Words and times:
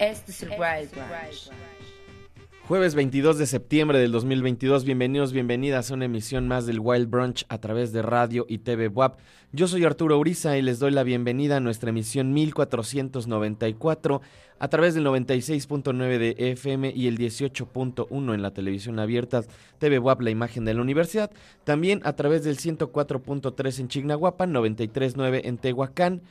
Este 0.00 0.32
es 0.32 0.42
el 0.42 0.48
Wild 0.52 0.90
Brunch. 0.92 1.50
Jueves 2.66 2.94
22 2.94 3.36
de 3.36 3.46
septiembre 3.46 3.98
del 3.98 4.12
2022, 4.12 4.86
bienvenidos, 4.86 5.34
bienvenidas 5.34 5.90
a 5.90 5.94
una 5.94 6.06
emisión 6.06 6.48
más 6.48 6.64
del 6.64 6.80
Wild 6.80 7.10
Brunch 7.10 7.44
a 7.50 7.58
través 7.58 7.92
de 7.92 8.00
radio 8.00 8.46
y 8.48 8.58
TV 8.58 8.88
WAP. 8.88 9.18
Yo 9.52 9.68
soy 9.68 9.84
Arturo 9.84 10.18
Uriza 10.18 10.56
y 10.56 10.62
les 10.62 10.78
doy 10.78 10.90
la 10.90 11.02
bienvenida 11.02 11.58
a 11.58 11.60
nuestra 11.60 11.90
emisión 11.90 12.32
1494 12.32 14.22
a 14.58 14.68
través 14.68 14.94
del 14.94 15.04
96.9 15.04 16.16
de 16.16 16.34
FM 16.52 16.94
y 16.96 17.06
el 17.06 17.18
18.1 17.18 18.34
en 18.34 18.40
la 18.40 18.54
televisión 18.54 18.98
abierta 19.00 19.42
TV 19.78 19.98
WAP, 19.98 20.22
la 20.22 20.30
imagen 20.30 20.64
de 20.64 20.72
la 20.72 20.80
universidad. 20.80 21.30
También 21.64 22.00
a 22.04 22.14
través 22.14 22.42
del 22.42 22.56
104.3 22.56 23.80
en 23.80 23.88
Chignahuapan, 23.88 24.54
93.9 24.54 25.42
en 25.44 25.58
Tehuacán 25.58 26.22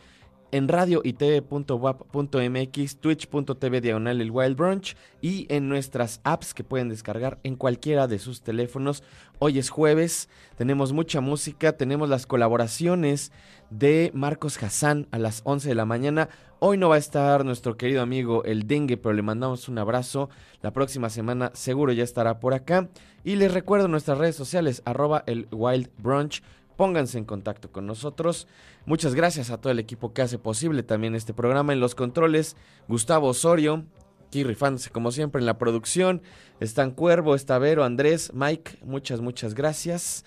en 0.52 0.68
radio 0.68 1.02
y 1.04 1.14
tv.wap.mx, 1.14 2.98
twitch.tv 2.98 3.82
diagonal 3.82 4.22
el 4.22 4.32
Wild 4.32 4.58
Brunch 4.58 4.96
y 5.22 5.46
en 5.50 5.70
nuestras 5.70 6.22
apps 6.24 6.54
que 6.54 6.64
pueden 6.64 6.90
descargar 6.90 7.40
en 7.44 7.56
cualquiera 7.56 8.08
de 8.08 8.20
sus 8.20 8.42
teléfonos. 8.42 9.04
Hoy 9.40 9.60
es 9.60 9.70
jueves, 9.70 10.30
tenemos 10.58 10.94
mucha 10.94 11.22
música, 11.22 11.74
tenemos 11.74 12.10
las 12.10 12.26
colaboraciones 12.26 13.32
de 13.70 14.12
Marcos 14.14 14.62
Hassan 14.62 15.08
a 15.12 15.20
las 15.20 15.42
11 15.46 15.70
de 15.70 15.76
la 15.76 15.86
mañana. 15.86 16.30
Hoy 16.60 16.78
no 16.78 16.90
va 16.90 16.96
a 16.96 17.00
estar 17.00 17.46
nuestro 17.46 17.78
querido 17.78 18.02
amigo 18.02 18.44
el 18.44 18.68
Dengue, 18.68 18.98
pero 18.98 19.14
le 19.14 19.22
mandamos 19.22 19.70
un 19.70 19.78
abrazo. 19.78 20.30
La 20.62 20.72
próxima 20.72 21.10
semana 21.10 21.52
seguro 21.54 21.94
ya 21.94 22.04
estará 22.04 22.40
por 22.40 22.54
acá. 22.54 22.90
Y 23.24 23.36
les 23.36 23.54
recuerdo 23.54 23.88
nuestras 23.88 24.18
redes 24.18 24.36
sociales, 24.36 24.82
arroba 24.86 25.24
el 25.26 25.48
Wild 25.52 25.90
Brunch 25.98 26.42
pónganse 26.80 27.18
en 27.18 27.26
contacto 27.26 27.74
con 27.74 27.86
nosotros. 27.86 28.48
Muchas 28.90 29.14
gracias 29.14 29.52
a 29.52 29.62
todo 29.62 29.72
el 29.72 29.78
equipo 29.78 30.14
que 30.14 30.24
hace 30.24 30.40
posible 30.40 30.82
también 30.82 31.14
este 31.14 31.32
programa 31.32 31.74
en 31.74 31.80
los 31.80 31.94
controles. 31.94 32.56
Gustavo 32.88 33.28
Osorio, 33.28 33.86
aquí 34.26 34.44
rifándose 34.44 34.90
como 34.90 35.12
siempre 35.12 35.40
en 35.40 35.46
la 35.46 35.60
producción. 35.60 36.24
Están 36.60 36.90
Cuervo, 36.90 37.36
Estavero, 37.36 37.84
Andrés, 37.84 38.32
Mike, 38.34 38.80
muchas, 38.84 39.22
muchas 39.22 39.54
gracias. 39.54 40.26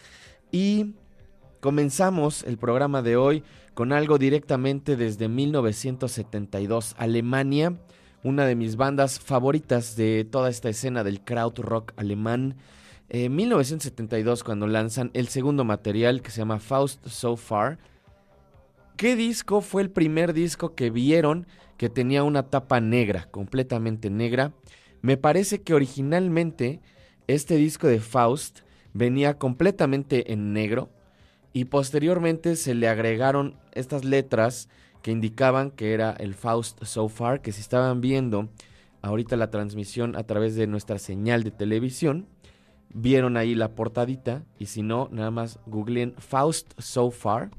Y 0.53 0.95
comenzamos 1.59 2.45
el 2.45 2.57
programa 2.57 3.03
de 3.03 3.17
hoy 3.17 3.43
con 3.75 3.93
algo 3.93 4.17
directamente 4.17 4.95
desde 4.95 5.27
1972, 5.27 6.95
Alemania, 6.99 7.81
una 8.23 8.47
de 8.47 8.55
mis 8.55 8.77
bandas 8.77 9.19
favoritas 9.19 9.97
de 9.97 10.25
toda 10.25 10.49
esta 10.51 10.69
escena 10.69 11.03
del 11.03 11.25
krautrock 11.25 11.95
alemán. 11.97 12.55
En 13.09 13.35
1972 13.35 14.45
cuando 14.45 14.69
lanzan 14.69 15.11
el 15.15 15.27
segundo 15.27 15.65
material 15.65 16.23
que 16.23 16.31
se 16.31 16.39
llama 16.39 16.61
Faust 16.61 17.09
So 17.09 17.37
Far. 17.37 17.91
¿Qué 19.03 19.17
disco 19.17 19.63
fue 19.63 19.83
el 19.83 19.91
primer 19.91 20.33
disco 20.33 20.77
que 20.77 20.89
vieron 20.89 21.49
que 21.77 21.89
tenía 21.89 22.23
una 22.23 22.51
tapa 22.51 22.81
negra, 22.81 23.27
completamente 23.33 24.11
negra? 24.11 24.53
Me 25.01 25.17
parece 25.17 25.61
que 25.61 25.75
originalmente 25.75 26.81
este 27.27 27.57
disco 27.57 27.89
de 27.89 27.99
Faust 27.99 28.61
venía 28.95 29.39
completamente 29.39 30.33
en 30.33 30.53
negro 30.53 30.89
y 31.53 31.65
posteriormente 31.65 32.55
se 32.55 32.77
le 32.77 32.87
agregaron 32.87 33.59
estas 33.73 34.05
letras 34.05 34.69
que 35.03 35.11
indicaban 35.11 35.73
que 35.73 35.95
era 35.95 36.13
el 36.13 36.35
Faust 36.35 36.85
So 36.85 37.09
Far, 37.09 37.43
que 37.43 37.51
si 37.51 37.61
estaban 37.61 38.01
viendo 38.01 38.51
ahorita 39.01 39.35
la 39.37 39.51
transmisión 39.51 40.15
a 40.15 40.23
través 40.23 40.55
de 40.55 40.69
nuestra 40.69 41.01
señal 41.01 41.43
de 41.43 41.51
televisión, 41.51 42.29
vieron 42.95 43.37
ahí 43.37 43.57
la 43.57 43.75
portadita 43.75 44.45
y 44.61 44.67
si 44.67 44.83
no, 44.83 45.09
nada 45.11 45.33
más 45.33 45.59
googleen 45.67 46.15
Faust 46.19 46.79
So 46.79 47.11
Far 47.11 47.51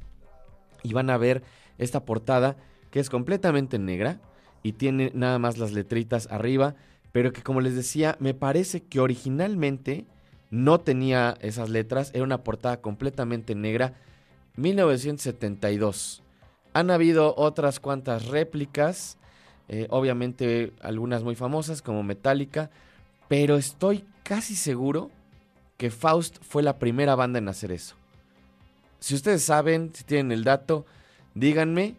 y 0.83 0.93
van 0.93 1.09
a 1.09 1.17
ver 1.17 1.43
esta 1.77 2.05
portada 2.05 2.57
que 2.91 2.99
es 2.99 3.09
completamente 3.09 3.79
negra 3.79 4.19
y 4.61 4.73
tiene 4.73 5.11
nada 5.13 5.39
más 5.39 5.57
las 5.57 5.71
letritas 5.71 6.27
arriba, 6.31 6.75
pero 7.11 7.33
que 7.33 7.41
como 7.41 7.61
les 7.61 7.75
decía, 7.75 8.15
me 8.19 8.33
parece 8.33 8.83
que 8.83 8.99
originalmente 8.99 10.05
no 10.49 10.79
tenía 10.79 11.35
esas 11.41 11.69
letras, 11.69 12.11
era 12.13 12.23
una 12.23 12.43
portada 12.43 12.81
completamente 12.81 13.55
negra. 13.55 13.93
1972. 14.55 16.21
Han 16.73 16.91
habido 16.91 17.33
otras 17.35 17.79
cuantas 17.79 18.27
réplicas, 18.27 19.17
eh, 19.67 19.87
obviamente 19.89 20.71
algunas 20.81 21.23
muy 21.23 21.35
famosas 21.35 21.81
como 21.81 22.03
Metallica, 22.03 22.69
pero 23.27 23.57
estoy 23.57 24.05
casi 24.21 24.55
seguro 24.55 25.09
que 25.77 25.89
Faust 25.89 26.37
fue 26.43 26.61
la 26.61 26.77
primera 26.77 27.15
banda 27.15 27.39
en 27.39 27.47
hacer 27.47 27.71
eso. 27.71 27.95
Si 29.03 29.15
ustedes 29.15 29.43
saben, 29.43 29.91
si 29.93 30.05
tienen 30.05 30.31
el 30.31 30.45
dato, 30.45 30.85
díganme, 31.35 31.97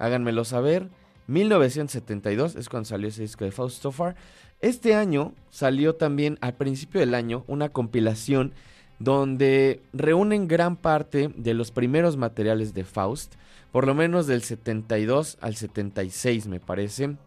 háganmelo 0.00 0.44
saber. 0.44 0.88
1972 1.28 2.56
es 2.56 2.68
cuando 2.68 2.88
salió 2.88 3.06
ese 3.06 3.22
disco 3.22 3.44
de 3.44 3.52
Faust 3.52 3.80
So 3.80 3.92
Far. 3.92 4.16
Este 4.60 4.96
año 4.96 5.34
salió 5.50 5.94
también 5.94 6.38
al 6.40 6.54
principio 6.54 6.98
del 6.98 7.14
año 7.14 7.44
una 7.46 7.68
compilación 7.68 8.54
donde 8.98 9.82
reúnen 9.92 10.48
gran 10.48 10.74
parte 10.74 11.32
de 11.36 11.54
los 11.54 11.70
primeros 11.70 12.16
materiales 12.16 12.74
de 12.74 12.82
Faust, 12.82 13.34
por 13.70 13.86
lo 13.86 13.94
menos 13.94 14.26
del 14.26 14.42
72 14.42 15.38
al 15.40 15.54
76 15.54 16.48
me 16.48 16.58
parece. 16.58 17.18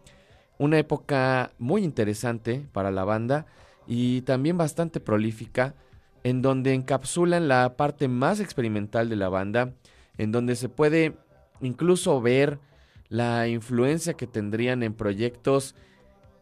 Una 0.58 0.78
época 0.78 1.52
muy 1.58 1.84
interesante 1.84 2.66
para 2.70 2.90
la 2.90 3.04
banda 3.04 3.46
y 3.86 4.20
también 4.22 4.58
bastante 4.58 5.00
prolífica, 5.00 5.74
en 6.26 6.42
donde 6.42 6.74
encapsulan 6.74 7.46
la 7.46 7.76
parte 7.76 8.08
más 8.08 8.40
experimental 8.40 9.08
de 9.08 9.14
la 9.14 9.28
banda, 9.28 9.74
en 10.18 10.32
donde 10.32 10.56
se 10.56 10.68
puede 10.68 11.14
incluso 11.60 12.20
ver 12.20 12.58
la 13.08 13.46
influencia 13.46 14.14
que 14.14 14.26
tendrían 14.26 14.82
en 14.82 14.92
proyectos 14.92 15.76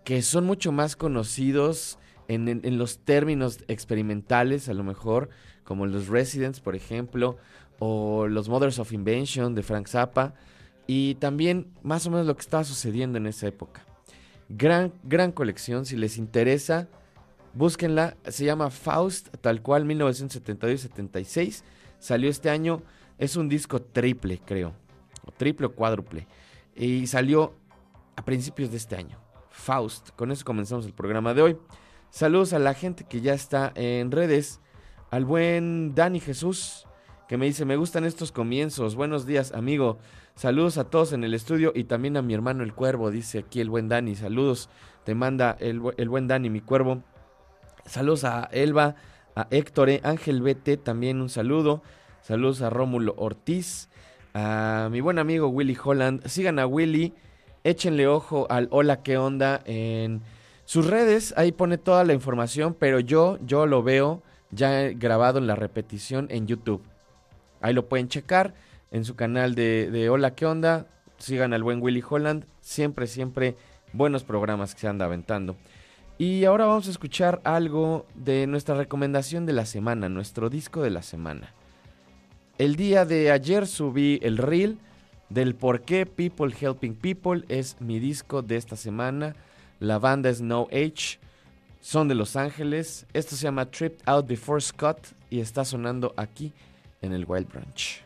que 0.03 0.23
son 0.23 0.47
mucho 0.47 0.73
más 0.73 0.97
conocidos 0.97 1.99
en, 2.29 2.79
los 2.79 3.01
términos 3.01 3.59
experimentales, 3.69 4.71
a 4.71 4.73
lo 4.73 4.85
mejor, 4.85 5.29
como 5.65 5.85
los 5.85 6.09
Residents, 6.09 6.61
por 6.61 6.75
ejemplo, 6.77 7.37
o 7.79 8.27
los 8.27 8.49
Mothers 8.49 8.79
of 8.79 8.91
Invention 8.91 9.55
de 9.55 9.63
Frank 9.63 9.89
Zappa, 9.89 10.33
y 10.87 11.17
también 11.17 11.67
más 11.83 12.07
o 12.07 12.11
menos 12.11 12.27
lo 12.27 12.35
que 12.35 12.41
estaba 12.41 12.65
sucediendo 12.65 13.19
en 13.19 13.27
esa 13.27 13.49
época. 13.49 13.85
Gran, 14.49 14.95
gran 15.03 15.31
colección, 15.31 15.85
si 15.85 15.99
les 15.99 16.17
interesa, 16.17 16.89
Búsquenla, 17.55 18.17
se 18.27 18.45
llama 18.45 18.71
Faust, 18.71 19.29
tal 19.41 19.63
cual, 19.63 19.85
1972-76. 19.87 21.63
Salió 22.01 22.29
este 22.29 22.51
año, 22.51 22.83
es 23.17 23.37
un 23.37 23.49
disco 23.49 23.81
triple, 23.81 24.41
creo. 24.45 24.75
Triple 25.37 25.67
o 25.67 25.73
cuádruple. 25.73 26.27
Y 26.75 27.07
salió 27.07 27.55
a 28.17 28.25
principios 28.25 28.71
de 28.73 28.77
este 28.77 28.97
año. 28.97 29.19
Faust. 29.51 30.11
Con 30.17 30.33
eso 30.33 30.45
comenzamos 30.45 30.85
el 30.85 30.93
programa 30.93 31.33
de 31.33 31.43
hoy. 31.43 31.57
Saludos 32.11 32.53
a 32.53 32.59
la 32.59 32.75
gente 32.75 33.05
que 33.05 33.21
ya 33.21 33.35
está 33.35 33.73
en 33.77 34.11
redes. 34.11 34.61
Al 35.11 35.25
buen 35.25 35.95
Dani 35.95 36.19
Jesús, 36.19 36.87
que 37.29 37.37
me 37.37 37.47
dice, 37.47 37.65
me 37.65 37.77
gustan 37.77 38.05
estos 38.05 38.33
comienzos. 38.33 38.97
Buenos 38.97 39.27
días, 39.27 39.53
amigo. 39.53 39.99
Saludos 40.35 40.77
a 40.77 40.91
todos 40.91 41.13
en 41.13 41.23
el 41.23 41.35
estudio 41.35 41.71
y 41.73 41.85
también 41.85 42.17
a 42.17 42.23
mi 42.23 42.35
hermano 42.35 42.65
el 42.65 42.75
cuervo, 42.75 43.13
dice 43.13 43.39
aquí 43.39 43.61
el 43.61 43.71
buen 43.71 43.89
Dani. 43.89 44.17
Saludos, 44.17 44.69
te 45.05 45.15
manda 45.15 45.57
el, 45.61 45.81
el 45.97 46.09
buen 46.09 46.27
Dani, 46.27 46.51
mi 46.51 46.61
cuervo. 46.61 47.05
Saludos 47.87 48.25
a 48.25 48.49
Elba, 48.53 48.97
a 49.37 49.47
Héctor, 49.51 49.91
e, 49.91 50.01
Ángel 50.05 50.41
BT 50.43 50.83
también 50.83 51.21
un 51.21 51.29
saludo. 51.29 51.83
Saludos 52.23 52.63
a 52.63 52.71
Rómulo 52.71 53.15
Ortiz, 53.19 53.91
a 54.33 54.89
mi 54.91 55.03
buen 55.03 55.19
amigo 55.19 55.49
Willy 55.49 55.77
Holland. 55.83 56.27
Sigan 56.27 56.59
a 56.59 56.67
Willy, 56.67 57.13
échenle 57.63 58.07
ojo 58.07 58.47
al 58.49 58.69
Hola, 58.71 59.03
¿qué 59.03 59.19
onda? 59.19 59.61
En 59.67 60.23
sus 60.65 60.87
redes, 60.87 61.35
ahí 61.37 61.53
pone 61.53 61.77
toda 61.77 62.05
la 62.05 62.15
información, 62.15 62.75
pero 62.79 63.01
yo, 63.01 63.39
yo 63.45 63.67
lo 63.67 63.83
veo 63.83 64.23
ya 64.51 64.89
grabado 64.91 65.39
en 65.39 65.47
la 65.47 65.57
repetición 65.57 66.29
en 66.31 66.47
YouTube. 66.47 66.83
Ahí 67.61 67.75
lo 67.75 67.87
pueden 67.89 68.09
checar 68.09 68.55
en 68.91 69.05
su 69.05 69.15
canal 69.15 69.55
de, 69.55 69.91
de 69.91 70.09
Hola, 70.09 70.35
¿qué 70.35 70.47
onda? 70.47 70.87
Sigan 71.19 71.53
al 71.53 71.63
buen 71.63 71.83
Willy 71.83 72.03
Holland, 72.09 72.47
siempre, 72.61 73.07
siempre 73.07 73.57
buenos 73.93 74.25
programas 74.25 74.75
que 74.75 74.81
se 74.81 74.89
anda 74.89 75.05
aventando. 75.05 75.57
Y 76.17 76.45
ahora 76.45 76.67
vamos 76.67 76.87
a 76.87 76.93
escuchar 76.93 77.41
algo 77.43 78.07
de 78.15 78.47
nuestra 78.47 78.77
recomendación 78.77 79.47
de 79.47 79.53
la 79.53 79.67
semana, 79.67 80.09
nuestro 80.09 80.49
disco 80.49 80.81
de 80.81 80.91
la 80.91 81.03
semana. 81.03 81.53
El 82.57 82.77
día 82.77 83.05
de 83.05 83.33
ayer 83.33 83.67
subí 83.67 84.21
el 84.23 84.39
reel 84.39 84.79
del 85.29 85.57
por 85.57 85.81
qué 85.81 86.07
People 86.07 86.55
Helping 86.55 86.95
People 86.95 87.45
es 87.49 87.81
mi 87.81 87.99
disco 87.99 88.43
de 88.43 88.57
esta 88.57 88.77
semana. 88.77 89.35
La 89.81 89.99
banda 89.99 90.31
es 90.31 90.41
No 90.41 90.69
Age, 90.71 91.19
son 91.81 92.07
de 92.07 92.15
Los 92.15 92.37
Ángeles. 92.37 93.07
Esto 93.13 93.35
se 93.35 93.43
llama 93.43 93.69
Tripped 93.69 94.03
Out 94.07 94.29
Before 94.29 94.61
Scott 94.61 95.09
y 95.31 95.41
está 95.41 95.65
sonando 95.65 96.15
aquí 96.17 96.53
en 97.03 97.13
el 97.13 97.25
Wild 97.27 97.49
Branch. 97.49 98.04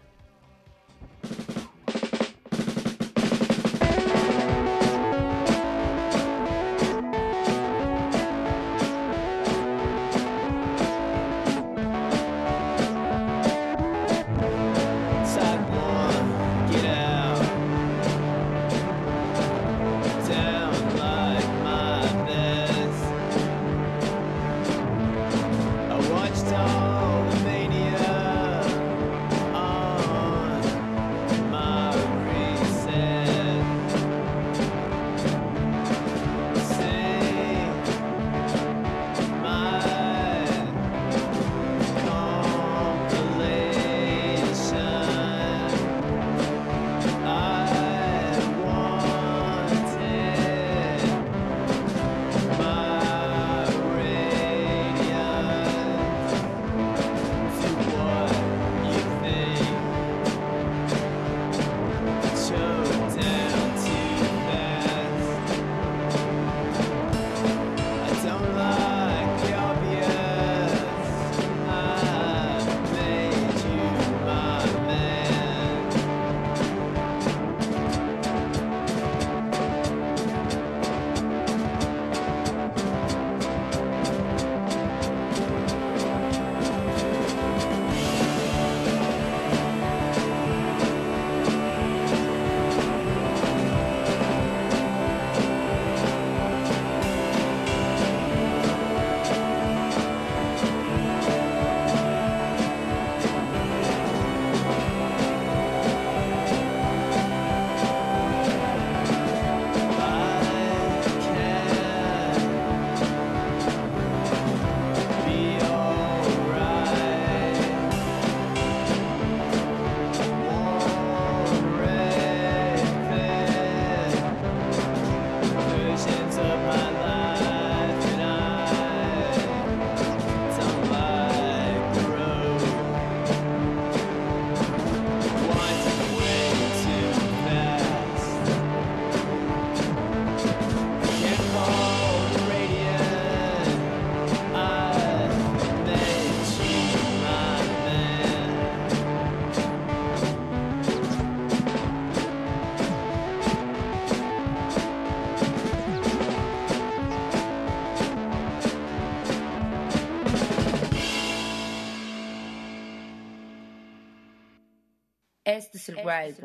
Wild. 165.96 166.36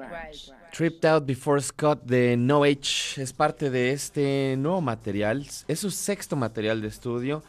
Tripped 0.72 1.06
Out 1.06 1.26
Before 1.26 1.62
Scott 1.62 2.04
de 2.04 2.38
No 2.38 2.64
Age 2.64 3.22
es 3.22 3.34
parte 3.34 3.70
de 3.70 3.92
este 3.92 4.56
nuevo 4.58 4.82
material. 4.82 5.46
Es 5.68 5.80
su 5.80 5.92
sexto 5.92 6.36
material 6.36 6.82
de 6.82 6.88
estudio 6.88 7.44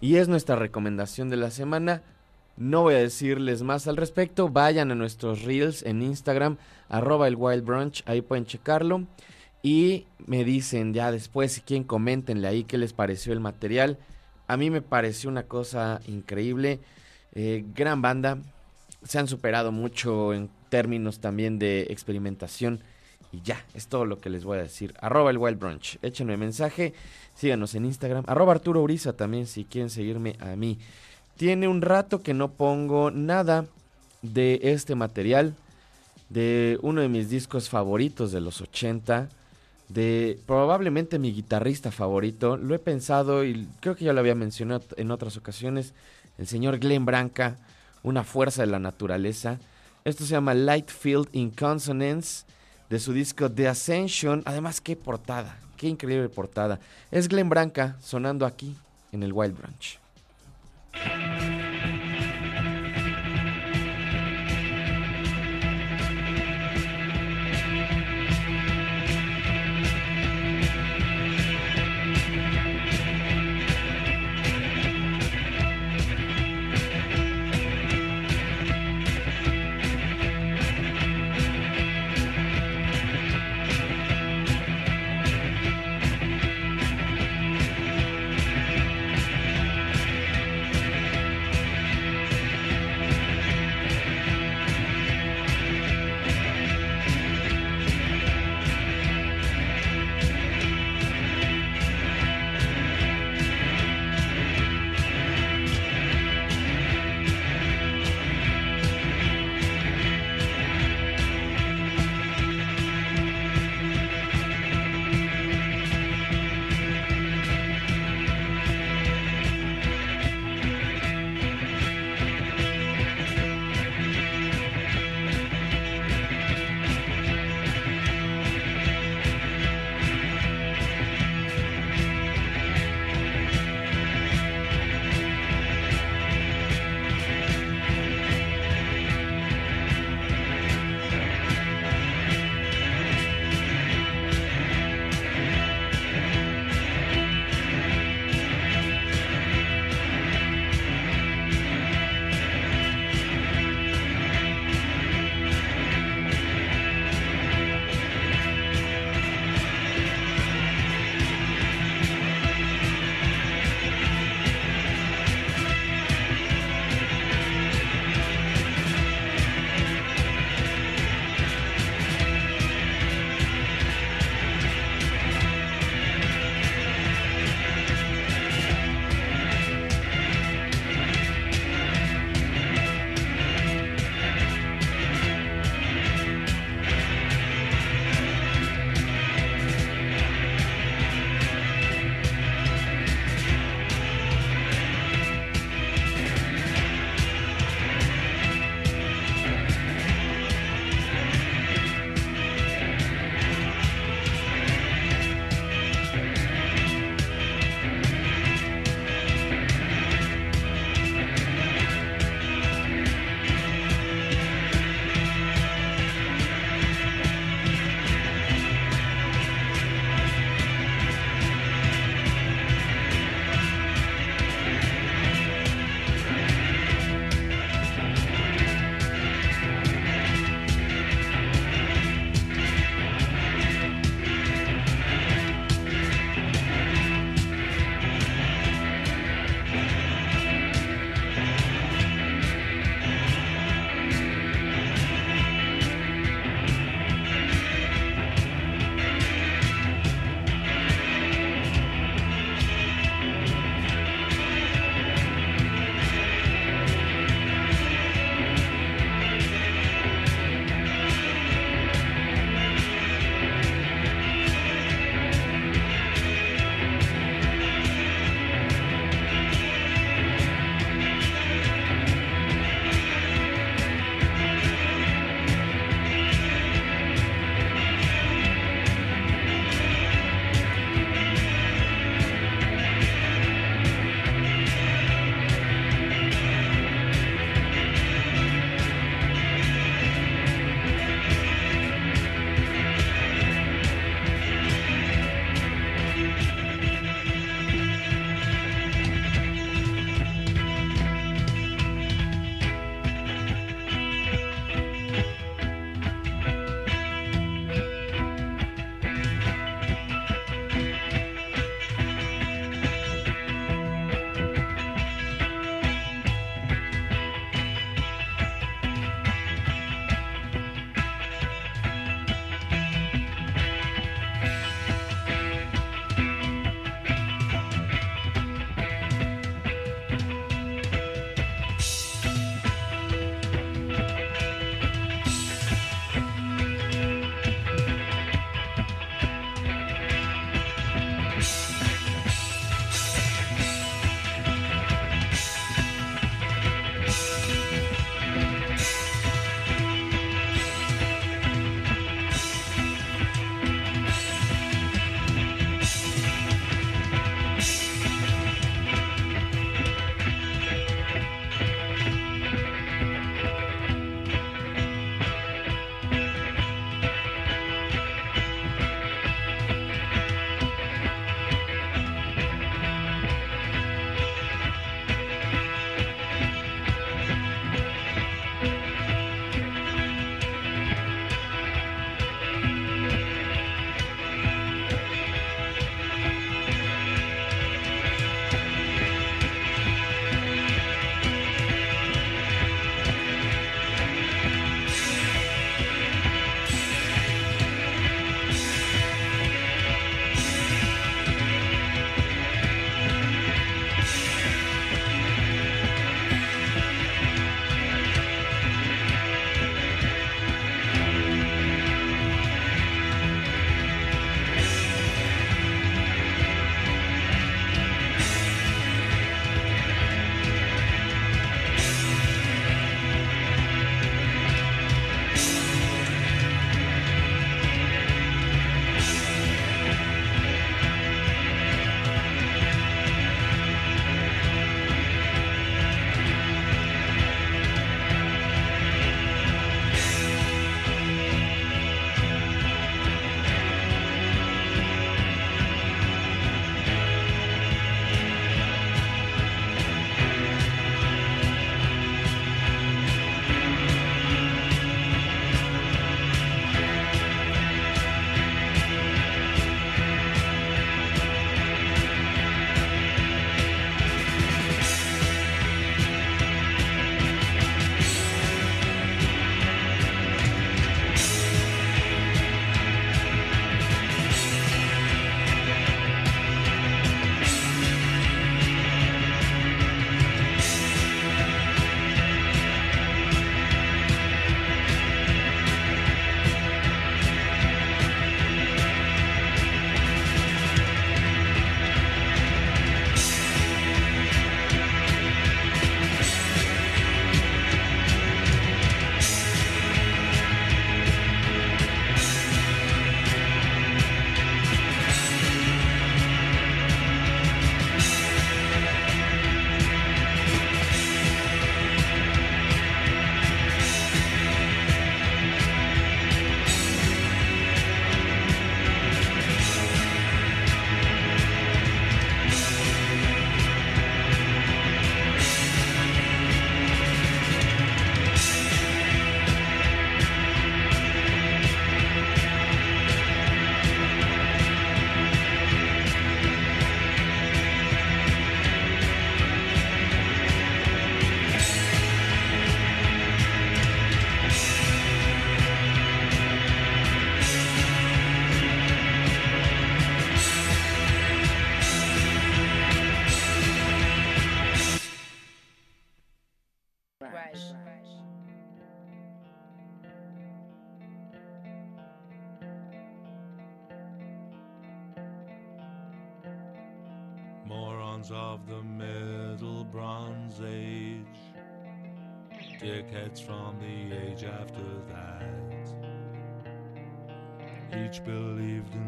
y 0.00 0.16
es 0.16 0.28
nuestra 0.28 0.56
recomendación 0.56 1.30
de 1.30 1.36
la 1.36 1.50
semana. 1.50 2.02
No 2.56 2.82
voy 2.82 2.94
a 2.94 2.98
decirles 2.98 3.62
más 3.62 3.86
al 3.86 3.96
respecto. 3.96 4.48
Vayan 4.48 4.90
a 4.90 4.94
nuestros 4.94 5.42
reels 5.42 5.82
en 5.82 6.02
Instagram, 6.02 6.56
arroba 6.88 7.28
el 7.28 7.36
Wild 7.36 7.64
Brunch, 7.64 8.02
ahí 8.06 8.20
pueden 8.20 8.46
checarlo. 8.46 9.06
Y 9.62 10.06
me 10.26 10.44
dicen 10.44 10.94
ya 10.94 11.10
después, 11.10 11.52
si 11.52 11.60
quieren, 11.60 11.84
coméntenle 11.84 12.48
ahí 12.48 12.64
qué 12.64 12.78
les 12.78 12.92
pareció 12.92 13.32
el 13.32 13.40
material. 13.40 13.98
A 14.46 14.56
mí 14.56 14.70
me 14.70 14.82
pareció 14.82 15.30
una 15.30 15.44
cosa 15.44 16.00
increíble. 16.06 16.80
Eh, 17.32 17.64
gran 17.74 18.02
banda. 18.02 18.38
Se 19.04 19.18
han 19.18 19.28
superado 19.28 19.70
mucho 19.70 20.32
en 20.32 20.50
términos 20.68 21.20
también 21.20 21.58
de 21.58 21.86
experimentación. 21.90 22.80
Y 23.32 23.42
ya, 23.42 23.64
es 23.74 23.88
todo 23.88 24.06
lo 24.06 24.20
que 24.20 24.30
les 24.30 24.44
voy 24.44 24.58
a 24.58 24.62
decir. 24.62 24.94
Arroba 25.00 25.30
el 25.30 25.38
Wild 25.38 25.58
Brunch. 25.58 25.98
Échenme 26.02 26.36
mensaje. 26.36 26.94
Síganos 27.34 27.74
en 27.74 27.84
Instagram. 27.84 28.24
Arroba 28.26 28.52
Arturo 28.52 28.82
Uriza 28.82 29.12
también 29.12 29.46
si 29.46 29.64
quieren 29.64 29.90
seguirme 29.90 30.36
a 30.40 30.56
mí. 30.56 30.78
Tiene 31.36 31.68
un 31.68 31.82
rato 31.82 32.22
que 32.22 32.34
no 32.34 32.50
pongo 32.52 33.10
nada 33.10 33.66
de 34.22 34.60
este 34.62 34.94
material. 34.94 35.54
De 36.30 36.78
uno 36.82 37.00
de 37.00 37.08
mis 37.08 37.28
discos 37.28 37.68
favoritos 37.68 38.32
de 38.32 38.40
los 38.40 38.62
80. 38.62 39.28
De 39.88 40.38
probablemente 40.46 41.18
mi 41.18 41.32
guitarrista 41.32 41.90
favorito. 41.90 42.56
Lo 42.56 42.74
he 42.74 42.78
pensado 42.78 43.44
y 43.44 43.68
creo 43.80 43.94
que 43.94 44.06
ya 44.06 44.14
lo 44.14 44.20
había 44.20 44.34
mencionado 44.34 44.84
en 44.96 45.10
otras 45.10 45.36
ocasiones. 45.36 45.92
El 46.38 46.46
señor 46.46 46.78
Glenn 46.78 47.04
Branca. 47.04 47.58
Una 48.02 48.24
fuerza 48.24 48.62
de 48.62 48.68
la 48.68 48.78
naturaleza. 48.78 49.58
Esto 50.04 50.24
se 50.24 50.30
llama 50.30 50.54
Light 50.54 50.90
Field 50.90 51.28
in 51.32 51.50
Consonance 51.50 52.44
de 52.88 52.98
su 52.98 53.12
disco 53.12 53.50
The 53.50 53.68
Ascension. 53.68 54.42
Además, 54.44 54.80
qué 54.80 54.96
portada, 54.96 55.58
qué 55.76 55.88
increíble 55.88 56.28
portada. 56.28 56.80
Es 57.10 57.28
Glenn 57.28 57.48
Branca 57.48 57.96
sonando 58.00 58.46
aquí 58.46 58.76
en 59.12 59.22
el 59.22 59.32
Wild 59.32 59.56
Branch. 59.58 59.98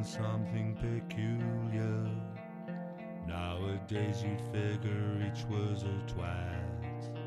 Something 0.04 0.76
peculiar. 0.76 2.08
Nowadays 3.26 4.22
you'd 4.22 4.40
figure 4.52 5.26
each 5.26 5.44
was 5.44 5.82
a 5.82 6.12
twat. 6.12 7.18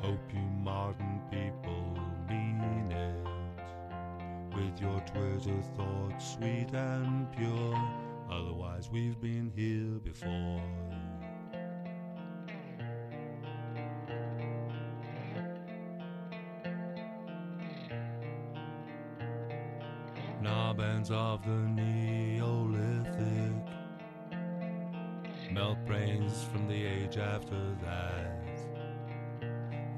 Hope 0.00 0.32
you 0.32 0.40
modern 0.40 1.20
people 1.30 1.96
mean 2.28 2.90
it. 2.90 4.56
With 4.56 4.80
your 4.80 5.00
Twitter 5.00 5.62
thoughts 5.76 6.32
sweet 6.32 6.72
and 6.72 7.30
pure. 7.32 7.90
Otherwise 8.30 8.90
we've 8.90 9.20
been 9.20 9.52
here 9.54 10.00
before. 10.00 10.97
Of 21.10 21.42
the 21.42 21.50
Neolithic. 21.50 23.16
Melt 25.50 25.78
brains 25.86 26.44
from 26.52 26.68
the 26.68 26.84
age 26.84 27.16
after 27.16 27.74
that. 27.82 28.46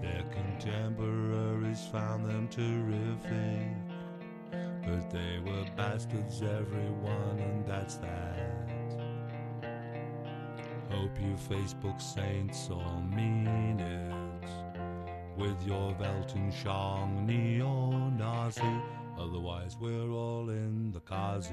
Their 0.01 0.23
contemporaries 0.31 1.85
found 1.91 2.27
them 2.27 2.47
terrific. 2.47 3.75
But 4.85 5.11
they 5.11 5.41
were 5.45 5.65
bastards 5.77 6.43
everyone 6.43 7.41
and 7.41 7.67
that's 7.67 7.97
that. 7.97 8.71
Hope 10.91 11.19
you 11.21 11.35
Facebook 11.49 12.01
saints 12.01 12.69
all 12.71 13.03
mean 13.03 13.81
it. 13.81 14.49
With 15.37 15.61
your 15.67 15.93
Weltanschauung 15.95 17.27
neo-Nazi 17.27 19.00
Otherwise, 19.21 19.77
we're 19.79 20.11
all 20.11 20.49
in 20.49 20.91
the 20.93 21.01
Kazi. 21.01 21.53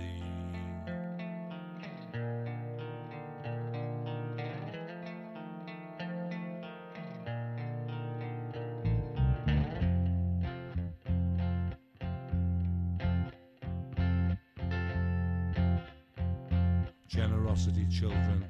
Generosity, 17.10 17.86
children. 17.92 18.46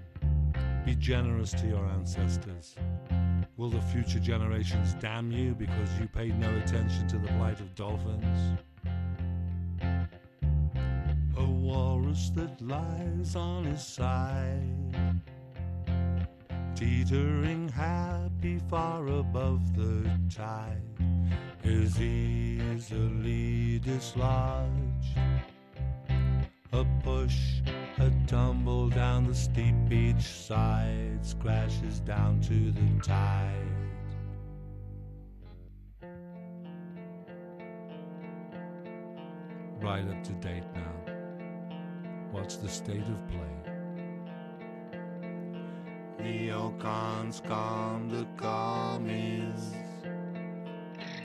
Be 0.85 0.93
generous 0.93 1.51
to 1.53 1.65
your 1.65 1.85
ancestors. 1.87 2.75
Will 3.57 3.71
the 3.71 3.81
future 3.81 4.19
generations 4.19 4.93
damn 4.99 5.31
you 5.31 5.55
because 5.55 5.89
you 5.99 6.07
paid 6.07 6.37
no 6.39 6.55
attention 6.57 7.07
to 7.07 7.17
the 7.17 7.27
plight 7.29 7.59
of 7.59 7.73
dolphins? 7.73 8.59
Walrus 11.77 12.31
that 12.33 12.59
lies 12.61 13.35
on 13.35 13.65
his 13.65 13.85
side, 13.85 15.21
teetering 16.75 17.69
happy 17.69 18.59
far 18.67 19.05
above 19.07 19.61
the 19.75 20.09
tide, 20.33 20.81
is 21.63 22.01
easily 22.01 23.79
dislodged. 23.79 25.17
A 26.73 26.83
push, 27.03 27.61
a 27.99 28.11
tumble 28.25 28.89
down 28.89 29.27
the 29.27 29.35
steep 29.35 29.75
beach 29.87 30.27
sides, 30.49 31.35
crashes 31.39 31.99
down 31.99 32.41
to 32.41 32.71
the 32.71 32.89
tide. 33.03 33.53
Right 39.79 40.07
up 40.09 40.23
to 40.23 40.33
date 40.33 40.63
now. 40.73 41.16
What's 42.31 42.57
the 42.57 42.67
state 42.67 43.07
of 43.07 43.27
play? 43.29 43.57
Neocons 46.19 47.41
calm 47.47 48.09
the 48.09 48.25
commies. 48.35 49.73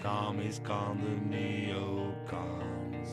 Commies 0.02 0.60
calm 0.62 1.00
the 1.02 1.16
neocons. 1.36 3.08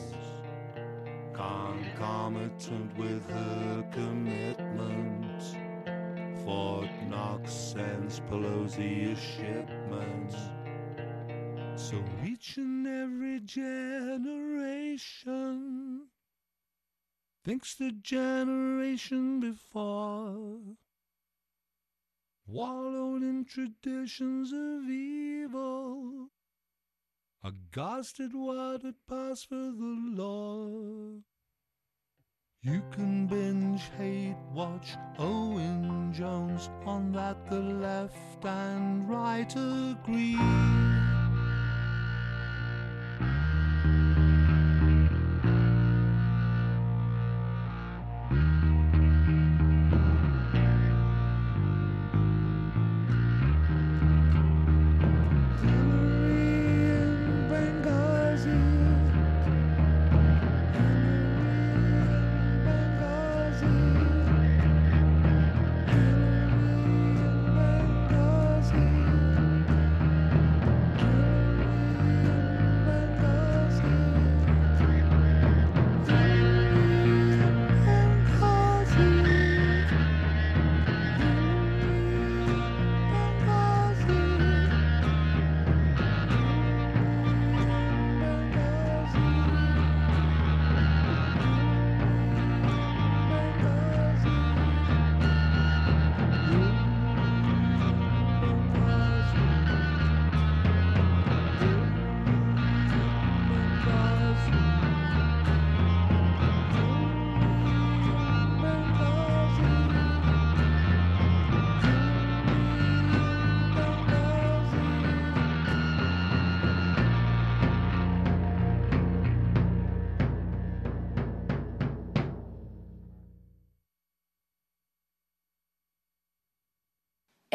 Concomitant 1.32 2.96
with 2.96 3.28
her 3.30 3.84
commitment. 3.92 5.42
Fort 6.44 6.90
Knox 7.08 7.52
sends 7.52 8.20
Pelosi 8.20 9.12
a 9.12 9.16
shipment. 9.16 10.34
So 11.76 12.02
each 12.24 12.56
and 12.56 12.86
every 12.86 13.40
generation 13.40 14.60
thinks 17.44 17.74
the 17.74 17.92
generation 17.92 19.40
before 19.40 20.58
wallowed 22.46 23.22
in 23.22 23.44
traditions 23.44 24.52
of 24.52 24.90
evil, 24.90 26.28
aghast 27.44 28.18
at 28.20 28.34
what 28.34 28.82
had 28.82 28.94
passed 29.08 29.48
for 29.48 29.54
the 29.54 29.96
law. 30.16 31.20
You 32.62 32.82
can 32.90 33.26
binge, 33.26 33.82
hate, 33.96 34.36
watch 34.52 34.96
Owen 35.18 36.12
Jones 36.12 36.68
on 36.84 37.12
that 37.12 37.48
the 37.48 37.60
left 37.60 38.44
and 38.44 39.08
right 39.08 39.50
agree. 39.56 40.89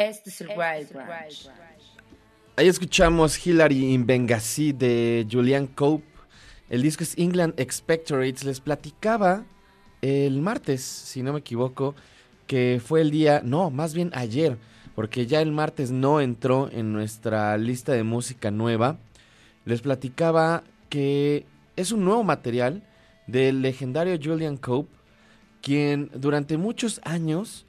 Este 0.08 0.30
es 0.30 0.40
el 0.40 0.48
Wild 0.50 0.92
Branch. 0.92 1.50
Ahí 2.54 2.68
escuchamos 2.68 3.44
Hillary 3.44 3.92
in 3.92 4.06
Benghazi 4.06 4.72
de 4.72 5.26
Julian 5.28 5.66
Cope. 5.66 6.04
El 6.70 6.82
disco 6.82 7.02
es 7.02 7.18
England 7.18 7.54
Expectorates. 7.58 8.44
Les 8.44 8.60
platicaba 8.60 9.44
el 10.02 10.40
martes, 10.40 10.82
si 10.82 11.24
no 11.24 11.32
me 11.32 11.40
equivoco, 11.40 11.96
que 12.46 12.80
fue 12.84 13.00
el 13.00 13.10
día, 13.10 13.42
no, 13.44 13.70
más 13.70 13.94
bien 13.94 14.12
ayer, 14.14 14.58
porque 14.94 15.26
ya 15.26 15.40
el 15.40 15.50
martes 15.50 15.90
no 15.90 16.20
entró 16.20 16.70
en 16.70 16.92
nuestra 16.92 17.58
lista 17.58 17.90
de 17.90 18.04
música 18.04 18.52
nueva. 18.52 18.98
Les 19.64 19.80
platicaba 19.80 20.62
que 20.88 21.46
es 21.74 21.90
un 21.90 22.04
nuevo 22.04 22.22
material 22.22 22.84
del 23.26 23.60
legendario 23.60 24.16
Julian 24.22 24.56
Cope, 24.56 24.94
quien 25.62 26.12
durante 26.14 26.58
muchos 26.58 27.00
años 27.02 27.65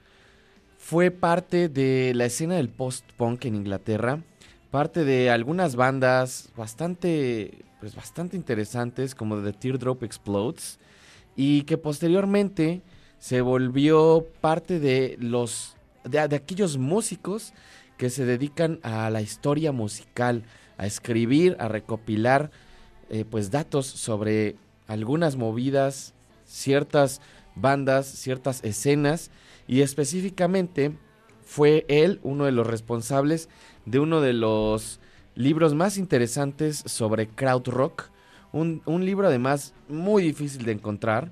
fue 0.87 1.11
parte 1.11 1.67
de 1.67 2.13
la 2.15 2.23
escena 2.23 2.55
del 2.55 2.69
post-punk 2.69 3.43
en 3.43 3.55
Inglaterra, 3.55 4.23
parte 4.71 5.03
de 5.03 5.29
algunas 5.29 5.75
bandas 5.75 6.49
bastante, 6.55 7.65
pues 7.81 7.93
bastante 7.93 8.37
interesantes 8.37 9.13
como 9.13 9.43
The 9.43 9.51
Teardrop 9.51 10.03
Explodes, 10.03 10.79
y 11.35 11.63
que 11.63 11.77
posteriormente 11.77 12.83
se 13.19 13.41
volvió 13.41 14.25
parte 14.39 14.79
de 14.79 15.17
los 15.19 15.75
de, 16.05 16.19
aquellos 16.19 16.77
músicos 16.77 17.51
que 17.97 18.09
se 18.09 18.23
dedican 18.23 18.79
a 18.81 19.09
la 19.09 19.21
historia 19.21 19.73
musical, 19.73 20.43
a 20.77 20.85
escribir, 20.85 21.57
a 21.59 21.67
recopilar 21.67 22.49
eh, 23.09 23.25
pues 23.29 23.51
datos 23.51 23.87
sobre 23.87 24.55
algunas 24.87 25.35
movidas, 25.35 26.13
ciertas 26.45 27.19
bandas, 27.59 28.07
ciertas 28.07 28.63
escenas 28.63 29.31
y 29.67 29.81
específicamente 29.81 30.97
fue 31.43 31.85
él 31.87 32.19
uno 32.23 32.45
de 32.45 32.51
los 32.51 32.67
responsables 32.67 33.49
de 33.85 33.99
uno 33.99 34.21
de 34.21 34.33
los 34.33 34.99
libros 35.35 35.73
más 35.75 35.97
interesantes 35.97 36.83
sobre 36.85 37.27
krautrock, 37.27 38.09
un, 38.51 38.81
un 38.85 39.05
libro 39.05 39.27
además 39.27 39.73
muy 39.87 40.23
difícil 40.23 40.65
de 40.65 40.71
encontrar, 40.73 41.31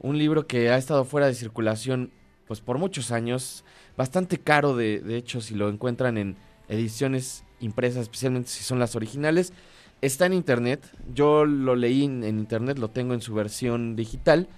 un 0.00 0.18
libro 0.18 0.46
que 0.46 0.70
ha 0.70 0.76
estado 0.76 1.04
fuera 1.04 1.26
de 1.26 1.34
circulación 1.34 2.10
pues 2.46 2.60
por 2.60 2.78
muchos 2.78 3.10
años, 3.10 3.64
bastante 3.96 4.38
caro 4.38 4.76
de, 4.76 5.00
de 5.00 5.16
hecho 5.16 5.40
si 5.40 5.54
lo 5.54 5.68
encuentran 5.68 6.18
en 6.18 6.36
ediciones 6.68 7.44
impresas, 7.60 8.02
especialmente 8.02 8.48
si 8.48 8.64
son 8.64 8.78
las 8.78 8.96
originales. 8.96 9.52
Está 10.00 10.26
en 10.26 10.34
internet, 10.34 10.86
yo 11.14 11.44
lo 11.46 11.76
leí 11.76 12.04
en, 12.04 12.24
internet, 12.24 12.78
lo 12.78 12.90
tengo 12.90 13.14
en 13.14 13.22
su 13.22 13.34
versión 13.34 13.96
digital 13.96 14.48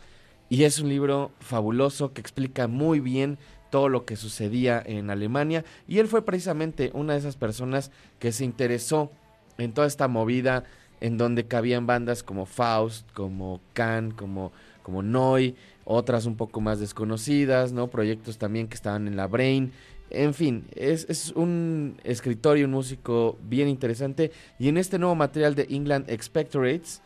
y 0.48 0.64
es 0.64 0.78
un 0.78 0.88
libro 0.88 1.32
fabuloso 1.40 2.12
que 2.12 2.20
explica 2.20 2.68
muy 2.68 3.00
bien 3.00 3.38
todo 3.70 3.88
lo 3.88 4.04
que 4.04 4.16
sucedía 4.16 4.82
en 4.84 5.10
Alemania 5.10 5.64
y 5.88 5.98
él 5.98 6.06
fue 6.06 6.24
precisamente 6.24 6.90
una 6.94 7.14
de 7.14 7.18
esas 7.18 7.36
personas 7.36 7.90
que 8.18 8.32
se 8.32 8.44
interesó 8.44 9.10
en 9.58 9.72
toda 9.72 9.86
esta 9.86 10.08
movida 10.08 10.64
en 11.00 11.18
donde 11.18 11.46
cabían 11.46 11.86
bandas 11.86 12.22
como 12.22 12.46
Faust, 12.46 13.10
como 13.12 13.60
Kahn, 13.74 14.12
como, 14.12 14.52
como 14.82 15.02
Neu, 15.02 15.54
otras 15.84 16.26
un 16.26 16.36
poco 16.36 16.60
más 16.60 16.80
desconocidas, 16.80 17.72
¿no? 17.72 17.88
Proyectos 17.88 18.38
también 18.38 18.68
que 18.68 18.74
estaban 18.74 19.06
en 19.06 19.16
la 19.16 19.26
Brain. 19.26 19.72
En 20.10 20.34
fin, 20.34 20.64
es, 20.74 21.06
es, 21.08 21.32
un 21.32 21.96
escritor 22.04 22.58
y 22.58 22.64
un 22.64 22.70
músico 22.70 23.38
bien 23.42 23.68
interesante. 23.68 24.30
Y 24.58 24.68
en 24.68 24.78
este 24.78 24.98
nuevo 24.98 25.14
material 25.14 25.54
de 25.54 25.66
England 25.68 26.08
Expectorates, 26.08 27.02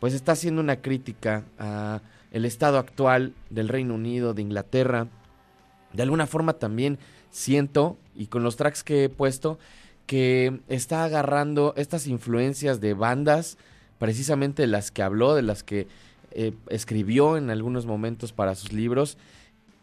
pues 0.00 0.14
está 0.14 0.32
haciendo 0.32 0.60
una 0.60 0.80
crítica 0.80 1.44
a 1.58 2.00
el 2.34 2.44
estado 2.44 2.78
actual 2.78 3.32
del 3.48 3.68
Reino 3.68 3.94
Unido, 3.94 4.34
de 4.34 4.42
Inglaterra. 4.42 5.06
De 5.92 6.02
alguna 6.02 6.26
forma 6.26 6.54
también 6.54 6.98
siento, 7.30 7.96
y 8.16 8.26
con 8.26 8.42
los 8.42 8.56
tracks 8.56 8.82
que 8.82 9.04
he 9.04 9.08
puesto, 9.08 9.56
que 10.06 10.60
está 10.66 11.04
agarrando 11.04 11.74
estas 11.76 12.08
influencias 12.08 12.80
de 12.80 12.92
bandas, 12.92 13.56
precisamente 14.00 14.66
las 14.66 14.90
que 14.90 15.04
habló, 15.04 15.36
de 15.36 15.42
las 15.42 15.62
que 15.62 15.86
eh, 16.32 16.52
escribió 16.70 17.36
en 17.36 17.50
algunos 17.50 17.86
momentos 17.86 18.32
para 18.32 18.56
sus 18.56 18.72
libros. 18.72 19.16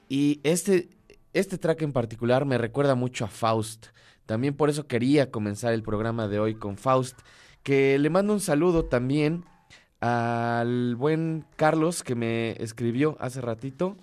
Y 0.09 0.41
este, 0.43 0.89
este 1.31 1.57
track 1.57 1.81
en 1.83 1.93
particular 1.93 2.43
me 2.43 2.57
recuerda 2.57 2.95
mucho 2.95 3.23
a 3.23 3.29
Faust. 3.29 3.87
También 4.25 4.55
por 4.55 4.69
eso 4.69 4.87
quería 4.87 5.31
comenzar 5.31 5.71
el 5.71 5.83
programa 5.83 6.27
de 6.27 6.39
hoy 6.39 6.55
con 6.55 6.75
Faust. 6.75 7.17
Que 7.63 7.97
le 7.97 8.09
mando 8.09 8.33
un 8.33 8.41
saludo 8.41 8.83
también 8.83 9.45
al 10.01 10.95
buen 10.95 11.45
Carlos 11.55 12.03
que 12.03 12.15
me 12.15 12.51
escribió 12.61 13.15
hace 13.19 13.39
ratito. 13.39 13.95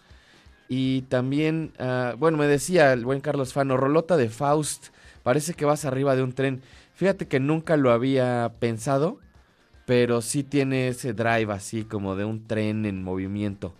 Y 0.68 1.02
también, 1.02 1.72
ah, 1.78 2.14
bueno, 2.18 2.38
me 2.38 2.46
decía 2.46 2.92
el 2.92 3.04
buen 3.04 3.20
Carlos 3.20 3.52
Fano, 3.52 3.76
Rolota 3.76 4.16
de 4.16 4.28
Faust, 4.28 4.88
parece 5.22 5.54
que 5.54 5.64
vas 5.64 5.84
arriba 5.84 6.14
de 6.14 6.22
un 6.22 6.32
tren. 6.32 6.62
Fíjate 6.94 7.26
que 7.26 7.40
nunca 7.40 7.76
lo 7.76 7.92
había 7.92 8.52
pensado, 8.58 9.18
pero 9.86 10.20
sí 10.20 10.44
tiene 10.44 10.88
ese 10.88 11.14
drive 11.14 11.52
así 11.52 11.84
como 11.84 12.16
de 12.16 12.24
un 12.24 12.46
tren 12.46 12.86
en 12.86 13.02
movimiento. 13.02 13.74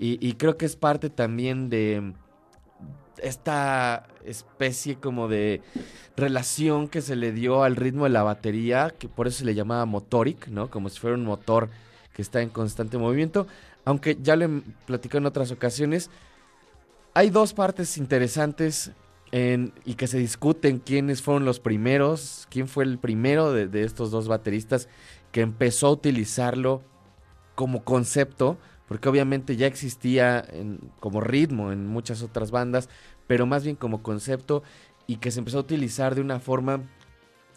Y, 0.00 0.34
creo 0.34 0.56
que 0.56 0.64
es 0.64 0.76
parte 0.76 1.10
también 1.10 1.70
de 1.70 2.12
esta 3.22 4.06
especie 4.24 4.96
como 4.96 5.28
de 5.28 5.62
relación 6.16 6.88
que 6.88 7.00
se 7.00 7.16
le 7.16 7.32
dio 7.32 7.62
al 7.62 7.76
ritmo 7.76 8.04
de 8.04 8.10
la 8.10 8.22
batería, 8.22 8.94
que 8.98 9.08
por 9.08 9.26
eso 9.26 9.38
se 9.38 9.44
le 9.44 9.54
llamaba 9.54 9.84
motoric, 9.86 10.48
¿no? 10.48 10.70
Como 10.70 10.88
si 10.88 10.98
fuera 10.98 11.16
un 11.16 11.24
motor 11.24 11.70
que 12.12 12.22
está 12.22 12.42
en 12.42 12.50
constante 12.50 12.98
movimiento. 12.98 13.46
Aunque 13.84 14.18
ya 14.20 14.36
lo 14.36 14.44
he 14.44 14.62
platicado 14.86 15.18
en 15.18 15.26
otras 15.26 15.50
ocasiones, 15.50 16.10
hay 17.14 17.30
dos 17.30 17.54
partes 17.54 17.96
interesantes 17.96 18.92
en, 19.32 19.72
y 19.84 19.94
que 19.94 20.06
se 20.06 20.18
discuten 20.18 20.78
quiénes 20.78 21.22
fueron 21.22 21.44
los 21.44 21.60
primeros, 21.60 22.46
quién 22.50 22.68
fue 22.68 22.84
el 22.84 22.98
primero 22.98 23.52
de 23.52 23.82
estos 23.82 24.10
dos 24.10 24.28
bateristas 24.28 24.88
que 25.32 25.40
empezó 25.40 25.88
a 25.88 25.92
utilizarlo 25.92 26.82
como 27.54 27.82
concepto, 27.82 28.56
porque 28.88 29.08
obviamente 29.08 29.56
ya 29.56 29.66
existía 29.66 30.44
como 30.98 31.20
ritmo 31.20 31.72
en 31.72 31.86
muchas 31.86 32.22
otras 32.22 32.50
bandas, 32.50 32.88
pero 33.26 33.46
más 33.46 33.62
bien 33.62 33.76
como 33.76 34.02
concepto 34.02 34.62
y 35.06 35.16
que 35.16 35.30
se 35.30 35.38
empezó 35.38 35.58
a 35.58 35.62
utilizar 35.62 36.14
de 36.14 36.22
una 36.22 36.40
forma 36.40 36.82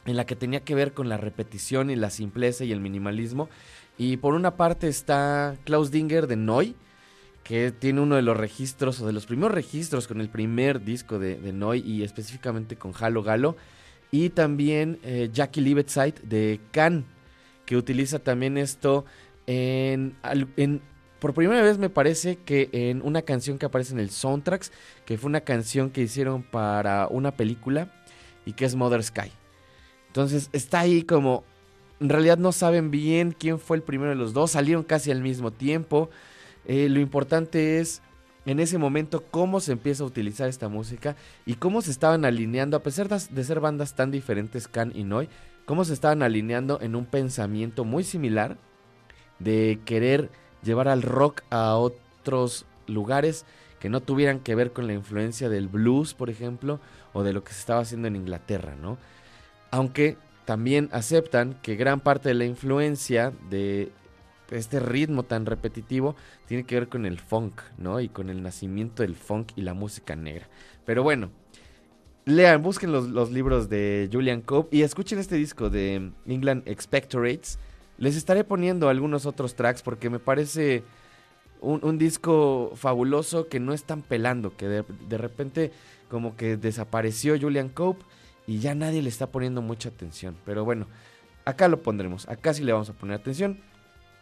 en 0.05 0.17
la 0.17 0.25
que 0.25 0.35
tenía 0.35 0.63
que 0.63 0.75
ver 0.75 0.93
con 0.93 1.09
la 1.09 1.17
repetición 1.17 1.89
y 1.89 1.95
la 1.95 2.09
simpleza 2.09 2.65
y 2.65 2.71
el 2.71 2.81
minimalismo. 2.81 3.49
Y 3.97 4.17
por 4.17 4.33
una 4.33 4.57
parte 4.57 4.87
está 4.87 5.57
Klaus 5.63 5.91
Dinger 5.91 6.27
de 6.27 6.35
Neu, 6.35 6.73
que 7.43 7.71
tiene 7.71 8.01
uno 8.01 8.15
de 8.15 8.21
los 8.21 8.37
registros 8.37 8.99
o 9.01 9.07
de 9.07 9.13
los 9.13 9.25
primeros 9.25 9.53
registros 9.53 10.07
con 10.07 10.21
el 10.21 10.29
primer 10.29 10.83
disco 10.83 11.19
de, 11.19 11.37
de 11.37 11.53
Neu 11.53 11.75
y 11.75 12.03
específicamente 12.03 12.77
con 12.77 12.93
Halo 12.99 13.23
Galo. 13.23 13.55
Y 14.11 14.29
también 14.29 14.99
eh, 15.03 15.29
Jackie 15.31 15.61
Liebetzeit 15.61 16.19
de 16.21 16.59
Can 16.71 17.05
que 17.65 17.77
utiliza 17.77 18.19
también 18.19 18.57
esto 18.57 19.05
en, 19.47 20.17
por 21.21 21.35
primera 21.35 21.61
vez 21.61 21.77
me 21.77 21.91
parece 21.91 22.37
que 22.37 22.67
en 22.71 23.03
una 23.03 23.21
canción 23.21 23.59
que 23.59 23.67
aparece 23.67 23.93
en 23.93 23.99
el 23.99 24.09
soundtracks, 24.09 24.71
que 25.05 25.19
fue 25.19 25.29
una 25.29 25.41
canción 25.41 25.91
que 25.91 26.01
hicieron 26.01 26.41
para 26.41 27.07
una 27.07 27.29
película 27.29 27.93
y 28.43 28.53
que 28.53 28.65
es 28.65 28.73
Mother 28.73 29.03
Sky. 29.03 29.31
Entonces 30.07 30.49
está 30.51 30.79
ahí 30.79 31.03
como, 31.03 31.43
en 31.99 32.09
realidad 32.09 32.39
no 32.39 32.51
saben 32.51 32.89
bien 32.89 33.35
quién 33.37 33.59
fue 33.59 33.77
el 33.77 33.83
primero 33.83 34.09
de 34.09 34.15
los 34.15 34.33
dos, 34.33 34.49
salieron 34.49 34.81
casi 34.81 35.11
al 35.11 35.21
mismo 35.21 35.51
tiempo. 35.51 36.09
Eh, 36.65 36.89
lo 36.89 36.99
importante 36.99 37.79
es 37.79 38.01
en 38.47 38.59
ese 38.59 38.79
momento 38.79 39.23
cómo 39.29 39.59
se 39.59 39.73
empieza 39.73 40.03
a 40.03 40.07
utilizar 40.07 40.49
esta 40.49 40.69
música 40.69 41.15
y 41.45 41.53
cómo 41.53 41.83
se 41.83 41.91
estaban 41.91 42.25
alineando, 42.25 42.75
a 42.77 42.81
pesar 42.81 43.07
de 43.07 43.43
ser 43.43 43.59
bandas 43.59 43.95
tan 43.95 44.09
diferentes, 44.09 44.67
Can 44.67 44.91
y 44.95 45.03
Noy, 45.03 45.29
cómo 45.65 45.85
se 45.85 45.93
estaban 45.93 46.23
alineando 46.23 46.79
en 46.81 46.95
un 46.95 47.05
pensamiento 47.05 47.85
muy 47.85 48.03
similar 48.03 48.57
de 49.37 49.79
querer 49.85 50.40
llevar 50.63 50.87
al 50.87 51.01
rock 51.01 51.41
a 51.49 51.75
otros 51.75 52.65
lugares 52.87 53.45
que 53.79 53.89
no 53.89 54.01
tuvieran 54.01 54.39
que 54.39 54.55
ver 54.55 54.73
con 54.73 54.87
la 54.87 54.93
influencia 54.93 55.49
del 55.49 55.67
blues, 55.67 56.13
por 56.13 56.29
ejemplo, 56.29 56.79
o 57.13 57.23
de 57.23 57.33
lo 57.33 57.43
que 57.43 57.53
se 57.53 57.59
estaba 57.59 57.81
haciendo 57.81 58.07
en 58.07 58.15
Inglaterra, 58.15 58.75
¿no? 58.75 58.97
Aunque 59.71 60.17
también 60.45 60.89
aceptan 60.91 61.57
que 61.61 61.75
gran 61.75 61.99
parte 61.99 62.29
de 62.29 62.35
la 62.35 62.45
influencia 62.45 63.33
de 63.49 63.91
este 64.51 64.79
ritmo 64.79 65.23
tan 65.23 65.45
repetitivo 65.45 66.15
tiene 66.45 66.65
que 66.65 66.75
ver 66.75 66.89
con 66.89 67.05
el 67.05 67.19
funk, 67.19 67.61
¿no? 67.77 67.99
Y 67.99 68.09
con 68.09 68.29
el 68.29 68.43
nacimiento 68.43 69.03
del 69.03 69.15
funk 69.15 69.51
y 69.55 69.61
la 69.61 69.73
música 69.73 70.15
negra. 70.15 70.47
Pero 70.85 71.03
bueno, 71.03 71.31
lean, 72.25 72.61
busquen 72.61 72.91
los, 72.91 73.31
libros 73.31 73.69
de 73.69 74.09
Julian 74.11 74.41
Cope 74.41 74.75
y 74.75 74.81
escuchen 74.83 75.19
este 75.19 75.35
disco 75.35 75.69
de 75.69 76.11
England 76.25 76.63
Expectorates. 76.67 77.59
Les 78.01 78.15
estaré 78.17 78.43
poniendo 78.43 78.89
algunos 78.89 79.25
otros 79.25 79.55
tracks 79.55 79.81
porque 79.81 80.09
me 80.09 80.19
parece 80.19 80.83
un, 81.61 81.97
disco 81.97 82.73
fabuloso 82.75 83.47
que 83.47 83.59
no 83.59 83.71
están 83.71 84.01
pelando, 84.01 84.57
que 84.57 84.67
de, 84.67 85.17
repente 85.17 85.71
como 86.09 86.35
que 86.35 86.57
desapareció 86.57 87.39
Julian 87.39 87.69
Cope 87.69 88.03
y 88.47 88.59
ya 88.59 88.75
nadie 88.75 89.01
le 89.01 89.09
está 89.09 89.27
poniendo 89.27 89.61
mucha 89.61 89.89
atención. 89.89 90.35
Pero 90.45 90.65
bueno, 90.65 90.87
acá 91.45 91.67
lo 91.67 91.81
pondremos, 91.81 92.27
acá 92.27 92.53
sí 92.53 92.63
le 92.63 92.73
vamos 92.73 92.89
a 92.89 92.93
poner 92.93 93.15
atención. 93.15 93.61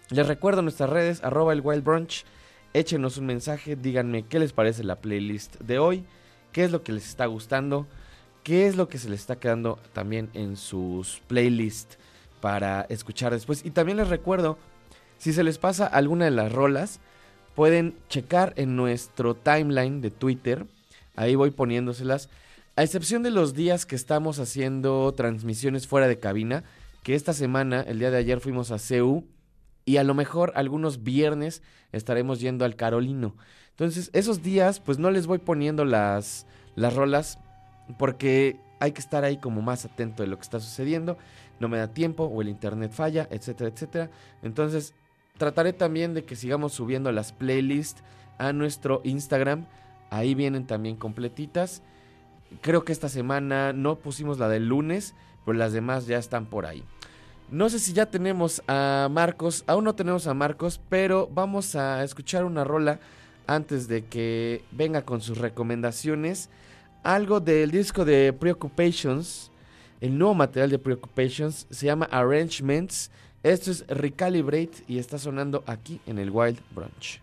Les 0.10 0.28
recuerdo 0.28 0.62
nuestras 0.62 0.90
redes, 0.90 1.24
arroba 1.24 1.54
el 1.54 1.62
Wild 1.62 1.84
Brunch. 1.84 2.26
Échenos 2.74 3.18
un 3.18 3.26
mensaje, 3.26 3.76
díganme 3.76 4.28
qué 4.28 4.38
les 4.38 4.54
parece 4.54 4.84
la 4.84 4.98
playlist 4.98 5.58
de 5.62 5.80
hoy 5.80 6.06
qué 6.52 6.64
es 6.64 6.72
lo 6.72 6.84
que 6.84 6.92
les 6.92 7.08
está 7.08 7.26
gustando, 7.26 7.88
qué 8.44 8.68
es 8.68 8.76
lo 8.76 8.88
que 8.88 8.98
se 8.98 9.10
les 9.10 9.22
está 9.22 9.38
quedando 9.38 9.80
también 9.94 10.30
en 10.34 10.56
sus 10.56 11.22
playlists 11.28 11.98
para 12.42 12.82
escuchar 12.90 13.34
después. 13.34 13.66
Y 13.66 13.72
también 13.72 13.98
les 13.98 14.10
recuerdo, 14.10 14.58
si 15.18 15.34
se 15.34 15.44
les 15.44 15.58
pasa 15.58 15.86
alguna 15.86 16.26
de 16.26 16.32
las 16.32 16.52
rolas, 16.52 17.00
pueden 17.56 17.96
checar 18.08 18.54
en 18.56 18.76
nuestro 18.76 19.36
timeline 19.36 20.02
de 20.02 20.12
Twitter, 20.12 20.66
ahí 21.16 21.36
voy 21.36 21.52
poniéndoselas. 21.52 22.30
A 22.76 22.84
excepción 22.84 23.24
de 23.24 23.32
los 23.32 23.54
días 23.54 23.86
que 23.86 23.96
estamos 23.96 24.40
haciendo 24.40 25.14
transmisiones 25.14 25.88
fuera 25.88 26.08
de 26.08 26.20
cabina, 26.20 26.64
que 27.04 27.16
esta 27.16 27.34
semana, 27.34 27.82
el 27.82 28.00
día 28.00 28.12
de 28.12 28.18
ayer 28.18 28.40
fuimos 28.40 28.72
a 28.72 28.80
CEU 28.80 29.26
y 29.86 29.98
a 29.98 30.04
lo 30.04 30.14
mejor 30.14 30.54
algunos 30.56 31.04
viernes 31.04 31.62
estaremos 31.92 32.40
yendo 32.40 32.64
al 32.64 32.76
Carolino. 32.76 33.36
Entonces, 33.72 34.10
esos 34.14 34.44
días 34.44 34.80
pues 34.80 34.98
no 34.98 35.12
les 35.12 35.28
voy 35.28 35.40
poniendo 35.40 35.84
las, 35.84 36.46
las 36.76 36.94
rolas 36.94 37.40
porque 37.98 38.60
hay 38.80 38.92
que 38.92 39.02
estar 39.02 39.24
ahí 39.24 39.38
como 39.38 39.62
más 39.62 39.86
atento 39.86 40.24
de 40.24 40.30
lo 40.30 40.38
que 40.38 40.44
está 40.44 40.60
sucediendo. 40.60 41.18
No 41.60 41.68
me 41.68 41.78
da 41.78 41.88
tiempo 41.88 42.24
o 42.24 42.42
el 42.42 42.50
internet 42.50 42.92
falla, 42.92 43.28
etcétera, 43.32 43.70
etcétera. 43.70 44.10
Entonces, 44.42 44.94
trataré 45.38 45.74
también 45.74 46.14
de 46.14 46.24
que 46.24 46.36
sigamos 46.36 46.74
subiendo 46.74 47.12
las 47.12 47.32
playlists 47.32 48.04
a 48.38 48.54
nuestro 48.54 49.02
Instagram. 49.04 49.66
Ahí 50.10 50.36
vienen 50.36 50.66
también 50.66 50.96
completitas. 50.96 51.82
Creo 52.62 52.84
que 52.84 52.92
esta 52.92 53.10
semana 53.10 53.74
no 53.74 53.98
pusimos 53.98 54.40
la 54.40 54.50
del 54.50 54.68
lunes, 54.68 55.14
pero 55.46 55.58
las 55.58 55.74
demás 55.74 56.08
ya 56.08 56.18
están 56.18 56.46
por 56.46 56.66
ahí. 56.66 56.84
No 57.52 57.70
sé 57.70 57.80
si 57.80 57.94
ya 57.94 58.06
tenemos 58.06 58.62
a 58.68 59.08
Marcos, 59.12 59.64
aún 59.66 59.84
no 59.84 59.96
tenemos 59.96 60.28
a 60.28 60.36
Marcos, 60.36 60.80
pero 60.88 61.28
vamos 61.34 61.76
a 61.76 62.04
escuchar 62.04 62.46
una 62.46 62.64
rola 62.64 63.00
antes 63.48 63.88
de 63.88 64.06
que 64.06 64.64
venga 64.72 65.02
con 65.02 65.22
sus 65.22 65.40
recomendaciones. 65.40 66.50
Algo 67.02 67.40
del 67.40 67.72
disco 67.72 68.06
de 68.06 68.34
Preoccupations, 68.34 69.52
el 70.02 70.18
nuevo 70.18 70.34
material 70.34 70.70
de 70.70 70.80
Preoccupations, 70.80 71.68
se 71.70 71.86
llama 71.86 72.06
Arrangements. 72.12 73.12
Esto 73.44 73.72
es 73.72 73.86
Recalibrate 73.88 74.84
y 74.88 74.98
está 74.98 75.18
sonando 75.18 75.64
aquí 75.66 76.00
en 76.06 76.20
el 76.20 76.30
Wild 76.30 76.60
Brunch. 76.74 77.22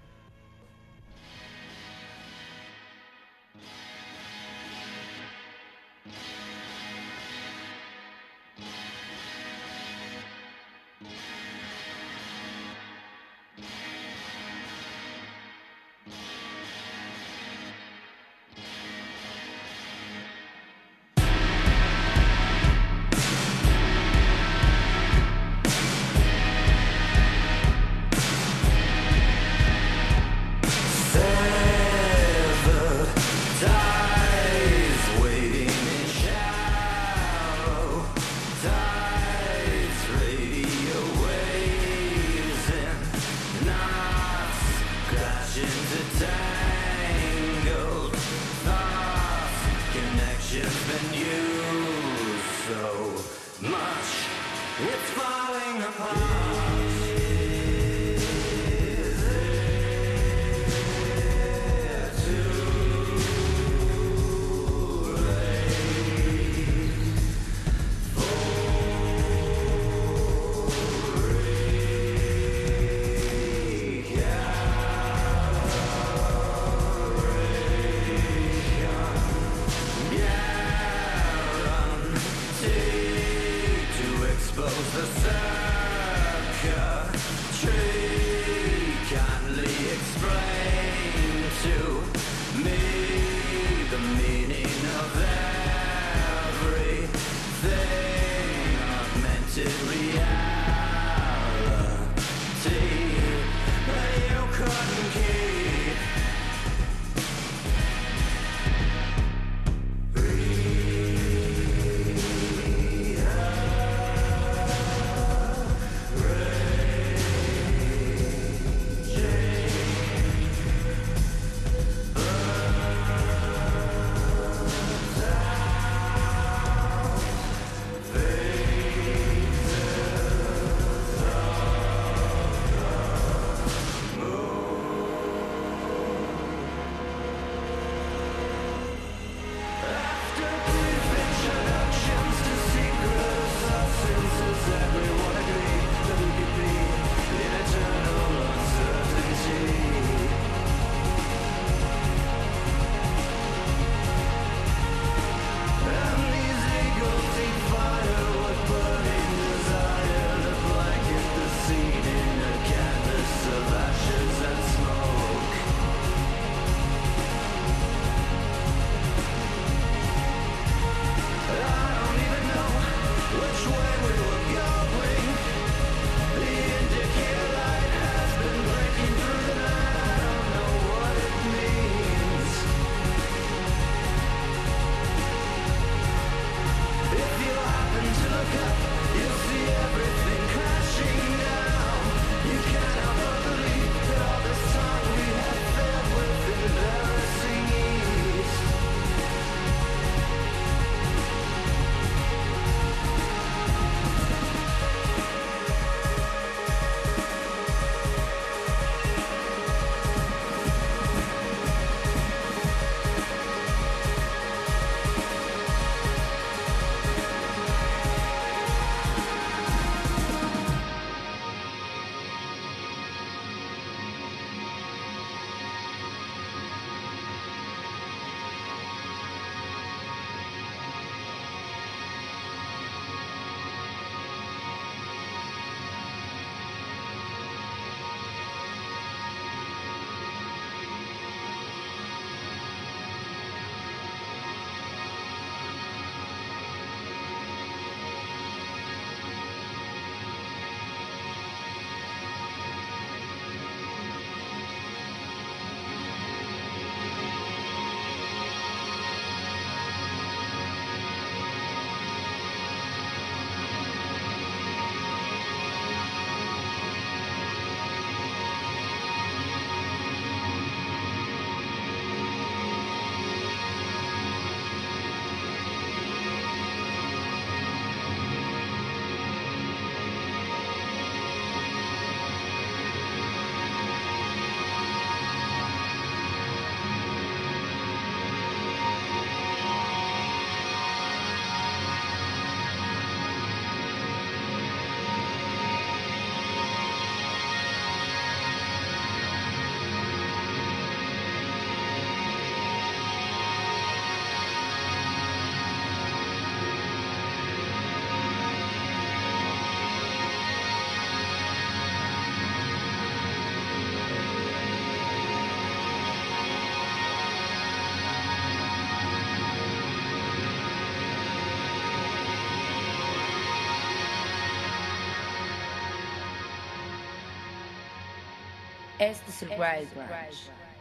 Es 328.98 329.42
el 329.42 329.48
Wild 329.50 329.94
Branch. 329.94 330.34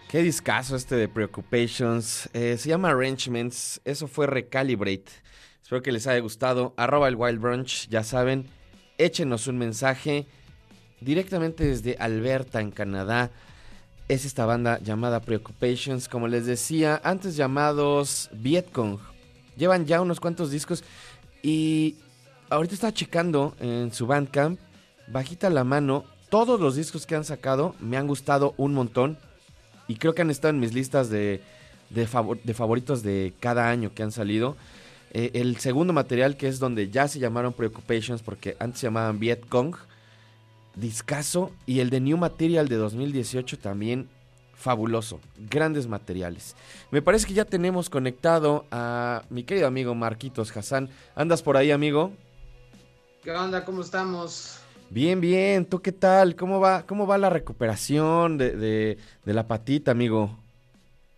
Qué 0.07 0.21
discazo 0.21 0.75
este 0.75 0.95
de 0.95 1.07
Preoccupations. 1.07 2.29
Eh, 2.33 2.57
se 2.57 2.69
llama 2.69 2.89
Arrangements. 2.89 3.81
Eso 3.83 4.07
fue 4.07 4.27
Recalibrate. 4.27 5.11
Espero 5.61 5.81
que 5.81 5.91
les 5.91 6.07
haya 6.07 6.19
gustado. 6.19 6.73
Arroba 6.77 7.07
el 7.07 7.15
Wild 7.15 7.39
Brunch, 7.39 7.89
ya 7.89 8.03
saben. 8.03 8.45
Échenos 8.97 9.47
un 9.47 9.57
mensaje 9.57 10.27
directamente 11.01 11.65
desde 11.65 11.97
Alberta, 11.99 12.61
en 12.61 12.71
Canadá. 12.71 13.31
Es 14.07 14.23
esta 14.23 14.45
banda 14.45 14.79
llamada 14.79 15.19
Preoccupations, 15.19 16.07
como 16.07 16.27
les 16.27 16.45
decía, 16.45 17.01
antes 17.03 17.35
llamados 17.35 18.29
Vietcong. 18.31 18.99
Llevan 19.57 19.85
ya 19.85 20.01
unos 20.01 20.19
cuantos 20.19 20.51
discos 20.51 20.83
y 21.41 21.95
ahorita 22.49 22.75
estaba 22.75 22.93
checando 22.93 23.55
en 23.59 23.91
su 23.91 24.05
Bandcamp, 24.05 24.59
bajita 25.07 25.49
la 25.49 25.63
mano, 25.63 26.05
todos 26.35 26.59
los 26.59 26.75
discos 26.75 27.05
que 27.05 27.15
han 27.15 27.23
sacado 27.23 27.75
me 27.79 27.95
han 27.95 28.07
gustado 28.07 28.55
un 28.57 28.73
montón 28.73 29.17
y 29.87 29.95
creo 29.95 30.13
que 30.13 30.21
han 30.21 30.29
estado 30.29 30.49
en 30.49 30.59
mis 30.59 30.73
listas 30.73 31.09
de, 31.09 31.41
favoritos 32.53 33.03
de 33.03 33.33
cada 33.39 33.69
año 33.69 33.93
que 33.95 34.03
han 34.03 34.11
salido. 34.11 34.57
Eh, 35.13 35.31
el 35.35 35.55
segundo 35.59 35.93
material, 35.93 36.35
que 36.35 36.49
es 36.49 36.59
donde 36.59 36.89
ya 36.89 37.07
se 37.07 37.19
llamaron 37.19 37.53
Preoccupations, 37.53 38.21
porque 38.21 38.57
antes 38.59 38.81
se 38.81 38.87
llamaban 38.87 39.17
Vietcong, 39.17 39.77
discaso. 40.75 41.53
Y 41.65 41.79
el 41.79 41.89
de 41.89 42.01
New 42.01 42.17
Material 42.17 42.67
de 42.67 42.75
2018 42.75 43.57
también 43.59 44.09
fabuloso. 44.55 45.21
Grandes 45.37 45.87
materiales. 45.87 46.57
Me 46.91 47.01
parece 47.01 47.27
que 47.27 47.33
ya 47.33 47.45
tenemos 47.45 47.89
conectado 47.89 48.65
a 48.71 49.23
mi 49.29 49.43
querido 49.43 49.67
amigo 49.67 49.95
Marquitos 49.95 50.51
Hassan. 50.57 50.89
¿Andas 51.15 51.41
por 51.41 51.55
ahí, 51.55 51.71
amigo? 51.71 52.11
¿Qué 53.23 53.31
onda? 53.31 53.63
¿Cómo 53.63 53.83
estamos? 53.83 54.64
Bien, 54.89 55.19
bien. 55.19 55.65
¿Tú 55.65 55.81
qué 55.81 55.91
tal? 55.91 56.35
¿Cómo 56.35 56.59
va, 56.59 56.85
cómo 56.85 57.07
va 57.07 57.17
la 57.17 57.29
recuperación 57.29 58.37
de, 58.37 58.55
de, 59.25 59.33
la 59.33 59.47
patita, 59.47 59.91
amigo? 59.91 60.37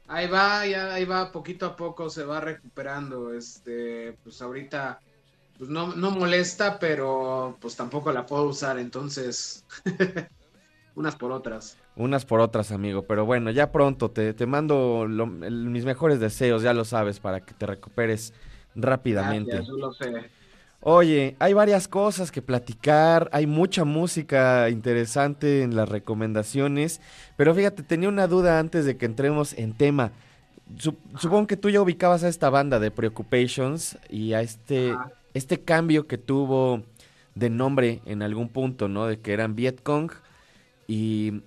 Ahí 0.08 0.28
va, 0.28 0.66
ya 0.66 0.94
ahí 0.94 1.06
va, 1.06 1.32
poquito 1.32 1.66
a 1.66 1.76
poco 1.76 2.10
se 2.10 2.24
va 2.24 2.40
recuperando. 2.40 3.34
Este, 3.34 4.18
pues 4.24 4.42
ahorita, 4.42 5.00
pues 5.58 5.70
no, 5.70 5.96
no 5.96 6.12
molesta, 6.12 6.80
pero 6.80 7.58
pues 7.60 7.76
tampoco 7.76 8.12
la 8.12 8.26
puedo 8.26 8.44
usar, 8.44 8.80
entonces, 8.80 9.66
unas 10.96 11.16
por 11.16 11.32
otras. 11.32 11.78
Unas 11.98 12.26
por 12.26 12.40
otras, 12.40 12.72
amigo. 12.72 13.04
Pero 13.04 13.26
bueno, 13.26 13.52
ya 13.52 13.72
pronto 13.72 14.12
te, 14.12 14.34
te 14.34 14.46
mando 14.46 15.06
mis 15.08 15.84
mejores 15.84 16.20
deseos, 16.20 16.64
ya 16.64 16.74
lo 16.74 16.86
sabes, 16.86 17.20
para 17.20 17.42
que 17.42 17.54
te 17.54 17.66
recuperes 17.66 18.34
rápidamente. 18.76 19.52
Gracias, 19.52 19.68
yo 19.68 19.78
lo 19.78 19.92
sé. 19.94 20.37
Oye, 20.82 21.36
hay 21.40 21.54
varias 21.54 21.88
cosas 21.88 22.32
que 22.32 22.42
platicar, 22.42 23.30
hay 23.34 23.48
mucha 23.48 23.84
música 23.84 24.70
interesante 24.70 25.64
en 25.64 25.76
las 25.76 25.90
recomendaciones, 25.90 27.02
pero 27.36 27.54
fíjate, 27.56 27.82
tenía 27.82 28.10
una 28.10 28.28
duda 28.28 28.60
antes 28.60 28.86
de 28.86 28.96
que 28.96 29.06
entremos 29.08 29.54
en 29.54 29.74
tema. 29.74 30.12
Supongo 31.18 31.48
que 31.48 31.58
tú 31.58 31.70
ya 31.70 31.82
ubicabas 31.82 32.24
a 32.24 32.28
esta 32.28 32.50
banda 32.50 32.80
de 32.80 32.92
Preoccupations 32.92 33.98
y 34.10 34.34
a 34.34 34.42
este, 34.42 34.94
este 35.34 35.60
cambio 35.60 36.08
que 36.08 36.18
tuvo 36.18 36.84
de 37.34 37.50
nombre 37.50 38.02
en 38.06 38.22
algún 38.22 38.50
punto, 38.50 38.88
¿no? 38.88 39.08
De 39.08 39.20
que 39.20 39.34
eran 39.34 39.56
Vietcong 39.56 40.12
y 40.88 41.42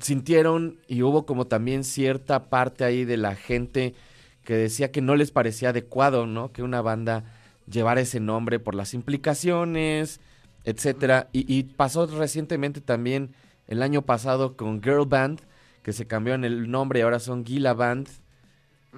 sintieron 0.00 0.78
y 0.88 1.02
hubo 1.02 1.24
como 1.24 1.46
también 1.46 1.84
cierta 1.84 2.48
parte 2.48 2.84
ahí 2.84 3.04
de 3.04 3.16
la 3.16 3.36
gente 3.36 3.94
que 4.44 4.54
decía 4.54 4.90
que 4.90 5.02
no 5.02 5.16
les 5.16 5.30
parecía 5.30 5.70
adecuado, 5.70 6.26
¿no? 6.26 6.52
Que 6.52 6.62
una 6.62 6.80
banda 6.80 7.24
llevar 7.70 7.98
ese 7.98 8.20
nombre 8.20 8.58
por 8.58 8.74
las 8.74 8.94
implicaciones, 8.94 10.20
etcétera. 10.64 11.28
Y, 11.32 11.62
pasó 11.64 12.06
recientemente 12.06 12.80
también 12.80 13.34
el 13.68 13.82
año 13.82 14.02
pasado 14.02 14.56
con 14.56 14.82
Girl 14.82 15.06
Band, 15.06 15.40
que 15.82 15.92
se 15.92 16.06
cambió 16.06 16.34
en 16.34 16.44
el 16.44 16.70
nombre 16.70 17.00
y 17.00 17.02
ahora 17.02 17.20
son 17.20 17.44
Gila 17.44 17.74
Band. 17.74 18.08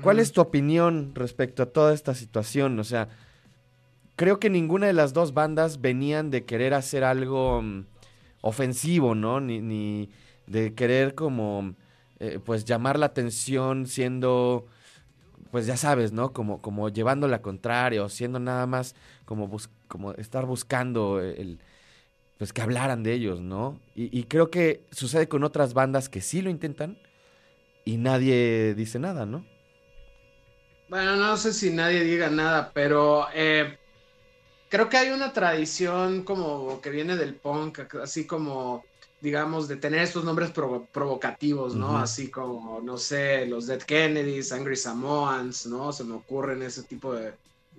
¿Cuál 0.02 0.20
es 0.20 0.32
tu 0.32 0.40
opinión 0.40 1.12
respecto 1.14 1.62
a 1.62 1.66
toda 1.66 1.92
esta 1.92 2.14
situación? 2.14 2.78
O 2.78 2.84
sea, 2.84 3.08
creo 4.16 4.38
que 4.38 4.48
ninguna 4.48 4.86
de 4.86 4.92
las 4.92 5.12
dos 5.12 5.34
bandas 5.34 5.80
venían 5.80 6.30
de 6.30 6.44
querer 6.44 6.72
hacer 6.72 7.04
algo 7.04 7.62
mm, 7.62 7.84
ofensivo, 8.42 9.14
¿no? 9.14 9.40
Ni, 9.40 9.60
ni 9.60 10.10
de 10.46 10.74
querer 10.74 11.14
como, 11.14 11.74
eh, 12.20 12.38
pues, 12.44 12.64
llamar 12.64 12.98
la 12.98 13.06
atención 13.06 13.86
siendo 13.86 14.66
pues 15.50 15.66
ya 15.66 15.76
sabes, 15.76 16.12
¿no? 16.12 16.32
Como, 16.32 16.60
como 16.60 16.88
llevando 16.88 17.28
la 17.28 17.42
contraria 17.42 18.02
o 18.02 18.08
siendo 18.08 18.38
nada 18.38 18.66
más 18.66 18.94
como, 19.24 19.50
como 19.88 20.12
estar 20.14 20.46
buscando 20.46 21.20
el, 21.20 21.60
pues 22.38 22.52
que 22.52 22.62
hablaran 22.62 23.02
de 23.02 23.12
ellos, 23.12 23.40
¿no? 23.40 23.80
Y, 23.94 24.24
creo 24.24 24.50
que 24.50 24.84
sucede 24.92 25.28
con 25.28 25.42
otras 25.42 25.74
bandas 25.74 26.08
que 26.08 26.20
sí 26.20 26.40
lo 26.40 26.50
intentan 26.50 26.96
y 27.84 27.96
nadie 27.96 28.74
dice 28.74 29.00
nada, 29.00 29.26
¿no? 29.26 29.44
Bueno, 30.88 31.16
no 31.16 31.36
sé 31.36 31.52
si 31.52 31.70
nadie 31.70 32.04
diga 32.04 32.30
nada, 32.30 32.70
pero 32.72 33.26
eh, 33.34 33.76
creo 34.68 34.88
que 34.88 34.96
hay 34.96 35.10
una 35.10 35.32
tradición 35.32 36.22
como 36.22 36.80
que 36.80 36.90
viene 36.90 37.16
del 37.16 37.34
punk, 37.34 37.80
así 38.00 38.26
como 38.26 38.84
digamos, 39.20 39.66
de 39.66 39.76
tener 39.76 40.02
estos 40.02 40.24
nombres 40.24 40.50
provocativos, 40.50 41.74
¿no? 41.74 41.98
Así 41.98 42.30
como, 42.30 42.80
no 42.80 42.98
sé, 42.98 43.46
los 43.46 43.66
Dead 43.66 43.82
Kennedys, 43.82 44.52
Angry 44.52 44.76
Samoans, 44.76 45.66
¿no? 45.66 45.92
Se 45.92 46.04
me 46.04 46.14
ocurren 46.14 46.62
ese 46.62 46.84
tipo 46.84 47.14
de, 47.14 47.34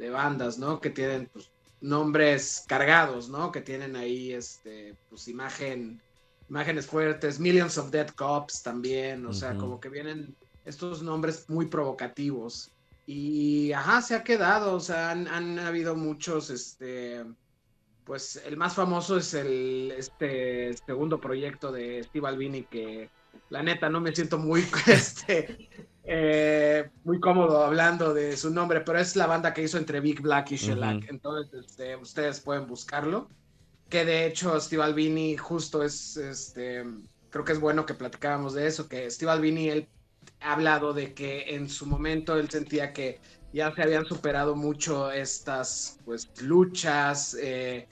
bandas, 0.10 0.58
¿no? 0.58 0.80
Que 0.80 0.90
tienen, 0.90 1.30
pues, 1.32 1.50
nombres 1.82 2.64
cargados, 2.68 3.30
¿no? 3.30 3.52
Que 3.52 3.62
tienen 3.62 3.96
ahí, 3.96 4.34
este, 4.34 4.96
pues, 5.10 5.28
imagen, 5.28 6.02
imágenes 6.50 6.86
fuertes, 6.86 7.40
Millions 7.40 7.78
of 7.78 7.92
Dead 7.92 8.10
Cops 8.10 8.62
también, 8.62 9.26
o 9.26 9.34
sea, 9.34 9.56
como 9.56 9.80
que 9.80 9.90
vienen 9.90 10.36
estos 10.66 11.02
nombres 11.02 11.50
muy 11.50 11.68
provocativos. 11.68 12.72
Y, 13.06 13.72
ajá, 13.72 14.02
se 14.02 14.16
ha 14.16 14.24
quedado, 14.24 14.76
o 14.76 14.80
sea, 14.80 15.12
han, 15.12 15.28
han 15.28 15.58
habido 15.58 15.96
muchos, 15.96 16.50
este 16.50 17.24
pues 18.10 18.42
el 18.44 18.58
más 18.58 18.74
famoso 18.74 19.18
es 19.18 19.36
el 19.36 19.94
este 19.96 20.74
segundo 20.84 21.22
proyecto 21.22 21.72
de 21.72 22.04
Steve 22.04 22.28
Albini 22.28 22.64
que 22.64 23.08
la 23.52 23.62
neta 23.62 23.88
no 23.88 24.02
me 24.02 24.16
siento 24.16 24.40
muy 24.40 24.66
este 24.88 25.70
eh, 26.06 26.90
muy 27.04 27.20
cómodo 27.20 27.64
hablando 27.64 28.16
de 28.16 28.36
su 28.36 28.50
nombre, 28.50 28.82
pero 28.82 28.98
es 28.98 29.16
la 29.16 29.28
banda 29.28 29.54
que 29.54 29.62
hizo 29.62 29.78
entre 29.78 30.00
Big 30.00 30.22
Black 30.22 30.54
y 30.54 30.56
Shellac. 30.56 31.08
Entonces, 31.08 31.54
este, 31.54 31.96
ustedes 31.98 32.40
pueden 32.40 32.66
buscarlo. 32.66 33.30
Que 33.90 34.06
de 34.06 34.26
hecho, 34.26 34.60
Steve 34.60 34.82
Albini 34.82 35.38
justo 35.38 35.84
es, 35.84 36.18
este, 36.18 36.84
creo 37.30 37.46
que 37.46 37.52
es 37.52 37.60
bueno 37.60 37.86
que 37.86 37.94
platicáramos 37.94 38.56
de 38.56 38.66
eso, 38.66 38.90
que 38.90 39.12
Steve 39.12 39.32
Albini, 39.32 39.70
él 39.70 39.88
ha 40.40 40.54
hablado 40.54 40.94
de 40.94 41.14
que 41.14 41.54
en 41.54 41.70
su 41.70 41.86
momento 41.86 42.40
él 42.40 42.50
sentía 42.50 42.92
que 42.92 43.20
ya 43.54 43.72
se 43.76 43.84
habían 43.84 44.06
superado 44.06 44.56
mucho 44.56 45.12
estas, 45.12 46.00
pues, 46.06 46.28
luchas, 46.42 47.38
eh, 47.40 47.88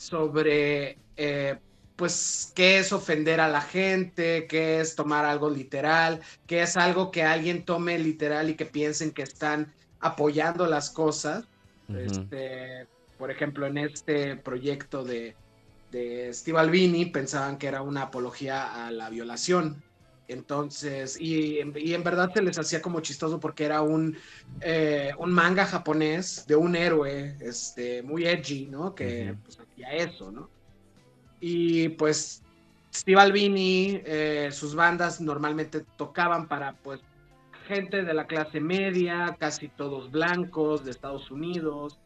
sobre 0.00 0.96
eh, 1.18 1.58
pues 1.94 2.52
qué 2.54 2.78
es 2.78 2.90
ofender 2.90 3.38
a 3.38 3.48
la 3.48 3.60
gente, 3.60 4.46
qué 4.48 4.80
es 4.80 4.96
tomar 4.96 5.26
algo 5.26 5.50
literal, 5.50 6.22
qué 6.46 6.62
es 6.62 6.78
algo 6.78 7.10
que 7.10 7.22
alguien 7.22 7.66
tome 7.66 7.98
literal 7.98 8.48
y 8.48 8.54
que 8.54 8.64
piensen 8.64 9.10
que 9.10 9.20
están 9.20 9.74
apoyando 10.00 10.66
las 10.66 10.88
cosas. 10.88 11.44
este, 11.94 12.86
por 13.18 13.30
ejemplo, 13.30 13.66
en 13.66 13.76
este 13.76 14.36
proyecto 14.36 15.04
de, 15.04 15.36
de 15.92 16.32
Steve 16.32 16.58
Albini 16.58 17.04
pensaban 17.04 17.58
que 17.58 17.66
era 17.66 17.82
una 17.82 18.04
apología 18.04 18.86
a 18.86 18.90
la 18.90 19.10
violación. 19.10 19.82
Entonces, 20.30 21.20
y, 21.20 21.58
en 21.58 22.04
verdad 22.04 22.32
se 22.32 22.40
les 22.40 22.56
hacía 22.56 22.80
como 22.80 23.00
chistoso 23.00 23.40
porque 23.40 23.64
era 23.64 23.82
un, 23.82 24.16
eh, 24.60 25.10
un 25.18 25.32
manga 25.32 25.66
japonés 25.66 26.46
de 26.46 26.54
un 26.54 26.76
héroe 26.76 27.36
este, 27.40 28.02
muy 28.02 28.26
edgy, 28.26 28.66
¿no? 28.66 28.94
Que 28.94 29.34
pues, 29.42 29.58
hacía 29.82 30.04
eso, 30.04 30.30
¿no? 30.30 30.48
Y 31.40 31.90
pues 31.90 32.42
Steve 32.94 33.20
Albini, 33.20 34.00
eh, 34.04 34.50
sus 34.52 34.74
bandas 34.74 35.20
normalmente 35.20 35.84
tocaban 35.96 36.48
para 36.48 36.74
pues 36.74 37.00
gente 37.66 38.02
de 38.02 38.14
la 38.14 38.26
clase 38.26 38.60
media, 38.60 39.36
casi 39.38 39.68
todos 39.68 40.10
blancos 40.10 40.84
de 40.84 40.90
Estados 40.90 41.30
Unidos, 41.30 41.98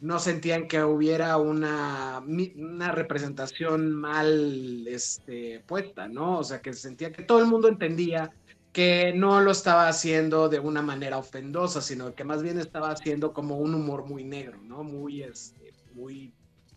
no 0.00 0.20
sentían 0.20 0.68
que 0.68 0.82
hubiera 0.84 1.36
una, 1.38 2.22
una 2.56 2.92
representación 2.92 3.92
mal 3.92 4.86
este, 4.86 5.60
puesta, 5.66 6.06
¿no? 6.06 6.38
O 6.38 6.44
sea, 6.44 6.62
que 6.62 6.72
sentía 6.72 7.10
que 7.10 7.24
todo 7.24 7.40
el 7.40 7.46
mundo 7.46 7.68
entendía 7.68 8.30
que 8.72 9.12
no 9.12 9.40
lo 9.40 9.50
estaba 9.50 9.88
haciendo 9.88 10.48
de 10.48 10.60
una 10.60 10.82
manera 10.82 11.18
ofendosa, 11.18 11.80
sino 11.80 12.14
que 12.14 12.22
más 12.22 12.44
bien 12.44 12.60
estaba 12.60 12.90
haciendo 12.90 13.32
como 13.32 13.58
un 13.58 13.74
humor 13.74 14.06
muy 14.06 14.22
negro, 14.22 14.60
¿no? 14.62 14.84
Muy, 14.84 15.22
este, 15.22 15.72
muy, 15.94 16.32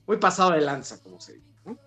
muy 0.07 0.17
pasado 0.17 0.51
de 0.51 0.61
lanza, 0.61 1.01
como 1.01 1.19
se 1.19 1.33
dice, 1.33 1.47
¿no? 1.65 1.77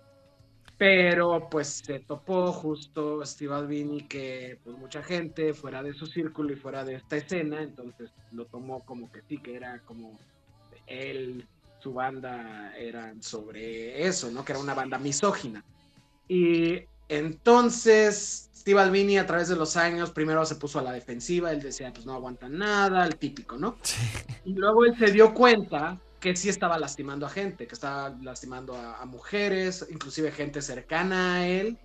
Pero 0.77 1.47
pues 1.49 1.81
se 1.85 1.99
topó 1.99 2.51
justo 2.51 3.25
Steve 3.25 3.53
Albini 3.53 4.07
que 4.07 4.59
pues 4.63 4.77
mucha 4.77 5.01
gente 5.01 5.53
fuera 5.53 5.81
de 5.81 5.93
su 5.93 6.05
círculo 6.05 6.51
y 6.51 6.55
fuera 6.55 6.83
de 6.83 6.95
esta 6.95 7.17
escena, 7.17 7.61
entonces 7.61 8.11
lo 8.31 8.45
tomó 8.45 8.81
como 8.85 9.11
que 9.11 9.21
sí, 9.21 9.37
que 9.37 9.55
era 9.55 9.79
como 9.79 10.19
él, 10.87 11.47
su 11.79 11.93
banda 11.93 12.73
eran 12.77 13.21
sobre 13.21 14.05
eso, 14.05 14.31
¿no? 14.31 14.43
Que 14.43 14.53
era 14.53 14.61
una 14.61 14.73
banda 14.73 14.97
misógina. 14.97 15.63
Y 16.27 16.81
entonces, 17.07 18.49
Steve 18.55 18.81
Albini 18.81 19.17
a 19.17 19.27
través 19.27 19.47
de 19.47 19.55
los 19.55 19.77
años, 19.77 20.11
primero 20.11 20.45
se 20.45 20.55
puso 20.55 20.79
a 20.79 20.81
la 20.81 20.91
defensiva, 20.91 21.51
él 21.51 21.61
decía, 21.61 21.93
pues 21.93 22.05
no 22.05 22.13
aguanta 22.13 22.49
nada, 22.49 23.05
el 23.05 23.17
típico, 23.17 23.57
¿no? 23.57 23.77
Y 24.43 24.53
luego 24.53 24.85
él 24.85 24.97
se 24.97 25.11
dio 25.11 25.33
cuenta 25.33 25.99
que 26.19 26.35
sí 26.35 26.49
estaba 26.49 26.77
lastimando 26.79 27.25
a 27.25 27.29
gente, 27.29 27.67
que 27.67 27.75
estaba 27.75 28.09
lastimando 28.21 28.75
a, 28.75 29.05
mujeres, 29.05 29.85
inclusive 29.91 30.31
gente 30.31 30.61
cercana 30.61 31.35
a 31.35 31.47
él. 31.47 31.77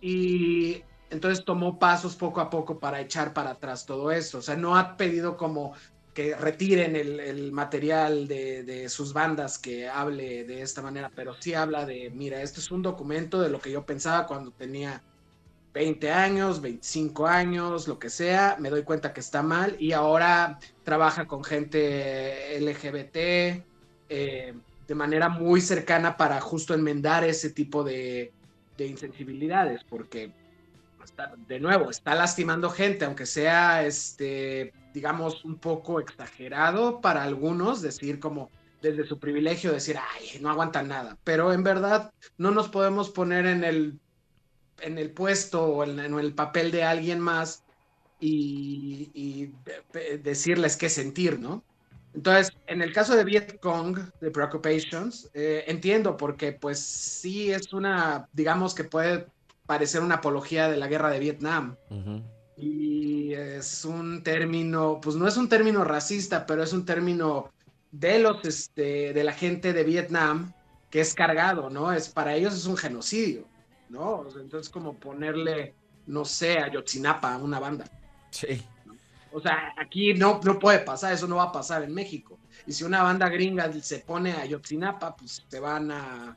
Y 0.00 0.82
entonces 1.10 1.44
tomó 1.44 1.78
pasos 1.78 2.16
poco 2.16 2.40
a 2.40 2.50
poco 2.50 2.78
para 2.78 3.00
echar 3.00 3.32
para 3.32 3.50
atrás 3.50 3.86
todo 3.86 4.10
eso. 4.10 4.38
O 4.38 4.42
sea, 4.42 4.56
no 4.56 4.76
ha 4.76 4.96
pedido 4.96 5.36
como 5.36 5.74
que 6.14 6.34
retiren 6.34 6.94
el, 6.96 7.52
material 7.52 8.28
de, 8.28 8.88
sus 8.88 9.12
bandas 9.12 9.58
que 9.58 9.88
hable 9.88 10.44
de 10.44 10.60
esta 10.60 10.82
manera, 10.82 11.10
pero 11.14 11.34
sí 11.40 11.54
habla 11.54 11.86
de, 11.86 12.10
mira, 12.10 12.42
esto 12.42 12.60
es 12.60 12.70
un 12.70 12.82
documento 12.82 13.40
de 13.40 13.48
lo 13.48 13.60
que 13.60 13.70
yo 13.70 13.86
pensaba 13.86 14.26
cuando 14.26 14.50
tenía 14.50 15.02
20 15.74 16.10
años, 16.10 16.60
25 16.60 17.26
años, 17.26 17.88
lo 17.88 17.98
que 17.98 18.10
sea, 18.10 18.56
me 18.58 18.70
doy 18.70 18.82
cuenta 18.82 19.12
que 19.12 19.20
está 19.20 19.42
mal 19.42 19.76
y 19.78 19.92
ahora 19.92 20.58
trabaja 20.84 21.26
con 21.26 21.42
gente 21.44 22.58
LGBT 22.60 23.16
eh, 24.08 24.54
de 24.86 24.94
manera 24.94 25.28
muy 25.28 25.60
cercana 25.60 26.16
para 26.16 26.40
justo 26.40 26.74
enmendar 26.74 27.24
ese 27.24 27.50
tipo 27.50 27.82
de, 27.84 28.32
de 28.76 28.86
insensibilidades, 28.86 29.82
porque 29.84 30.32
de 31.48 31.60
nuevo, 31.60 31.90
está 31.90 32.14
lastimando 32.14 32.70
gente, 32.70 33.04
aunque 33.04 33.26
sea 33.26 33.84
este 33.84 34.72
digamos, 34.92 35.44
un 35.44 35.56
poco 35.56 36.00
exagerado 36.00 37.00
para 37.00 37.22
algunos, 37.22 37.82
decir 37.82 38.20
como 38.20 38.50
desde 38.80 39.06
su 39.06 39.18
privilegio, 39.18 39.72
decir, 39.72 39.96
ay, 39.96 40.40
no 40.40 40.50
aguantan 40.50 40.88
nada. 40.88 41.16
Pero 41.24 41.52
en 41.52 41.62
verdad 41.62 42.12
no 42.36 42.50
nos 42.50 42.68
podemos 42.68 43.10
poner 43.10 43.46
en 43.46 43.64
el, 43.64 44.00
en 44.82 44.98
el 44.98 45.10
puesto 45.10 45.64
o 45.64 45.84
en, 45.84 45.98
el 45.98 46.34
papel 46.34 46.70
de 46.70 46.84
alguien 46.84 47.20
más 47.20 47.64
y, 48.20 49.50
decirles 50.22 50.76
qué 50.76 50.88
sentir, 50.88 51.40
¿no? 51.40 51.62
Entonces, 52.14 52.52
en 52.66 52.82
el 52.82 52.92
caso 52.92 53.16
de 53.16 53.24
Vietcong, 53.24 53.98
de 54.20 54.30
Preoccupations, 54.30 55.30
eh, 55.34 55.64
entiendo 55.66 56.16
porque 56.16 56.52
pues 56.52 56.78
sí 56.78 57.50
es 57.50 57.72
una, 57.72 58.28
digamos 58.32 58.74
que 58.74 58.84
puede 58.84 59.26
parecer 59.66 60.02
una 60.02 60.16
apología 60.16 60.68
de 60.68 60.76
la 60.76 60.88
guerra 60.88 61.10
de 61.10 61.18
Vietnam. 61.18 61.76
Y 62.56 63.32
es 63.32 63.84
un 63.84 64.22
término, 64.22 65.00
pues 65.02 65.16
no 65.16 65.26
es 65.26 65.36
un 65.36 65.48
término 65.48 65.84
racista, 65.84 66.44
pero 66.46 66.62
es 66.62 66.72
un 66.72 66.84
término 66.84 67.50
de 67.90 68.18
los, 68.18 68.44
este, 68.44 69.12
de 69.12 69.24
la 69.24 69.32
gente 69.32 69.72
de 69.72 69.84
Vietnam 69.84 70.52
que 70.90 71.00
es 71.00 71.14
cargado, 71.14 71.70
¿no? 71.70 71.92
Es, 71.92 72.10
para 72.10 72.34
ellos 72.34 72.54
es 72.54 72.66
un 72.66 72.76
genocidio, 72.76 73.46
¿no? 73.92 74.26
Entonces 74.40 74.68
como 74.68 74.98
ponerle, 74.98 75.74
no 76.06 76.24
sé, 76.24 76.58
a 76.58 76.68
Yotzinapa, 76.68 77.36
una 77.36 77.60
banda. 77.60 77.84
Sí. 78.30 78.62
O 79.32 79.40
sea, 79.40 79.74
aquí 79.78 80.14
no, 80.14 80.40
no 80.44 80.58
puede 80.58 80.80
pasar, 80.80 81.12
eso 81.12 81.28
no 81.28 81.36
va 81.36 81.44
a 81.44 81.52
pasar 81.52 81.84
en 81.84 81.94
México. 81.94 82.38
Y 82.66 82.72
si 82.72 82.84
una 82.84 83.02
banda 83.02 83.28
gringa 83.28 83.70
se 83.72 84.00
pone 84.00 84.32
a 84.32 84.44
Yotzinapa, 84.44 85.14
pues 85.14 85.44
se 85.46 85.60
van 85.60 85.90
a... 85.90 86.36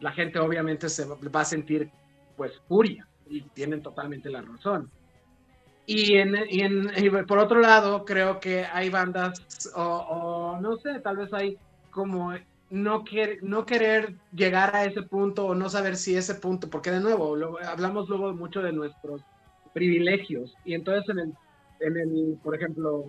La 0.00 0.12
gente 0.12 0.38
obviamente 0.38 0.88
se 0.88 1.04
va 1.06 1.40
a 1.40 1.44
sentir, 1.44 1.90
pues, 2.36 2.52
furia. 2.68 3.06
Y 3.28 3.42
tienen 3.42 3.82
totalmente 3.82 4.28
la 4.28 4.42
razón. 4.42 4.90
Y, 5.86 6.16
en, 6.16 6.36
y, 6.50 6.60
en, 6.60 7.26
por 7.26 7.38
otro 7.38 7.60
lado, 7.60 8.04
creo 8.04 8.40
que 8.40 8.64
hay 8.66 8.90
bandas, 8.90 9.70
o, 9.74 10.58
no 10.60 10.76
sé, 10.78 11.00
tal 11.00 11.16
vez 11.16 11.32
hay 11.32 11.56
como 11.90 12.32
no, 12.70 13.04
no 13.42 13.66
querer 13.66 14.14
llegar 14.32 14.74
a 14.74 14.84
ese 14.84 15.02
punto 15.02 15.46
o 15.46 15.54
no 15.54 15.68
saber 15.68 15.96
si 15.96 16.16
ese 16.16 16.34
punto, 16.34 16.68
porque 16.68 16.90
de 16.90 17.00
nuevo, 17.00 17.36
hablamos 17.66 18.08
luego 18.08 18.32
mucho 18.34 18.60
de 18.62 18.72
nuestros 18.72 19.22
privilegios. 19.72 20.54
Y 20.64 20.74
entonces 20.74 21.08
en 21.10 21.18
el, 21.18 21.34
en 21.80 21.96
el 21.96 22.38
por 22.42 22.54
ejemplo, 22.54 23.04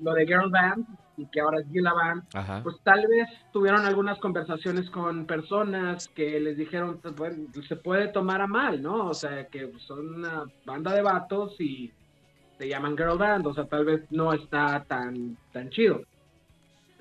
lo 0.00 0.14
de 0.14 0.26
Girl 0.26 0.50
Band, 0.50 0.86
y 1.16 1.26
que 1.26 1.40
ahora 1.40 1.60
es 1.60 1.66
Gila 1.70 1.92
Band, 1.92 2.62
pues 2.62 2.76
tal 2.82 3.06
vez 3.06 3.28
tuvieron 3.52 3.84
algunas 3.84 4.18
conversaciones 4.18 4.88
con 4.88 5.26
personas 5.26 6.08
que 6.08 6.40
les 6.40 6.56
dijeron, 6.56 6.98
pues, 7.14 7.36
se 7.68 7.76
puede 7.76 8.08
tomar 8.08 8.40
a 8.40 8.46
mal, 8.46 8.80
¿no? 8.80 9.08
O 9.08 9.14
sea, 9.14 9.46
que 9.48 9.70
son 9.86 10.14
una 10.14 10.44
banda 10.64 10.94
de 10.94 11.02
vatos 11.02 11.60
y 11.60 11.92
se 12.56 12.68
llaman 12.68 12.96
Girl 12.96 13.18
Band, 13.18 13.46
o 13.46 13.54
sea, 13.54 13.66
tal 13.66 13.84
vez 13.84 14.02
no 14.10 14.32
está 14.32 14.84
tan, 14.88 15.36
tan 15.52 15.68
chido. 15.68 16.00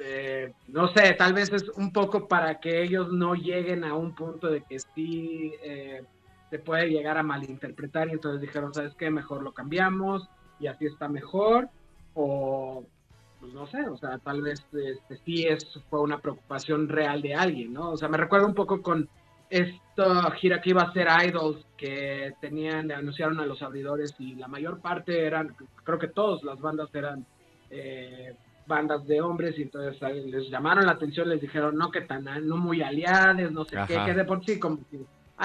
Eh, 0.01 0.53
no 0.67 0.87
sé, 0.89 1.13
tal 1.13 1.33
vez 1.33 1.51
es 1.51 1.67
un 1.69 1.91
poco 1.91 2.27
para 2.27 2.59
que 2.59 2.83
ellos 2.83 3.11
no 3.11 3.35
lleguen 3.35 3.83
a 3.83 3.95
un 3.95 4.15
punto 4.15 4.47
de 4.47 4.61
que 4.61 4.79
sí 4.79 5.53
eh, 5.61 6.03
se 6.49 6.59
puede 6.59 6.89
llegar 6.89 7.17
a 7.17 7.23
malinterpretar 7.23 8.07
y 8.07 8.13
entonces 8.13 8.41
dijeron, 8.41 8.73
¿sabes 8.73 8.95
qué? 8.95 9.09
Mejor 9.09 9.43
lo 9.43 9.53
cambiamos 9.53 10.29
y 10.59 10.67
así 10.67 10.85
está 10.85 11.09
mejor 11.09 11.69
o 12.13 12.85
pues 13.39 13.53
no 13.53 13.67
sé, 13.67 13.87
o 13.87 13.97
sea, 13.97 14.17
tal 14.17 14.41
vez 14.41 14.65
este, 14.73 15.17
sí 15.25 15.45
es, 15.47 15.79
fue 15.89 16.01
una 16.01 16.19
preocupación 16.19 16.89
real 16.89 17.21
de 17.21 17.35
alguien, 17.35 17.73
¿no? 17.73 17.91
O 17.91 17.97
sea, 17.97 18.09
me 18.09 18.17
recuerda 18.17 18.45
un 18.45 18.53
poco 18.53 18.81
con 18.81 19.07
esta 19.49 20.29
gira 20.31 20.61
que 20.61 20.71
iba 20.71 20.81
a 20.81 20.93
ser 20.93 21.07
Idols, 21.25 21.65
que 21.77 22.33
tenían, 22.41 22.91
anunciaron 22.91 23.39
a 23.39 23.45
los 23.45 23.61
abridores 23.61 24.13
y 24.19 24.35
la 24.35 24.47
mayor 24.47 24.79
parte 24.81 25.25
eran, 25.25 25.55
creo 25.83 25.97
que 25.97 26.09
todas 26.09 26.43
las 26.43 26.59
bandas 26.59 26.93
eran 26.93 27.25
eh, 27.69 28.35
bandas 28.69 29.05
de 29.05 29.19
hombres 29.19 29.55
y 29.57 29.63
entonces 29.63 30.01
les 30.25 30.49
llamaron 30.49 30.85
la 30.85 30.93
atención, 30.93 31.27
les 31.27 31.41
dijeron, 31.41 31.75
no, 31.75 31.91
que 31.91 32.01
tan, 32.01 32.23
no 32.47 32.55
muy 32.55 32.81
aliados, 32.81 33.51
no 33.51 33.65
sé 33.65 33.75
qué, 33.85 33.99
que 34.05 34.13
de 34.13 34.23
por 34.23 34.45
sí 34.45 34.57
como 34.57 34.79
que 34.89 35.01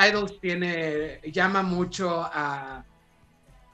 Idols 0.08 0.40
tiene, 0.40 1.20
llama 1.32 1.62
mucho 1.62 2.22
a 2.22 2.84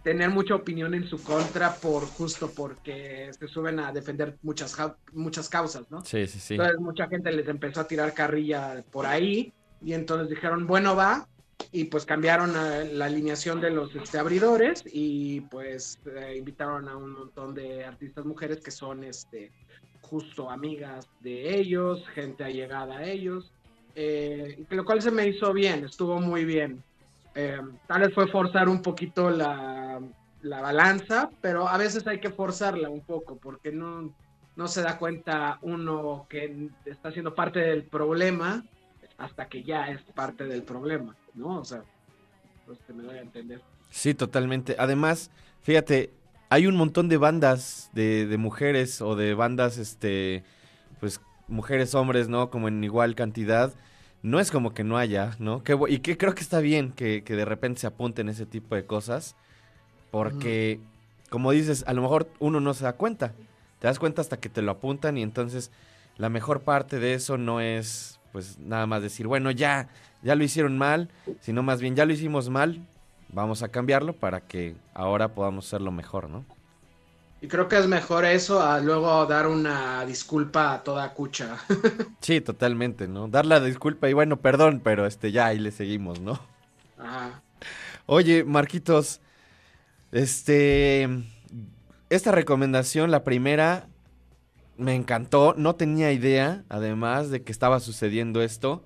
tener 0.03 0.31
mucha 0.31 0.55
opinión 0.55 0.95
en 0.95 1.07
su 1.07 1.23
contra 1.23 1.75
por 1.75 2.07
justo 2.07 2.51
porque 2.55 3.31
se 3.39 3.49
suben 3.49 3.81
a 3.81 3.93
defender 3.93 4.39
muchas 4.43 4.75
muchas 5.13 5.49
causas, 5.49 5.91
¿no? 5.91 6.03
Sí, 6.05 6.27
sí, 6.27 6.39
sí. 6.39 6.55
Entonces 6.55 6.81
mucha 6.81 7.07
gente 7.09 7.31
les 7.33 7.47
empezó 7.49 7.81
a 7.81 7.89
tirar 7.89 8.15
carrilla 8.15 8.83
por 8.91 9.05
ahí 9.07 9.53
y 9.83 9.93
entonces 9.93 10.31
dijeron, 10.31 10.67
bueno, 10.67 10.97
va, 10.97 11.27
y 11.73 11.85
pues 11.85 12.05
cambiaron 12.05 12.53
la 12.53 13.05
alineación 13.05 13.61
de 13.61 13.71
los 13.71 13.95
este, 13.95 14.19
abridores 14.19 14.83
y 14.87 15.41
pues 15.43 15.99
eh, 16.07 16.35
invitaron 16.37 16.89
a 16.89 16.97
un 16.97 17.13
montón 17.13 17.55
de 17.55 17.85
artistas 17.85 18.25
mujeres 18.25 18.61
que 18.61 18.71
son 18.71 19.05
este 19.05 19.53
justo 20.01 20.51
amigas 20.51 21.09
de 21.21 21.57
ellos, 21.57 22.05
gente 22.15 22.43
allegada 22.43 22.99
a 22.99 23.05
ellos, 23.05 23.53
eh, 23.95 24.65
lo 24.71 24.85
cual 24.85 25.01
se 25.01 25.11
me 25.11 25.29
hizo 25.29 25.53
bien, 25.53 25.85
estuvo 25.85 26.21
muy 26.21 26.45
bien. 26.45 26.83
Eh, 27.35 27.61
tal 27.87 28.01
vez 28.01 28.15
fue 28.15 28.27
forzar 28.27 28.69
un 28.69 28.83
poquito 28.83 29.31
la, 29.31 30.01
balanza, 30.43 31.31
pero 31.41 31.69
a 31.69 31.77
veces 31.77 32.07
hay 32.07 32.19
que 32.19 32.31
forzarla 32.31 32.89
un 32.89 33.03
poco 33.03 33.37
porque 33.37 33.71
no, 33.71 34.13
no 34.57 34.69
se 34.69 34.83
da 34.83 34.99
cuenta 34.99 35.59
uno 35.63 36.27
que 36.29 36.71
está 36.87 37.13
siendo 37.13 37.35
parte 37.35 37.61
del 37.61 37.85
problema 37.85 38.65
hasta 39.21 39.47
que 39.47 39.63
ya 39.63 39.89
es 39.89 40.03
parte 40.15 40.45
del 40.45 40.63
problema, 40.63 41.15
¿no? 41.35 41.61
O 41.61 41.65
sea, 41.65 41.85
pues 42.67 42.79
que 42.87 42.93
me 42.93 43.05
doy 43.05 43.19
a 43.19 43.23
entender. 43.23 43.61
Sí, 43.91 44.15
totalmente. 44.15 44.75
Además, 44.79 45.31
fíjate, 45.63 46.11
hay 46.49 46.67
un 46.67 46.75
montón 46.75 47.09
de 47.09 47.17
bandas 47.17 47.91
de, 47.93 48.27
de 48.27 48.37
mujeres 48.37 49.01
o 49.01 49.15
de 49.15 49.35
bandas, 49.35 49.79
este, 49.79 50.43
pues 50.99 51.21
mujeres, 51.47 51.95
hombres, 51.95 52.29
¿no? 52.29 52.51
Como 52.51 52.67
en 52.67 52.83
igual 52.83 53.15
cantidad 53.15 53.73
no 54.23 54.41
es 54.41 54.51
como 54.51 54.75
que 54.75 54.85
no 54.85 54.99
haya, 54.99 55.35
¿no? 55.39 55.63
y 55.89 55.99
que 56.01 56.19
creo 56.19 56.35
que 56.35 56.43
está 56.43 56.61
bien 56.61 56.93
que, 56.93 57.23
de 57.23 57.45
repente 57.45 57.81
se 57.81 57.87
apunten 57.87 58.29
ese 58.29 58.47
tipo 58.47 58.75
de 58.75 58.85
cosas, 58.85 59.35
porque, 60.11 60.81
como 61.31 61.53
dices, 61.53 61.85
a 61.87 61.93
lo 61.93 62.03
mejor 62.03 62.29
uno 62.39 62.61
no 62.61 62.75
se 62.75 62.85
da 62.85 62.95
cuenta. 62.95 63.33
Te 63.79 63.87
das 63.87 63.99
cuenta 63.99 64.21
hasta 64.21 64.39
que 64.39 64.51
te 64.51 64.61
lo 64.61 64.73
apuntan 64.73 65.17
y 65.17 65.23
entonces 65.23 65.71
la 66.19 66.29
mejor 66.29 66.61
parte 66.61 66.99
de 66.99 67.15
eso 67.15 67.39
no 67.39 67.61
es, 67.61 68.20
pues, 68.33 68.59
nada 68.59 68.87
más 68.87 69.03
decir, 69.03 69.27
bueno, 69.27 69.51
ya, 69.51 69.89
ya 70.23 70.35
lo 70.35 70.45
hicieron 70.45 70.79
mal, 70.79 71.09
sino 71.41 71.63
más 71.63 71.81
bien, 71.81 71.97
ya 71.97 72.07
lo 72.07 72.13
hicimos 72.13 72.49
mal, 72.49 72.81
vamos 73.29 73.63
a 73.63 73.69
cambiarlo 73.69 74.13
para 74.13 74.41
que 74.41 74.77
ahora 74.95 75.35
podamos 75.35 75.67
hacerlo 75.67 75.93
mejor, 75.93 76.29
¿no? 76.29 76.45
Y 77.43 77.49
creo 77.49 77.69
que 77.69 77.79
es 77.79 77.87
mejor 77.87 78.27
eso 78.27 78.61
a 78.61 78.81
luego 78.81 79.25
dar 79.25 79.47
una 79.47 80.05
disculpa 80.05 80.75
a 80.75 80.83
toda 80.83 81.15
cucha. 81.15 81.57
sí, 82.21 82.43
totalmente, 82.43 83.09
¿no? 83.09 83.29
Dar 83.29 83.47
la 83.47 83.61
disculpa 83.61 84.11
y 84.11 84.13
bueno, 84.13 84.37
perdón, 84.37 84.81
pero 84.85 85.07
este 85.07 85.33
ya 85.33 85.47
ahí 85.47 85.59
le 85.59 85.71
seguimos, 85.71 86.21
¿no? 86.21 86.39
Ajá. 86.99 87.41
Oye, 88.05 88.45
Marquitos, 88.45 89.21
este 90.13 91.09
esta 92.11 92.33
recomendación, 92.33 93.11
la 93.11 93.25
primera 93.25 93.87
me 94.81 94.95
encantó, 94.95 95.55
no 95.57 95.77
tenía 95.77 96.13
idea, 96.13 96.65
además 96.69 97.31
de 97.31 97.43
que 97.43 97.53
estaba 97.53 97.81
sucediendo 97.81 98.43
esto. 98.43 98.83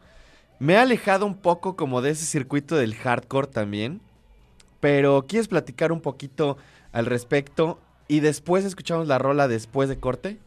Me 0.58 0.74
he 0.74 0.76
alejado 0.78 1.26
un 1.26 1.36
poco 1.36 1.76
como 1.76 2.02
de 2.02 2.10
ese 2.10 2.26
circuito 2.26 2.76
del 2.76 2.94
hardcore 2.94 3.46
también, 3.46 4.00
pero 4.80 5.24
¿quieres 5.26 5.48
platicar 5.48 5.92
un 5.92 6.00
poquito 6.00 6.56
al 6.92 7.06
respecto 7.06 7.80
y 8.08 8.20
después 8.20 8.64
escuchamos 8.64 9.06
la 9.08 9.18
rola 9.18 9.48
después 9.48 9.88
de 9.88 9.98
corte? 9.98 10.38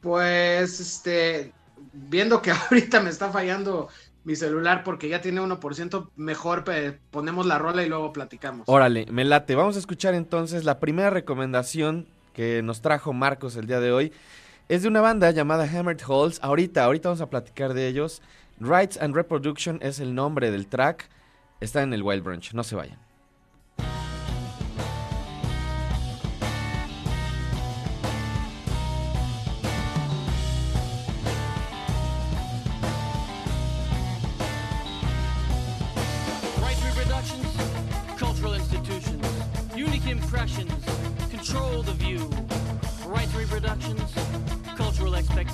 Pues, 0.00 0.80
este, 0.80 1.52
viendo 1.92 2.42
que 2.42 2.50
ahorita 2.70 3.00
me 3.00 3.10
está 3.10 3.30
fallando 3.30 3.88
mi 4.24 4.36
celular 4.36 4.84
porque 4.84 5.08
ya 5.08 5.20
tiene 5.20 5.40
1%, 5.40 6.10
mejor 6.16 6.64
ponemos 7.10 7.46
la 7.46 7.58
rola 7.58 7.82
y 7.82 7.88
luego 7.88 8.12
platicamos. 8.12 8.68
Órale, 8.68 9.06
me 9.10 9.24
late. 9.24 9.54
Vamos 9.54 9.76
a 9.76 9.78
escuchar 9.78 10.14
entonces 10.14 10.64
la 10.64 10.80
primera 10.80 11.10
recomendación 11.10 12.08
que 12.34 12.60
nos 12.62 12.82
trajo 12.82 13.14
Marcos 13.14 13.56
el 13.56 13.66
día 13.66 13.80
de 13.80 13.92
hoy 13.92 14.12
es 14.68 14.82
de 14.82 14.88
una 14.88 15.00
banda 15.00 15.30
llamada 15.30 15.64
Hammered 15.64 16.00
Halls. 16.06 16.40
Ahorita, 16.42 16.84
ahorita 16.84 17.08
vamos 17.08 17.20
a 17.20 17.30
platicar 17.30 17.74
de 17.74 17.86
ellos. 17.86 18.22
Rights 18.60 18.98
and 19.00 19.14
Reproduction 19.14 19.78
es 19.82 20.00
el 20.00 20.14
nombre 20.14 20.50
del 20.50 20.66
track. 20.66 21.08
Está 21.60 21.82
en 21.82 21.92
el 21.92 22.02
Wild 22.02 22.22
Branch, 22.22 22.52
no 22.52 22.64
se 22.64 22.74
vayan. 22.74 23.03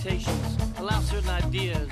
expectations, 0.01 0.57
allow 0.79 0.99
certain 1.01 1.29
ideas 1.29 1.89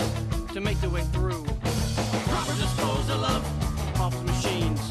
to 0.55 0.61
make 0.63 0.81
their 0.81 0.89
way 0.89 1.03
through. 1.13 1.45
Proper 1.45 2.55
disposal 2.55 3.23
of 3.23 4.01
office 4.01 4.23
machines. 4.23 4.91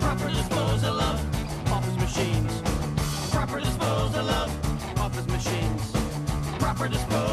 Proper 0.00 0.28
disposal 0.30 1.00
of 1.00 1.72
office 1.72 1.96
machines. 1.96 2.62
Proper 3.30 3.60
disposal 3.60 4.28
of 4.28 4.98
office 4.98 5.26
machines. 5.28 5.92
Proper 6.58 6.88
disposal. 6.88 7.29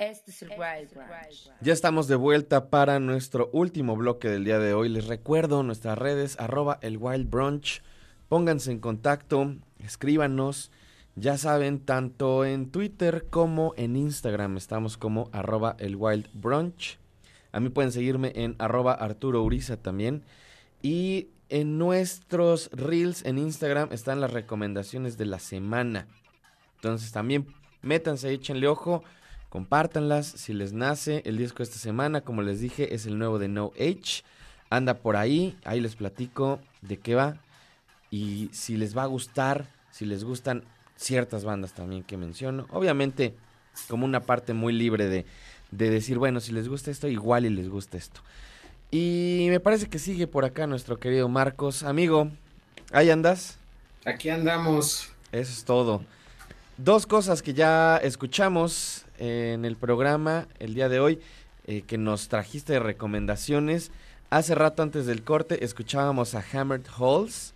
Este 0.00 0.30
es 0.30 0.40
el 0.40 0.48
Wild 0.52 0.94
Branch. 0.94 1.52
Ya 1.60 1.74
estamos 1.74 2.08
de 2.08 2.16
vuelta 2.16 2.70
para 2.70 2.98
nuestro 3.00 3.50
último 3.52 3.96
bloque 3.96 4.30
del 4.30 4.44
día 4.44 4.58
de 4.58 4.72
hoy. 4.72 4.88
Les 4.88 5.08
recuerdo 5.08 5.62
nuestras 5.62 5.98
redes, 5.98 6.40
arroba 6.40 6.78
el 6.80 6.96
Wild 6.96 7.28
Brunch. 7.28 7.82
Pónganse 8.30 8.72
en 8.72 8.78
contacto, 8.78 9.56
escríbanos. 9.78 10.72
Ya 11.16 11.36
saben, 11.36 11.80
tanto 11.80 12.46
en 12.46 12.70
Twitter 12.70 13.26
como 13.28 13.74
en 13.76 13.94
Instagram 13.94 14.56
estamos 14.56 14.96
como 14.96 15.28
arroba 15.32 15.76
el 15.78 15.96
Wild 15.96 16.30
Brunch. 16.32 16.98
A 17.52 17.60
mí 17.60 17.68
pueden 17.68 17.92
seguirme 17.92 18.32
en 18.36 18.56
arroba 18.58 18.94
Arturo 18.94 19.42
Uriza 19.42 19.76
también. 19.76 20.24
Y 20.80 21.28
en 21.50 21.76
nuestros 21.76 22.70
reels 22.72 23.22
en 23.26 23.36
Instagram 23.36 23.90
están 23.92 24.22
las 24.22 24.32
recomendaciones 24.32 25.18
de 25.18 25.26
la 25.26 25.40
semana. 25.40 26.08
Entonces 26.76 27.12
también 27.12 27.48
métanse, 27.82 28.30
échenle 28.30 28.66
ojo, 28.66 29.04
compártanlas 29.50 30.26
si 30.26 30.54
les 30.54 30.72
nace. 30.72 31.22
El 31.26 31.36
disco 31.36 31.58
de 31.58 31.64
esta 31.64 31.78
semana, 31.78 32.22
como 32.22 32.40
les 32.40 32.60
dije, 32.60 32.94
es 32.94 33.04
el 33.04 33.18
nuevo 33.18 33.38
de 33.38 33.48
No 33.48 33.72
Age. 33.78 34.22
Anda 34.70 34.94
por 34.94 35.16
ahí, 35.16 35.58
ahí 35.64 35.80
les 35.80 35.96
platico 35.96 36.60
de 36.80 36.96
qué 36.96 37.14
va. 37.14 37.36
Y 38.10 38.48
si 38.52 38.76
les 38.76 38.96
va 38.96 39.02
a 39.02 39.06
gustar, 39.06 39.66
si 39.90 40.06
les 40.06 40.24
gustan 40.24 40.64
ciertas 40.96 41.44
bandas 41.44 41.74
también 41.74 42.04
que 42.04 42.16
menciono. 42.16 42.66
Obviamente, 42.70 43.34
como 43.88 44.04
una 44.04 44.20
parte 44.20 44.54
muy 44.54 44.72
libre 44.72 45.08
de, 45.08 45.26
de 45.70 45.90
decir, 45.90 46.18
bueno, 46.18 46.40
si 46.40 46.52
les 46.52 46.68
gusta 46.68 46.90
esto, 46.90 47.08
igual 47.08 47.44
y 47.44 47.50
les 47.50 47.68
gusta 47.68 47.98
esto. 47.98 48.20
Y 48.90 49.46
me 49.50 49.60
parece 49.60 49.88
que 49.88 49.98
sigue 49.98 50.26
por 50.26 50.44
acá 50.44 50.66
nuestro 50.66 50.98
querido 50.98 51.28
Marcos. 51.28 51.82
Amigo, 51.82 52.30
¿ahí 52.92 53.10
andas? 53.10 53.58
Aquí 54.04 54.28
andamos. 54.28 55.12
Eso 55.32 55.52
es 55.52 55.64
todo. 55.64 56.04
Dos 56.82 57.06
cosas 57.06 57.42
que 57.42 57.52
ya 57.52 57.98
escuchamos 57.98 59.04
en 59.18 59.66
el 59.66 59.76
programa 59.76 60.48
el 60.60 60.72
día 60.72 60.88
de 60.88 60.98
hoy, 60.98 61.20
eh, 61.66 61.82
que 61.82 61.98
nos 61.98 62.28
trajiste 62.28 62.72
de 62.72 62.78
recomendaciones. 62.78 63.90
Hace 64.30 64.54
rato 64.54 64.82
antes 64.82 65.04
del 65.04 65.22
corte 65.22 65.62
escuchábamos 65.62 66.34
a 66.34 66.42
Hammered 66.52 66.86
Halls 66.98 67.52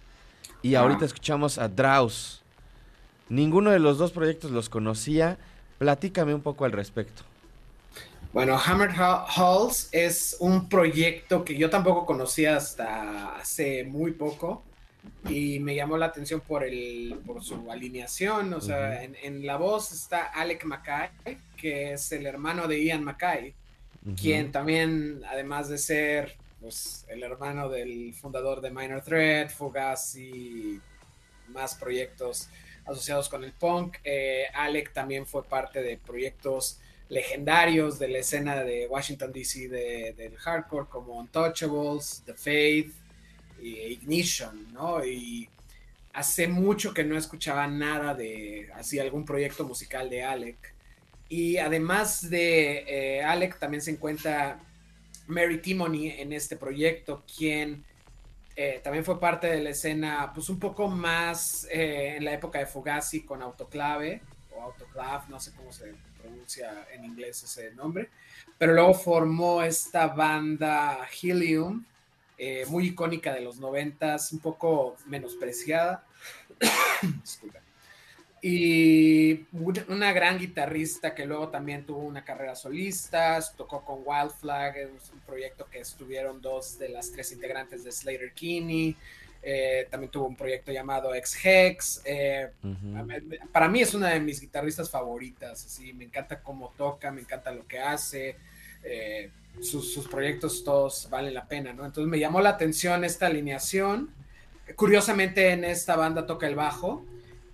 y 0.61 0.75
Ah. 0.75 0.81
ahorita 0.81 1.07
escuchamos 1.07 1.57
a 1.57 1.69
Draus. 1.69 2.43
Ninguno 3.31 3.71
de 3.71 3.79
los 3.79 3.97
dos 3.97 4.13
proyectos 4.13 4.51
los 4.51 4.69
conocía. 4.69 5.39
Platícame 5.79 6.35
un 6.35 6.43
poco 6.43 6.67
al 6.67 6.73
respecto. 6.73 7.23
Bueno, 8.35 8.59
Hammered 8.63 8.95
Halls 8.99 9.89
es 9.93 10.37
un 10.39 10.69
proyecto 10.69 11.47
que 11.47 11.57
yo 11.57 11.71
tampoco 11.71 12.05
conocía 12.05 12.59
hasta 12.59 13.37
hace 13.37 13.85
muy 13.85 14.11
poco 14.11 14.63
y 15.29 15.59
me 15.61 15.75
llamó 15.75 15.97
la 15.97 16.07
atención 16.07 16.41
por, 16.41 16.65
el, 16.65 17.19
por 17.27 17.43
su 17.43 17.71
alineación. 17.71 18.53
O 18.55 18.61
sea, 18.61 19.03
en, 19.03 19.17
en 19.23 19.47
la 19.47 19.57
voz 19.57 19.93
está 19.93 20.25
Alec 20.27 20.65
Mackay, 20.65 21.11
que 21.57 21.93
es 21.95 22.13
el 22.13 22.27
hermano 22.27 22.69
de 22.69 22.83
Ian 22.85 23.03
Mackay, 23.05 23.55
quien 24.21 24.53
también, 24.53 25.23
además 25.31 25.69
de 25.69 25.79
ser 25.79 26.37
pues, 26.61 27.07
el 27.09 27.23
hermano 27.23 27.69
del 27.71 28.13
fundador 28.15 28.61
de 28.61 28.71
Minor 28.71 29.03
Threat, 29.03 29.51
Fugazi, 29.51 30.81
más 31.49 31.75
proyectos 31.75 32.49
asociados 32.87 33.29
con 33.31 33.45
el 33.45 33.53
punk, 33.53 33.97
eh, 34.05 34.45
Alec 34.55 34.93
también 34.93 35.25
fue 35.27 35.43
parte 35.45 35.83
de 35.83 35.97
proyectos 35.97 36.81
legendarios 37.09 37.99
de 37.99 38.09
la 38.09 38.19
escena 38.19 38.63
de 38.63 38.87
Washington 38.89 39.33
DC 39.33 39.69
de- 39.69 40.15
del 40.17 40.37
hardcore 40.37 40.87
como 40.91 41.15
Untouchables, 41.19 42.23
The 42.27 42.35
Faith 42.35 42.93
y 43.65 43.81
Ignition, 43.81 44.73
¿no? 44.73 45.05
Y 45.05 45.49
hace 46.13 46.47
mucho 46.47 46.93
que 46.93 47.05
no 47.05 47.17
escuchaba 47.17 47.67
nada 47.67 48.15
de 48.15 48.71
así 48.75 48.99
algún 48.99 49.25
proyecto 49.25 49.65
musical 49.65 50.11
de 50.11 50.23
Alec. 50.23 50.75
Y 51.29 51.57
además 51.57 52.29
de 52.29 52.85
eh, 52.87 53.23
Alec 53.23 53.59
también 53.59 53.81
se 53.81 53.91
encuentra 53.91 54.61
Mary 55.27 55.59
Timony 55.59 56.11
en 56.11 56.33
este 56.33 56.57
proyecto, 56.57 57.25
quien 57.37 57.85
eh, 58.57 58.81
también 58.85 59.05
fue 59.05 59.19
parte 59.19 59.49
de 59.49 59.63
la 59.63 59.71
escena, 59.71 60.31
pues 60.35 60.49
un 60.49 60.61
poco 60.61 60.89
más 60.89 61.67
eh, 61.73 62.17
en 62.17 62.25
la 62.25 62.35
época 62.35 62.59
de 62.59 62.67
Fugazi 62.67 63.23
con 63.23 63.43
Autoclave 63.43 64.21
o 64.55 64.63
Autoclave, 64.63 65.25
no 65.29 65.41
sé 65.41 65.53
cómo 65.57 65.73
se 65.73 65.95
pronuncia 66.21 66.87
en 66.93 67.05
inglés 67.05 67.43
ese 67.43 67.73
nombre, 67.73 68.11
pero 68.59 68.75
luego 68.75 68.95
formó 68.95 69.63
esta 69.63 70.09
banda 70.09 71.09
Helium, 71.21 71.85
eh, 72.39 72.65
muy 72.69 72.89
icónica 72.89 73.33
de 73.33 73.41
los 73.41 73.59
noventas, 73.59 74.33
un 74.33 74.41
poco 74.41 74.97
menospreciada. 75.07 76.05
Disculpa. 77.23 77.61
Y 78.47 79.47
una 79.89 80.13
gran 80.13 80.39
guitarrista 80.39 81.15
que 81.15 81.25
luego 81.25 81.49
también 81.49 81.87
tuvo 81.87 82.01
una 82.01 82.23
carrera 82.27 82.55
solista, 82.55 83.41
tocó 83.57 83.83
con 83.83 84.03
Wild 84.05 84.33
Flag, 84.33 84.75
un 85.15 85.21
proyecto 85.21 85.67
que 85.71 85.79
estuvieron 85.81 86.43
dos 86.43 86.79
de 86.79 86.91
las 86.91 87.11
tres 87.11 87.33
integrantes 87.33 87.85
de 87.85 87.91
Slater 87.91 88.33
Kinney. 88.35 88.97
eh, 89.43 89.87
también 89.91 90.11
tuvo 90.11 90.27
un 90.27 90.37
proyecto 90.37 90.73
llamado 90.73 91.15
Ex 91.15 91.43
Hex. 91.43 92.03
eh, 92.05 92.51
para 93.51 93.69
mí 93.69 93.81
es 93.81 93.95
una 93.95 94.11
de 94.11 94.21
mis 94.21 94.41
guitarristas 94.43 94.91
favoritas. 94.91 95.65
Así, 95.65 95.95
me 95.95 96.05
encanta 96.05 96.43
cómo 96.43 96.73
toca, 96.77 97.11
me 97.11 97.23
encanta 97.23 97.51
lo 97.51 97.67
que 97.67 97.79
hace. 97.79 98.37
eh, 98.83 99.31
sus, 99.61 99.93
sus 99.93 100.09
proyectos 100.09 100.65
todos 100.65 101.09
valen 101.11 101.35
la 101.35 101.47
pena, 101.47 101.73
¿no? 101.73 101.85
Entonces 101.85 102.11
me 102.11 102.19
llamó 102.19 102.41
la 102.41 102.51
atención 102.51 103.05
esta 103.05 103.27
alineación. 103.27 104.11
Curiosamente 104.77 105.51
en 105.51 105.65
esta 105.65 105.97
banda 105.97 106.27
toca 106.27 106.47
el 106.47 106.55
bajo 106.55 107.05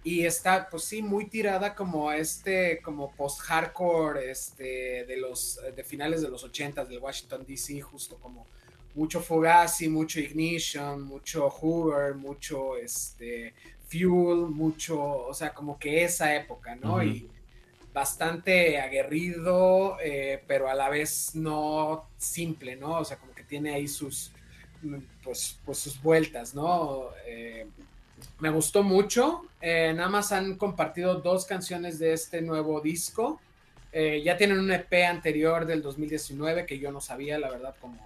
y 0.02 0.24
está, 0.24 0.68
pues 0.70 0.84
sí, 0.84 1.02
muy 1.02 1.26
tirada 1.26 1.74
como 1.74 2.10
este, 2.12 2.80
como 2.82 3.12
post-hardcore 3.12 4.30
este, 4.30 5.04
de 5.04 5.16
los, 5.18 5.60
de 5.76 5.84
finales 5.84 6.22
de 6.22 6.28
los 6.28 6.42
80 6.42 6.84
del 6.86 6.98
Washington 6.98 7.44
DC, 7.46 7.80
justo 7.82 8.16
como 8.16 8.46
mucho 8.94 9.20
Fugazi, 9.20 9.88
mucho 9.88 10.20
Ignition, 10.20 11.02
mucho 11.02 11.50
Hoover, 11.50 12.14
mucho 12.14 12.76
este, 12.76 13.54
Fuel, 13.88 14.48
mucho, 14.48 15.00
o 15.00 15.34
sea, 15.34 15.52
como 15.52 15.78
que 15.78 16.04
esa 16.04 16.34
época, 16.34 16.76
¿no? 16.76 17.02
Y 17.02 17.28
bastante 17.92 18.78
aguerrido, 18.80 19.96
eh, 20.02 20.42
pero 20.46 20.68
a 20.68 20.74
la 20.74 20.88
vez 20.88 21.34
no 21.34 22.06
simple, 22.18 22.76
¿no? 22.76 22.98
O 22.98 23.04
sea, 23.04 23.16
como 23.16 23.34
que 23.34 23.42
tiene 23.42 23.74
ahí 23.74 23.88
sus, 23.88 24.32
pues, 25.22 25.58
pues 25.64 25.78
sus 25.78 26.00
vueltas, 26.00 26.54
¿no? 26.54 27.08
Eh, 27.26 27.66
me 28.38 28.50
gustó 28.50 28.82
mucho. 28.82 29.42
eh, 29.60 29.92
nada 29.94 30.08
más 30.08 30.32
han 30.32 30.56
compartido 30.56 31.16
dos 31.16 31.44
canciones 31.46 31.98
de 31.98 32.12
este 32.12 32.42
nuevo 32.42 32.80
disco. 32.80 33.40
Eh, 33.92 34.22
ya 34.24 34.36
tienen 34.36 34.60
un 34.60 34.70
EP 34.70 34.92
anterior 35.08 35.66
del 35.66 35.82
2019 35.82 36.64
que 36.64 36.78
yo 36.78 36.92
no 36.92 37.00
sabía, 37.00 37.38
la 37.38 37.50
verdad, 37.50 37.74
como 37.80 37.98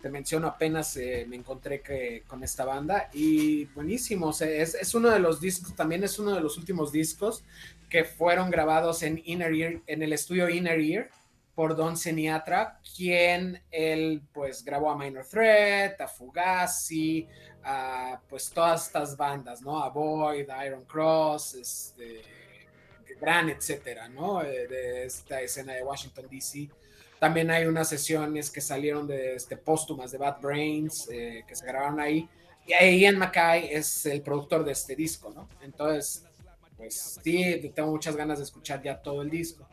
te 0.00 0.08
menciono, 0.10 0.46
apenas 0.46 0.96
me 1.26 1.34
encontré 1.34 1.82
con 2.28 2.44
esta 2.44 2.64
banda 2.64 3.10
y 3.12 3.64
buenísimo. 3.66 4.30
es, 4.30 4.74
es 4.74 4.94
uno 4.94 5.10
de 5.10 5.18
los 5.18 5.40
discos, 5.40 5.74
también 5.74 6.04
es 6.04 6.20
uno 6.20 6.36
de 6.36 6.40
los 6.40 6.56
últimos 6.56 6.92
discos 6.92 7.42
que 7.88 8.04
fueron 8.04 8.50
grabados 8.50 9.02
en 9.02 9.20
Inner 9.24 9.52
Ear, 9.54 9.80
en 9.86 10.02
el 10.02 10.12
estudio 10.12 10.48
Inner 10.48 10.80
Ear 10.80 11.10
por 11.54 11.74
Don 11.74 11.96
Seniatra, 11.96 12.78
quien 12.96 13.60
él 13.70 14.22
pues 14.32 14.64
grabó 14.64 14.90
a 14.90 14.96
Minor 14.96 15.26
Threat, 15.26 16.00
a 16.00 16.06
Fugazi, 16.06 17.26
a 17.64 18.20
pues 18.28 18.50
todas 18.50 18.86
estas 18.86 19.16
bandas, 19.16 19.60
¿no? 19.62 19.82
A 19.82 19.88
Void, 19.88 20.48
Iron 20.64 20.84
Cross, 20.84 21.54
este, 21.54 22.22
Gran, 23.20 23.48
etcétera, 23.48 24.08
¿no? 24.08 24.42
Eh, 24.42 24.68
de 24.68 25.04
esta 25.06 25.40
escena 25.40 25.74
de 25.74 25.82
Washington 25.82 26.26
DC. 26.30 26.68
También 27.18 27.50
hay 27.50 27.66
unas 27.66 27.88
sesiones 27.88 28.50
que 28.50 28.60
salieron 28.60 29.08
de 29.08 29.34
este, 29.34 29.56
póstumas 29.56 30.12
de 30.12 30.18
Bad 30.18 30.40
Brains, 30.40 31.08
eh, 31.10 31.42
que 31.46 31.56
se 31.56 31.66
grabaron 31.66 31.98
ahí. 31.98 32.28
Y 32.64 33.00
Ian 33.00 33.18
Mackay 33.18 33.70
es 33.72 34.06
el 34.06 34.22
productor 34.22 34.64
de 34.64 34.72
este 34.72 34.94
disco, 34.94 35.32
¿no? 35.34 35.48
Entonces, 35.60 36.27
pues 36.78 37.20
sí, 37.22 37.72
tengo 37.74 37.90
muchas 37.90 38.16
ganas 38.16 38.38
de 38.38 38.44
escuchar 38.44 38.80
ya 38.80 38.96
todo 38.96 39.20
el 39.20 39.28
disco. 39.28 39.68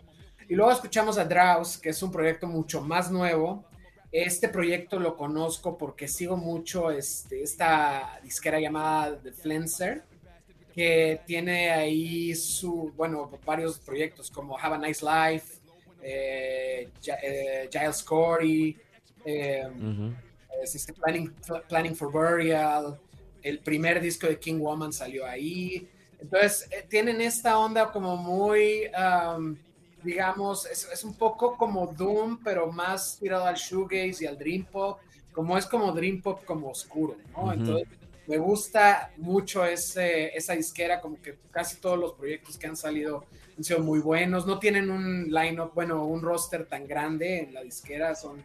Y 0.50 0.56
luego 0.56 0.72
escuchamos 0.72 1.18
a 1.18 1.26
Draus, 1.26 1.78
que 1.78 1.90
es 1.90 2.04
un 2.04 2.12
proyecto 2.12 2.48
mucho 2.48 2.82
más 2.82 3.12
nuevo. 3.12 3.64
Este 4.12 4.50
proyecto 4.50 5.00
lo 5.00 5.16
conozco 5.16 5.78
porque 5.78 6.08
sigo 6.08 6.36
mucho 6.36 6.90
este, 6.90 7.44
esta 7.44 8.20
disquera 8.24 8.60
llamada 8.60 9.20
The 9.22 9.32
Flenser, 9.32 10.04
que 10.74 11.22
tiene 11.26 11.70
ahí 11.70 12.34
su, 12.34 12.92
bueno, 12.98 13.30
varios 13.46 13.80
proyectos 13.80 14.32
como 14.32 14.58
Have 14.58 14.76
a 14.76 14.78
Nice 14.80 15.06
Life, 15.06 15.60
eh, 16.02 16.90
eh, 17.24 17.70
Giles 17.72 18.04
Corey, 18.04 18.78
eh, 19.24 19.68
es 20.62 20.76
este 20.76 20.94
Planning, 20.94 21.34
Planning 21.70 21.96
for 21.96 22.12
Burial, 22.12 23.00
el 23.44 23.60
primer 23.60 24.02
disco 24.02 24.28
de 24.28 24.40
King 24.40 24.60
Woman 24.60 24.92
salió 24.92 25.26
ahí. 25.26 25.88
Entonces, 26.20 26.68
eh, 26.72 26.86
tienen 26.90 27.22
esta 27.22 27.58
onda 27.58 27.92
como 27.92 28.18
muy, 28.18 28.84
um, 28.98 29.56
digamos, 30.04 30.66
es, 30.66 30.88
es 30.92 31.04
un 31.04 31.14
poco 31.14 31.58
como 31.58 31.88
Doom, 31.88 32.40
pero 32.44 32.72
más 32.72 33.18
tirado 33.20 33.46
al 33.46 33.56
shoegaze 33.56 34.24
y 34.24 34.28
al 34.28 34.38
dream 34.38 34.66
pop, 34.66 35.00
como 35.32 35.58
es 35.58 35.66
como 35.66 35.92
dream 35.92 36.22
pop 36.22 36.44
como 36.46 36.70
oscuro, 36.70 37.16
¿no? 37.36 37.52
Entonces, 37.52 37.88
me 38.28 38.38
gusta 38.38 39.12
mucho 39.18 39.66
ese, 39.66 40.36
esa 40.36 40.54
disquera, 40.54 41.00
como 41.00 41.22
que 41.22 41.38
casi 41.52 41.78
todos 41.78 42.00
los 42.00 42.14
proyectos 42.14 42.58
que 42.58 42.68
han 42.68 42.76
salido 42.76 43.26
han 43.58 43.64
sido 43.64 43.80
muy 43.80 44.00
buenos, 44.00 44.46
no 44.46 44.60
tienen 44.60 44.90
un 44.90 45.32
line-up, 45.32 45.72
bueno, 45.74 46.06
un 46.06 46.22
roster 46.22 46.66
tan 46.66 46.88
grande 46.88 47.40
en 47.40 47.54
la 47.54 47.62
disquera, 47.62 48.16
son 48.16 48.44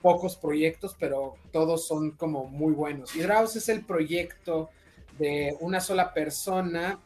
pocos 0.00 0.36
proyectos, 0.36 0.94
pero 0.98 1.36
todos 1.50 1.86
son 1.86 2.12
como 2.12 2.44
muy 2.44 2.72
buenos. 2.72 3.14
Y 3.16 3.20
Draus 3.20 3.56
es 3.56 3.68
el 3.68 3.84
proyecto 3.84 4.70
de 5.18 5.56
una 5.60 5.80
sola 5.80 6.12
persona, 6.12 6.98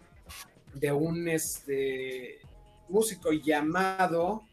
de 0.78 0.92
un 0.92 1.28
este, 1.28 2.38
músico 2.88 3.32
llamado, 3.32 4.44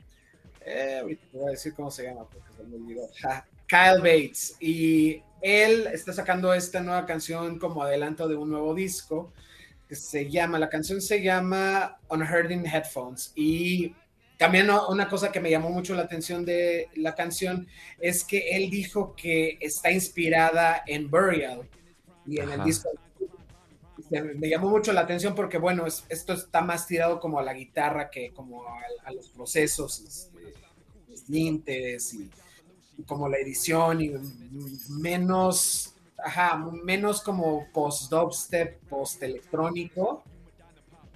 eh, 0.65 0.99
ahorita 1.01 1.26
te 1.32 1.38
voy 1.38 1.47
a 1.47 1.51
decir 1.51 1.74
cómo 1.74 1.91
se 1.91 2.03
llama, 2.03 2.28
porque 2.30 2.51
se 2.55 2.63
me 2.63 2.76
olvidó, 2.76 3.07
Ja, 3.21 3.45
Kyle 3.67 3.99
Bates. 3.99 4.55
Y 4.59 5.21
él 5.41 5.88
está 5.88 6.13
sacando 6.13 6.53
esta 6.53 6.82
nueva 6.82 7.05
canción 7.05 7.59
como 7.59 7.84
adelanto 7.84 8.28
de 8.28 8.36
un 8.36 8.49
nuevo 8.49 8.74
disco 8.74 9.34
que 9.88 9.95
se 9.95 10.30
llama, 10.30 10.57
la 10.59 10.69
canción 10.69 11.01
se 11.01 11.21
llama 11.21 11.99
Unheard 12.09 12.51
in 12.51 12.65
Headphones. 12.65 13.34
Y 13.36 13.93
también 14.38 14.69
una 14.89 15.09
cosa 15.09 15.32
que 15.32 15.39
me 15.39 15.49
llamó 15.49 15.69
mucho 15.69 15.93
la 15.95 16.03
atención 16.03 16.45
de 16.45 16.89
la 16.95 17.13
canción 17.15 17.67
es 17.99 18.24
que 18.24 18.55
él 18.55 18.69
dijo 18.69 19.15
que 19.15 19.57
está 19.59 19.91
inspirada 19.91 20.84
en 20.88 21.09
Burial 21.09 21.67
y 22.26 22.39
en 22.39 22.51
el 22.51 22.63
disco. 22.63 22.89
Me 24.22 24.49
llamó 24.49 24.70
mucho 24.70 24.93
la 24.93 25.01
atención 25.01 25.36
porque, 25.36 25.57
bueno, 25.57 25.86
es- 25.88 26.05
esto 26.09 26.34
está 26.34 26.61
más 26.61 26.88
tirado 26.88 27.20
como 27.20 27.39
a 27.39 27.43
la 27.43 27.53
guitarra 27.53 28.09
que 28.09 28.32
como 28.34 28.66
a, 28.68 28.80
a 29.05 29.11
los 29.14 29.30
procesos, 29.30 29.99
este, 30.01 30.53
los 31.07 31.28
lintes 31.30 32.14
y, 32.14 32.30
como 33.07 33.30
la 33.30 33.38
edición 33.38 34.01
y 34.01 34.11
menos 34.89 35.95
ajá, 36.18 36.57
menos 36.84 37.22
como 37.22 37.72
post-dubstep, 37.74 38.80
post-electrónico, 38.88 40.24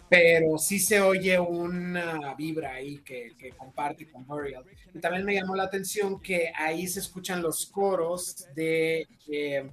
pero 0.09 0.57
sí 0.57 0.79
se 0.79 1.01
oye 1.01 1.39
una 1.39 2.33
vibra 2.35 2.73
ahí 2.75 2.99
que, 2.99 3.35
que 3.37 3.51
comparte 3.51 4.09
con 4.09 4.25
Burial. 4.25 4.63
Y 4.93 4.99
también 4.99 5.25
me 5.25 5.33
llamó 5.35 5.55
la 5.55 5.63
atención 5.63 6.21
que 6.21 6.51
ahí 6.55 6.87
se 6.87 6.99
escuchan 7.01 7.41
los 7.41 7.65
coros 7.65 8.47
de, 8.55 9.05
eh, 9.27 9.69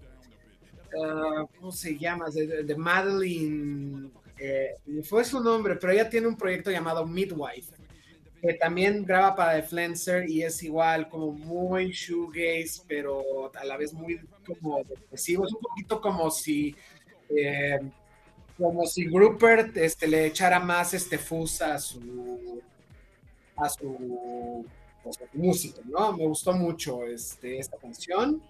ah, 1.03 1.47
¿cómo 1.57 1.73
se 1.73 1.97
llama? 1.99 2.29
De, 2.31 2.63
de 2.65 2.77
Madeline, 2.77 4.11
eh, 4.39 4.77
fue 5.03 5.25
su 5.25 5.43
nombre, 5.43 5.77
pero 5.77 5.93
ella 5.93 6.09
tiene 6.09 6.27
un 6.27 6.37
proyecto 6.37 6.71
llamado 6.71 7.07
Midwife, 7.07 7.73
que 8.41 8.55
también 8.55 9.05
graba 9.05 9.35
para 9.35 9.55
The 9.61 9.63
Flancer 9.63 10.29
y 10.29 10.43
es 10.43 10.63
igual 10.63 11.09
como 11.09 11.33
muy 11.33 11.91
shoegaze, 11.91 12.83
pero 12.87 13.51
a 13.55 13.65
la 13.65 13.77
vez 13.77 13.93
muy 13.93 14.21
como 14.61 14.83
depresivo. 14.85 15.47
Es 15.47 15.53
un 15.53 15.61
poquito 15.61 16.01
como 16.01 16.31
si... 16.31 16.75
eh, 17.31 17.81
como 18.57 18.87
si 18.87 19.09
Rupert 19.09 19.77
este, 19.77 20.07
le 20.07 20.27
echara 20.27 20.61
más 20.61 20.95
este 20.95 21.19
fusa 21.19 21.75
a 21.75 21.79
su 21.79 22.63
a 23.57 23.69
su, 23.69 24.65
pues, 25.05 25.19
música, 25.35 25.81
¿no? 25.85 26.17
Me 26.17 26.27
gustó 26.27 26.53
mucho 26.55 27.05
este, 27.05 27.59
esta 27.59 27.77
canción. 27.77 28.43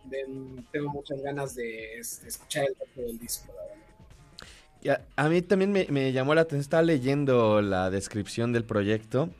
Tengo 0.71 0.91
muchas 0.91 1.21
ganas 1.21 1.55
de 1.55 1.99
este, 1.99 2.29
escuchar 2.29 2.65
el 2.69 2.77
resto 2.79 3.01
del 3.03 3.19
disco. 3.19 3.53
a, 5.17 5.29
mí 5.29 5.43
también 5.43 5.73
me, 5.73 5.87
me 5.91 6.13
llamó 6.13 6.35
la 6.35 6.43
atención, 6.43 6.61
estaba 6.61 6.83
leyendo 6.83 7.61
la 7.61 7.91
descripción 7.91 8.53
del 8.53 8.65
proyecto, 8.65 9.31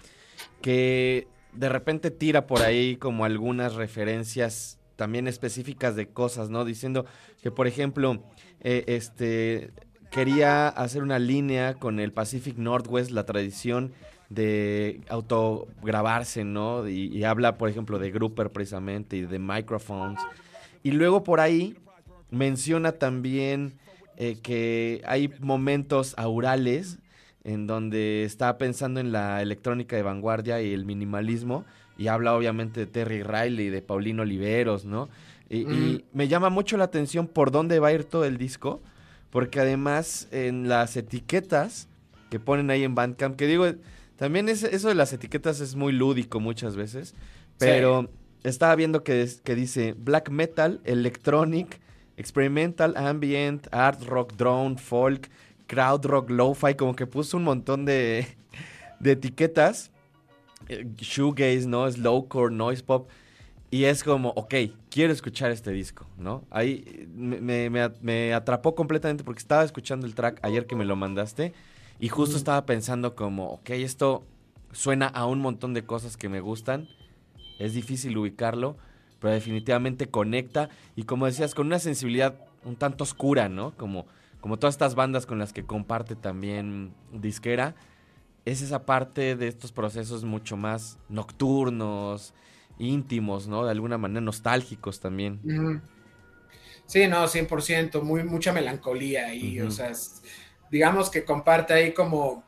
que 0.61 1.29
de 1.53 1.69
repente 1.69 2.11
tira 2.11 2.47
por 2.47 2.63
ahí 2.63 2.97
como 2.97 3.25
algunas 3.25 3.75
referencias 3.75 4.79
también 4.97 5.29
específicas 5.29 5.97
de 5.97 6.09
cosas, 6.09 6.51
¿no? 6.51 6.65
Diciendo 6.65 7.07
que, 7.43 7.51
por 7.51 7.67
ejemplo, 7.67 8.23
eh, 8.61 8.85
este 8.89 9.73
quería 10.11 10.69
hacer 10.69 11.03
una 11.03 11.19
línea 11.19 11.75
con 11.75 11.99
el 11.99 12.13
Pacific 12.13 12.57
Northwest, 12.57 13.11
la 13.11 13.27
tradición 13.27 13.93
de 14.31 15.01
autograbarse, 15.09 16.45
¿no? 16.45 16.89
Y, 16.89 17.07
y 17.17 17.25
habla, 17.25 17.57
por 17.59 17.69
ejemplo, 17.69 17.99
de 17.99 18.11
Grouper 18.11 18.51
precisamente 18.51 19.17
y 19.17 19.23
de 19.23 19.39
microphones. 19.39 20.21
Y 20.83 20.91
luego 20.93 21.23
por 21.25 21.41
ahí 21.41 21.77
menciona 22.31 22.93
también 22.93 23.75
eh, 24.17 24.39
que 24.43 25.03
hay 25.07 25.31
momentos 25.41 26.15
aurales 26.17 26.99
en 27.45 27.67
donde 27.67 28.25
está 28.25 28.57
pensando 28.59 29.01
en 29.01 29.13
la 29.13 29.43
electrónica 29.43 29.97
de 29.97 30.03
vanguardia 30.03 30.63
y 30.63 30.73
el 30.73 30.85
minimalismo 30.85 31.65
y 31.99 32.09
habla 32.09 32.35
obviamente 32.35 32.81
de 32.81 32.87
Terry 32.87 33.23
Riley, 33.23 33.69
de 33.69 33.83
Paulino 33.83 34.23
Oliveros, 34.23 34.85
¿no? 34.85 35.09
Y, 35.49 35.59
y 35.59 36.05
Mm. 36.13 36.17
me 36.17 36.29
llama 36.29 36.49
mucho 36.49 36.77
la 36.77 36.85
atención 36.85 37.29
por 37.29 37.51
dónde 37.51 37.79
va 37.79 37.89
a 37.89 37.93
ir 37.93 38.05
todo 38.05 38.25
el 38.25 38.39
disco, 38.39 38.81
porque 39.31 39.61
además 39.61 40.27
en 40.33 40.69
las 40.69 40.97
etiquetas 40.97 41.89
que 42.31 42.41
ponen 42.41 42.71
ahí 42.71 42.83
en 42.83 42.95
Bandcamp, 42.95 43.37
que 43.37 43.47
digo, 43.47 43.67
también 44.17 44.49
es- 44.49 44.63
eso 44.63 44.89
de 44.89 44.95
las 44.95 45.13
etiquetas 45.13 45.61
es 45.61 45.75
muy 45.75 45.93
lúdico 45.93 46.41
muchas 46.41 46.77
veces, 46.77 47.15
pero 47.59 48.09
estaba 48.43 48.75
viendo 48.75 49.03
que, 49.05 49.23
es- 49.23 49.41
que 49.41 49.55
dice 49.55 49.95
black 49.97 50.31
metal, 50.31 50.81
electronic, 50.85 51.81
experimental, 52.17 52.95
ambient, 52.97 53.67
art 53.73 54.03
rock, 54.05 54.35
drone, 54.37 54.77
folk, 54.79 55.29
crowd 55.67 56.05
rock, 56.07 56.31
lo-fi, 56.31 56.75
como 56.75 56.95
que 56.95 57.07
puso 57.07 57.37
un 57.37 57.45
montón 57.45 57.85
de, 57.85 58.27
de 59.01 59.13
etiquetas. 59.13 59.91
eh, 60.69 60.87
Shoegaze, 60.97 61.67
¿no? 61.67 61.91
Slowcore, 61.91 62.55
noise 62.55 62.83
pop. 62.83 63.09
Y 63.71 63.85
es 63.85 64.05
como, 64.05 64.31
ok, 64.31 64.55
quiero 64.89 65.13
escuchar 65.13 65.51
este 65.51 65.73
disco, 65.73 66.07
¿no? 66.17 66.45
Ahí 66.51 66.85
eh, 66.87 67.07
me, 67.15 67.69
me 68.01 68.33
atrapó 68.33 68.75
completamente 68.75 69.25
porque 69.25 69.41
estaba 69.41 69.65
escuchando 69.65 70.07
el 70.07 70.15
track 70.15 70.39
ayer 70.43 70.67
que 70.67 70.77
me 70.77 70.85
lo 70.85 70.95
mandaste 70.97 71.53
y 71.99 72.09
justo 72.09 72.37
estaba 72.37 72.67
pensando 72.67 73.15
como, 73.15 73.51
ok, 73.51 73.71
esto 73.71 74.25
suena 74.73 75.07
a 75.07 75.27
un 75.27 75.41
montón 75.41 75.75
de 75.75 75.85
cosas 75.85 76.17
que 76.17 76.29
me 76.29 76.41
gustan. 76.41 76.89
Es 77.59 77.75
difícil 77.75 78.17
ubicarlo, 78.19 78.77
pero 79.21 79.33
definitivamente 79.33 80.09
conecta 80.09 80.69
y 80.97 81.05
como 81.05 81.27
decías, 81.27 81.55
con 81.55 81.67
una 81.69 81.79
sensibilidad 81.79 82.35
un 82.65 82.77
tanto 82.77 83.05
oscura, 83.05 83.49
¿no? 83.49 83.77
Como, 83.77 84.07
como 84.41 84.59
todas 84.59 84.75
estas 84.75 84.95
bandas 84.95 85.27
con 85.27 85.39
las 85.39 85.53
que 85.53 85.65
comparte 85.65 86.17
también 86.17 86.93
Disquera, 87.13 87.75
es 88.45 88.61
esa 88.63 88.85
parte 88.85 89.37
de 89.37 89.49
estos 89.49 89.73
procesos 89.73 90.25
mucho 90.25 90.57
más 90.57 90.99
nocturnos, 91.09 92.35
íntimos, 92.79 93.49
¿no? 93.49 93.65
De 93.65 93.71
alguna 93.71 93.99
manera 93.99 94.21
nostálgicos 94.21 95.01
también. 95.01 95.41
Sí, 96.87 97.07
no, 97.07 97.27
100%, 97.27 98.03
muy, 98.03 98.25
mucha 98.25 98.53
melancolía 98.53 99.27
ahí, 99.27 99.59
Ujú. 99.61 99.69
o 99.69 99.71
sea, 99.71 99.93
digamos 100.71 101.11
que 101.11 101.25
comparte 101.25 101.73
ahí 101.75 101.93
como 101.95 102.43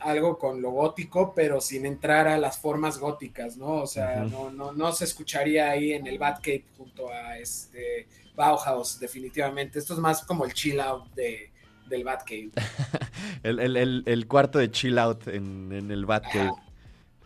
algo 0.00 0.38
con 0.38 0.62
lo 0.62 0.70
gótico, 0.70 1.32
pero 1.34 1.60
sin 1.60 1.84
entrar 1.84 2.28
a 2.28 2.38
las 2.38 2.58
formas 2.58 2.98
góticas, 2.98 3.56
¿no? 3.56 3.82
O 3.82 3.86
sea, 3.86 4.24
no, 4.24 4.50
no, 4.50 4.72
no 4.72 4.92
se 4.92 5.04
escucharía 5.04 5.70
ahí 5.70 5.92
en 5.92 6.06
el 6.06 6.18
Batcave 6.18 6.64
junto 6.76 7.10
a 7.10 7.36
este 7.38 8.06
Bauhaus, 8.34 9.00
definitivamente. 9.00 9.78
Esto 9.80 9.94
es 9.94 9.98
más 10.00 10.24
como 10.24 10.44
el 10.44 10.52
chill 10.54 10.78
out 10.80 11.12
de, 11.14 11.50
del 11.88 12.04
Batcave. 12.04 12.50
El, 13.42 13.60
el- 13.60 13.76
el- 13.76 14.02
el 14.06 14.26
cuarto 14.26 14.58
de 14.58 14.70
chill 14.70 14.98
out 14.98 15.28
en, 15.28 15.70
en 15.72 15.90
el 15.90 16.06
Batcave. 16.06 16.48
Ajá. 16.50 16.62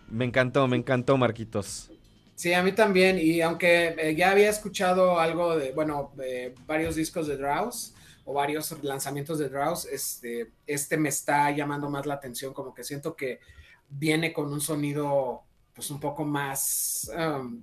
Me 0.09 0.24
encantó, 0.24 0.66
me 0.68 0.76
encantó, 0.76 1.16
Marquitos. 1.16 1.90
Sí, 2.34 2.52
a 2.54 2.62
mí 2.62 2.72
también, 2.72 3.18
y 3.20 3.40
aunque 3.40 3.94
eh, 3.98 4.14
ya 4.16 4.30
había 4.32 4.50
escuchado 4.50 5.20
algo 5.20 5.56
de, 5.56 5.72
bueno, 5.72 6.12
de 6.16 6.54
varios 6.66 6.96
discos 6.96 7.26
de 7.28 7.36
Draus 7.36 7.94
o 8.24 8.32
varios 8.35 8.70
lanzamientos 8.82 9.39
de 9.39 9.49
Draus, 9.49 9.86
este, 9.86 10.53
este 10.66 10.97
me 10.97 11.09
está 11.09 11.51
llamando 11.51 11.90
más 11.90 12.07
la 12.07 12.15
atención, 12.15 12.53
como 12.55 12.73
que 12.74 12.85
siento 12.85 13.15
que 13.16 13.40
viene 13.89 14.32
con 14.32 14.53
un 14.53 14.61
sonido 14.61 15.43
pues 15.74 15.90
un 15.90 16.01
poco 16.01 16.24
más, 16.24 17.11
um, 17.16 17.62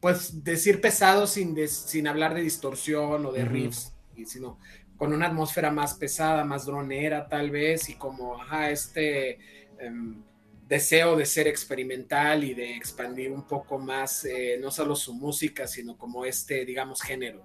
pues 0.00 0.42
decir 0.44 0.80
pesado 0.80 1.26
sin, 1.26 1.54
des- 1.54 1.72
sin 1.72 2.06
hablar 2.06 2.34
de 2.34 2.42
distorsión 2.42 3.26
o 3.26 3.32
de 3.32 3.44
riffs, 3.44 3.92
y 4.16 4.24
sino 4.26 4.58
con 4.96 5.12
una 5.12 5.26
atmósfera 5.26 5.70
más 5.70 5.94
pesada, 5.94 6.44
más 6.44 6.66
dronera 6.66 7.28
tal 7.28 7.50
vez, 7.50 7.88
y 7.88 7.94
como, 7.94 8.40
ajá, 8.40 8.70
este... 8.70 9.38
em, 9.78 10.22
deseo 10.68 11.16
de 11.16 11.24
ser 11.24 11.48
experimental 11.48 12.44
y 12.44 12.52
de 12.52 12.76
expandir 12.76 13.32
un 13.32 13.46
poco 13.46 13.78
más, 13.78 14.26
eh, 14.26 14.58
no 14.60 14.70
solo 14.70 14.94
su 14.94 15.14
música, 15.14 15.66
sino 15.66 15.96
como 15.96 16.26
este, 16.26 16.66
digamos, 16.66 17.00
género. 17.00 17.42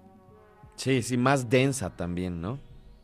Sí, 0.75 1.01
sí, 1.01 1.17
más 1.17 1.49
densa 1.49 1.95
también, 1.95 2.41
¿no? 2.41 2.59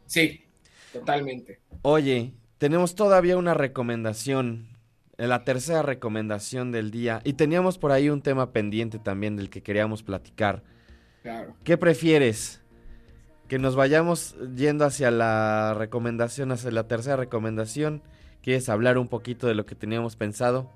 Sí, 0.06 0.44
totalmente. 0.92 1.60
Oye, 1.82 2.34
tenemos 2.58 2.96
todavía 2.96 3.38
una 3.38 3.54
recomendación, 3.54 4.68
eh, 5.18 5.28
la 5.28 5.44
tercera 5.44 5.82
recomendación 5.82 6.72
del 6.72 6.92
día, 6.92 7.22
y 7.24 7.34
teníamos 7.34 7.78
por 7.78 7.92
ahí 7.92 8.10
un 8.10 8.22
tema 8.22 8.52
pendiente 8.52 9.00
también 9.00 9.36
del 9.36 9.50
que 9.50 9.64
queríamos 9.64 10.04
platicar. 10.04 10.64
Claro. 11.22 11.56
¿Qué 11.64 11.78
prefieres? 11.78 12.62
¿Que 13.48 13.60
nos 13.60 13.76
vayamos 13.76 14.36
yendo 14.56 14.86
hacia 14.86 15.10
la 15.12 15.74
recomendación, 15.74 16.52
hacia 16.52 16.72
la 16.72 16.88
tercera 16.88 17.16
recomendación? 17.16 18.04
¿Quieres 18.42 18.70
hablar 18.70 18.98
un 18.98 19.08
poquito 19.08 19.48
de 19.48 19.56
lo 19.56 19.66
que 19.66 19.76
teníamos 19.76 20.16
pensado? 20.16 20.72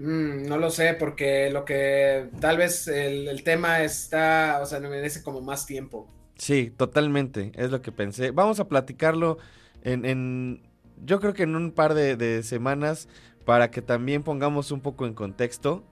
Mm, 0.00 0.46
no 0.48 0.58
lo 0.58 0.70
sé, 0.70 0.94
porque 0.94 1.50
lo 1.50 1.64
que 1.64 2.30
tal 2.40 2.56
vez 2.58 2.88
el, 2.88 3.28
el 3.28 3.44
tema 3.44 3.82
está, 3.82 4.60
o 4.62 4.66
sea, 4.66 4.80
me 4.80 4.88
merece 4.88 5.22
como 5.22 5.40
más 5.42 5.66
tiempo. 5.66 6.08
Sí, 6.36 6.70
totalmente, 6.76 7.52
es 7.54 7.70
lo 7.70 7.82
que 7.82 7.92
pensé. 7.92 8.30
Vamos 8.30 8.60
a 8.60 8.68
platicarlo 8.68 9.38
en, 9.82 10.04
en- 10.06 10.62
yo 11.04 11.20
creo 11.20 11.34
que 11.34 11.42
en 11.44 11.54
un 11.56 11.72
par 11.72 11.94
de, 11.94 12.16
de 12.16 12.42
semanas 12.42 13.08
para 13.44 13.70
que 13.70 13.82
también 13.82 14.22
pongamos 14.22 14.70
un 14.72 14.80
poco 14.80 15.06
en 15.06 15.14
contexto. 15.14 15.84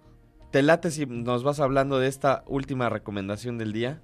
¿Te 0.50 0.62
late 0.62 0.90
si 0.90 1.06
nos 1.06 1.44
vas 1.44 1.60
hablando 1.60 1.98
de 1.98 2.08
esta 2.08 2.44
última 2.46 2.88
recomendación 2.90 3.58
del 3.58 3.72
día? 3.72 4.02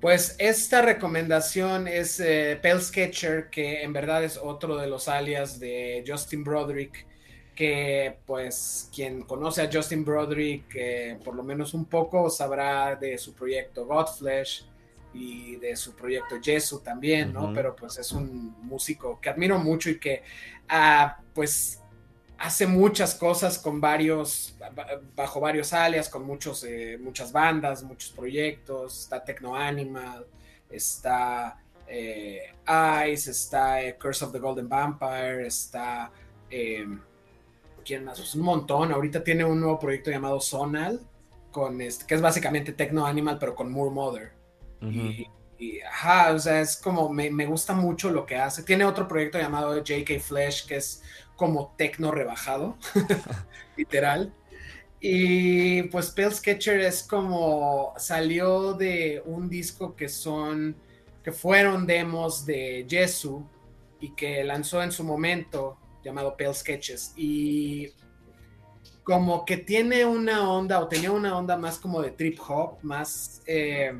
Pues 0.00 0.34
esta 0.38 0.82
recomendación 0.82 1.86
es 1.86 2.18
eh, 2.20 2.58
Pale 2.60 2.80
Sketcher, 2.80 3.50
que 3.50 3.82
en 3.82 3.92
verdad 3.92 4.24
es 4.24 4.36
otro 4.36 4.76
de 4.76 4.88
los 4.88 5.06
alias 5.08 5.60
de 5.60 6.02
Justin 6.06 6.42
Broderick, 6.42 7.06
que 7.54 8.18
pues 8.26 8.88
quien 8.94 9.22
conoce 9.22 9.62
a 9.62 9.70
Justin 9.72 10.04
Broderick 10.04 10.74
eh, 10.74 11.18
por 11.24 11.34
lo 11.34 11.42
menos 11.42 11.74
un 11.74 11.84
poco 11.84 12.30
sabrá 12.30 12.96
de 12.96 13.18
su 13.18 13.34
proyecto 13.34 13.84
Godflesh 13.86 14.66
y 15.14 15.56
de 15.56 15.76
su 15.76 15.94
proyecto 15.94 16.36
Jesu 16.42 16.80
también, 16.80 17.32
¿no? 17.34 17.52
Pero 17.54 17.76
pues 17.76 17.98
es 17.98 18.12
un 18.12 18.56
músico 18.62 19.20
que 19.20 19.28
admiro 19.28 19.58
mucho 19.58 19.90
y 19.90 19.98
que 20.00 20.22
ah, 20.70 21.18
pues 21.34 21.78
hace 22.38 22.66
muchas 22.66 23.14
cosas 23.14 23.58
con 23.58 23.80
varios, 23.80 24.56
ba- 24.74 25.00
bajo 25.14 25.38
varios 25.38 25.72
alias, 25.74 26.08
con 26.08 26.24
muchos, 26.24 26.64
eh, 26.64 26.98
muchas 26.98 27.30
bandas, 27.30 27.82
muchos 27.82 28.10
proyectos, 28.12 29.00
está 29.02 29.22
Techno 29.22 29.54
Animal, 29.54 30.26
está 30.70 31.58
eh, 31.86 32.50
Ice, 33.12 33.30
está 33.30 33.82
eh, 33.82 33.96
Curse 34.00 34.24
of 34.24 34.32
the 34.32 34.38
Golden 34.38 34.68
Vampire, 34.68 35.46
está, 35.46 36.10
eh, 36.50 36.86
¿quién 37.84 38.04
más? 38.04 38.18
Pues 38.18 38.34
un 38.34 38.42
montón, 38.42 38.92
ahorita 38.92 39.22
tiene 39.22 39.44
un 39.44 39.60
nuevo 39.60 39.78
proyecto 39.78 40.10
llamado 40.10 40.40
Sonal, 40.40 41.00
con 41.50 41.80
este, 41.80 42.06
que 42.06 42.14
es 42.14 42.20
básicamente 42.20 42.72
Techno 42.72 43.06
Animal, 43.06 43.38
pero 43.38 43.54
con 43.54 43.70
Moore 43.70 43.94
Mother. 43.94 44.32
Ujú. 44.80 44.90
Y, 44.90 45.30
y, 45.58 45.80
ajá, 45.80 46.32
o 46.32 46.38
sea, 46.38 46.60
es 46.60 46.76
como, 46.76 47.08
me, 47.08 47.30
me 47.30 47.46
gusta 47.46 47.74
mucho 47.74 48.10
lo 48.10 48.26
que 48.26 48.36
hace. 48.36 48.62
Tiene 48.62 48.84
otro 48.84 49.06
proyecto 49.06 49.38
llamado 49.38 49.82
JK 49.82 50.20
Flesh, 50.20 50.66
que 50.66 50.76
es 50.76 51.02
como 51.36 51.74
tecno 51.76 52.10
rebajado, 52.10 52.76
literal. 53.76 54.32
Y 55.04 55.82
pues 55.84 56.12
Pale 56.12 56.30
Sketcher 56.30 56.80
es 56.80 57.02
como, 57.02 57.92
salió 57.96 58.74
de 58.74 59.20
un 59.24 59.48
disco 59.48 59.96
que 59.96 60.08
son, 60.08 60.76
que 61.24 61.32
fueron 61.32 61.86
demos 61.86 62.46
de 62.46 62.86
Jesu 62.88 63.44
y 63.98 64.14
que 64.14 64.44
lanzó 64.44 64.80
en 64.80 64.92
su 64.92 65.02
momento, 65.02 65.76
llamado 66.02 66.36
Pale 66.36 66.54
Sketches. 66.54 67.12
Y 67.16 67.92
como 69.04 69.44
que 69.44 69.56
tiene 69.56 70.04
una 70.04 70.50
onda, 70.50 70.80
o 70.80 70.88
tenía 70.88 71.10
una 71.10 71.36
onda 71.36 71.56
más 71.56 71.78
como 71.78 72.00
de 72.02 72.10
trip 72.10 72.38
hop, 72.46 72.78
más 72.82 73.42
eh, 73.46 73.92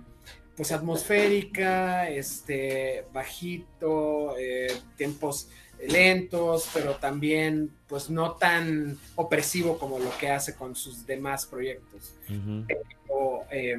pues 0.57 0.71
atmosférica, 0.73 2.09
este, 2.09 3.05
bajito, 3.13 4.37
eh, 4.39 4.69
tiempos 4.97 5.49
lentos, 5.89 6.69
pero 6.73 6.95
también 6.97 7.71
pues 7.89 8.09
no 8.09 8.33
tan 8.33 8.97
opresivo 9.17 9.79
como 9.79 9.99
lo 9.99 10.17
que 10.19 10.31
hace 10.31 10.55
con 10.55 10.77
sus 10.77 11.05
demás 11.07 11.47
proyectos. 11.47 12.15
Ujú. 12.29 12.67
O, 13.09 13.45
eh, 13.51 13.77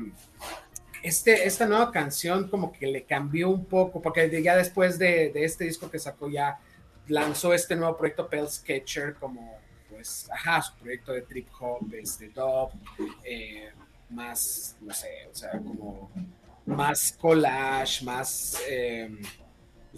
este, 1.01 1.45
esta 1.45 1.65
nueva 1.65 1.91
canción 1.91 2.49
como 2.49 2.71
que 2.71 2.87
le 2.87 3.03
cambió 3.03 3.49
un 3.49 3.65
poco, 3.65 4.01
porque 4.01 4.41
ya 4.41 4.55
después 4.55 4.97
de, 4.99 5.31
de 5.31 5.45
este 5.45 5.65
disco 5.65 5.89
que 5.89 5.99
sacó 5.99 6.29
ya 6.29 6.59
lanzó 7.07 7.53
este 7.53 7.75
nuevo 7.75 7.97
proyecto 7.97 8.29
Pale 8.29 8.49
Sketcher 8.49 9.15
como 9.15 9.57
pues, 9.89 10.29
ajá, 10.31 10.61
su 10.61 10.73
proyecto 10.75 11.13
de 11.13 11.21
trip 11.21 11.47
hop, 11.59 11.93
este 11.93 12.27
dub, 12.29 12.71
eh, 13.23 13.71
más, 14.09 14.75
no 14.81 14.93
sé, 14.93 15.27
o 15.31 15.35
sea, 15.35 15.51
como 15.51 16.11
más 16.65 17.15
collage, 17.19 18.03
más, 18.03 18.61
eh, 18.67 19.09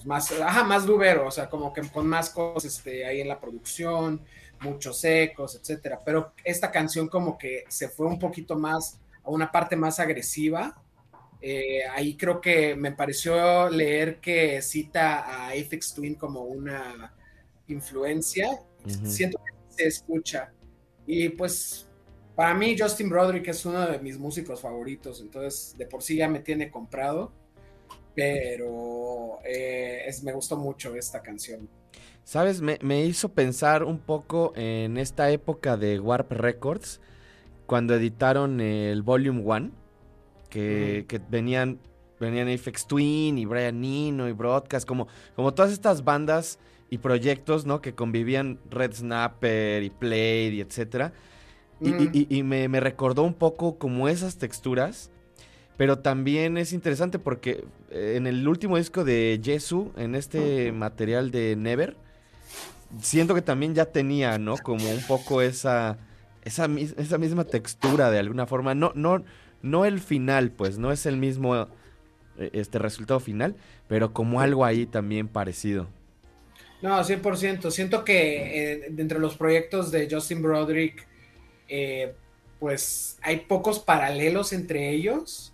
más, 0.03 0.32
ajá, 0.32 0.64
más 0.64 0.86
dubero, 0.86 1.27
o 1.27 1.32
sea, 1.32 1.49
como 1.49 1.73
que 1.73 1.82
con 1.90 2.06
más 2.07 2.30
cosas 2.30 2.65
este, 2.65 3.06
ahí 3.06 3.22
en 3.22 3.27
la 3.27 3.40
producción, 3.40 4.22
muchos 4.60 5.03
ecos, 5.03 5.56
etcétera. 5.56 5.99
Pero 6.03 6.34
esta 6.44 6.72
canción 6.72 7.07
como 7.07 7.38
que 7.38 7.64
se 7.68 7.90
fue 7.90 8.06
un 8.07 8.19
poquito 8.19 8.56
más 8.56 8.99
a 9.23 9.30
una 9.30 9.52
parte 9.52 9.76
más 9.76 9.99
agresiva. 9.99 10.82
Eh, 11.47 11.81
ahí 11.93 12.17
creo 12.17 12.41
que 12.41 12.76
me 12.76 12.91
pareció 12.91 13.69
leer 13.69 14.19
que 14.19 14.63
cita 14.63 15.19
a 15.19 15.49
Aphex 15.49 15.93
Twin 15.93 16.15
como 16.15 16.41
una 16.41 17.13
influencia. 17.67 18.49
Ujú. 18.84 19.05
Siento 19.05 19.38
que 19.45 19.53
se 19.69 19.85
escucha. 19.85 20.51
Y 21.05 21.30
pues 21.30 21.88
para 22.34 22.55
mí 22.55 22.76
Justin 22.76 23.09
Broderick 23.09 23.47
es 23.47 23.63
uno 23.63 23.85
de 23.85 23.99
mis 23.99 24.17
músicos 24.17 24.59
favoritos, 24.59 25.22
entonces 25.22 25.77
de 25.77 25.85
por 25.85 26.01
sí 26.01 26.15
ya 26.15 26.27
me 26.27 26.39
tiene 26.39 26.72
comprado, 26.72 27.31
pero 28.15 29.38
eh, 29.45 30.01
es, 30.07 30.23
me 30.23 30.34
gustó 30.34 30.57
mucho 30.57 30.95
esta 30.95 31.22
canción. 31.22 31.69
¿Sabes? 32.23 32.59
Me, 32.59 32.80
me 32.81 33.05
hizo 33.05 33.30
pensar 33.30 33.84
un 33.84 33.99
poco 33.99 34.51
en 34.55 34.97
esta 34.97 35.30
época 35.30 35.77
de 35.77 35.99
Warp 35.99 36.31
Records, 36.31 37.01
cuando 37.67 37.93
editaron 37.93 38.61
el 38.61 39.03
Volume 39.03 39.43
1, 39.43 39.85
que, 40.60 41.22
venían, 41.30 41.80
venían 42.19 42.48
Aphex 42.48 42.88
Twin 42.88 43.38
y 43.38 43.45
Brian 43.45 43.84
Eno 43.84 44.27
y 44.27 44.32
Broadcast, 44.32 44.88
como, 44.88 45.07
como 45.36 45.53
todas 45.53 45.72
estas 45.72 46.03
bandas 46.03 46.60
y 46.90 46.98
proyectos, 46.99 47.65
¿no? 47.65 47.82
Que 47.82 47.94
convivían 47.94 48.60
Red 48.69 48.94
Snapper 48.94 49.84
y 49.84 49.90
Play 49.90 50.56
y 50.56 50.61
etcétera. 50.61 51.14
Y, 51.82 51.90
Mm. 51.90 52.02
y- 52.14 52.27
y- 52.30 52.38
y 52.40 52.44
me, 52.44 52.68
me 52.69 52.80
recordó 52.80 53.23
un 53.23 53.34
poco 53.34 53.77
como 53.77 54.07
esas 54.07 54.38
texturas. 54.38 55.11
Pero 55.77 55.99
también 55.99 56.57
es 56.57 56.72
interesante 56.72 57.19
porque 57.19 57.65
eh, 57.91 58.14
en 58.15 58.27
el 58.27 58.48
último 58.48 58.77
disco 58.77 59.03
de 59.03 59.41
Jesu, 59.44 59.91
en 59.98 60.15
este 60.15 60.72
material 60.72 61.32
de 61.32 61.57
Never, 61.57 61.98
siento 63.02 63.36
que 63.36 63.41
también 63.41 63.76
ya 63.76 63.86
tenía, 63.86 64.38
¿no? 64.38 64.56
Como 64.57 64.90
un 64.90 65.02
poco 65.06 65.41
esa, 65.41 65.98
esa, 66.44 66.69
esa 66.98 67.18
misma 67.18 67.44
textura 67.44 68.10
de 68.10 68.19
alguna 68.19 68.45
forma. 68.45 68.73
No, 68.73 68.94
no, 68.95 69.23
no 69.66 69.84
el 69.86 70.00
final, 70.00 70.52
pues, 70.52 70.78
no 70.78 70.92
es 70.92 71.06
el 71.06 71.18
mismo 71.18 71.56
eh, 72.38 72.50
este 72.54 72.80
resultado 72.80 73.20
final, 73.20 73.56
pero 73.88 74.14
como 74.14 74.40
algo 74.40 74.64
ahí 74.64 74.86
también 74.86 75.28
parecido. 75.28 75.88
No, 76.82 77.00
100%. 77.00 77.72
Siento 77.72 78.06
que 78.06 78.74
eh, 78.74 78.86
entre 78.98 79.20
los 79.20 79.36
proyectos 79.36 79.92
de 79.92 80.08
Justin 80.10 80.42
Broderick, 80.42 81.08
eh, 81.68 82.14
pues 82.60 83.18
hay 83.22 83.38
pocos 83.38 83.80
paralelos 83.80 84.54
entre 84.54 84.92
ellos, 84.92 85.52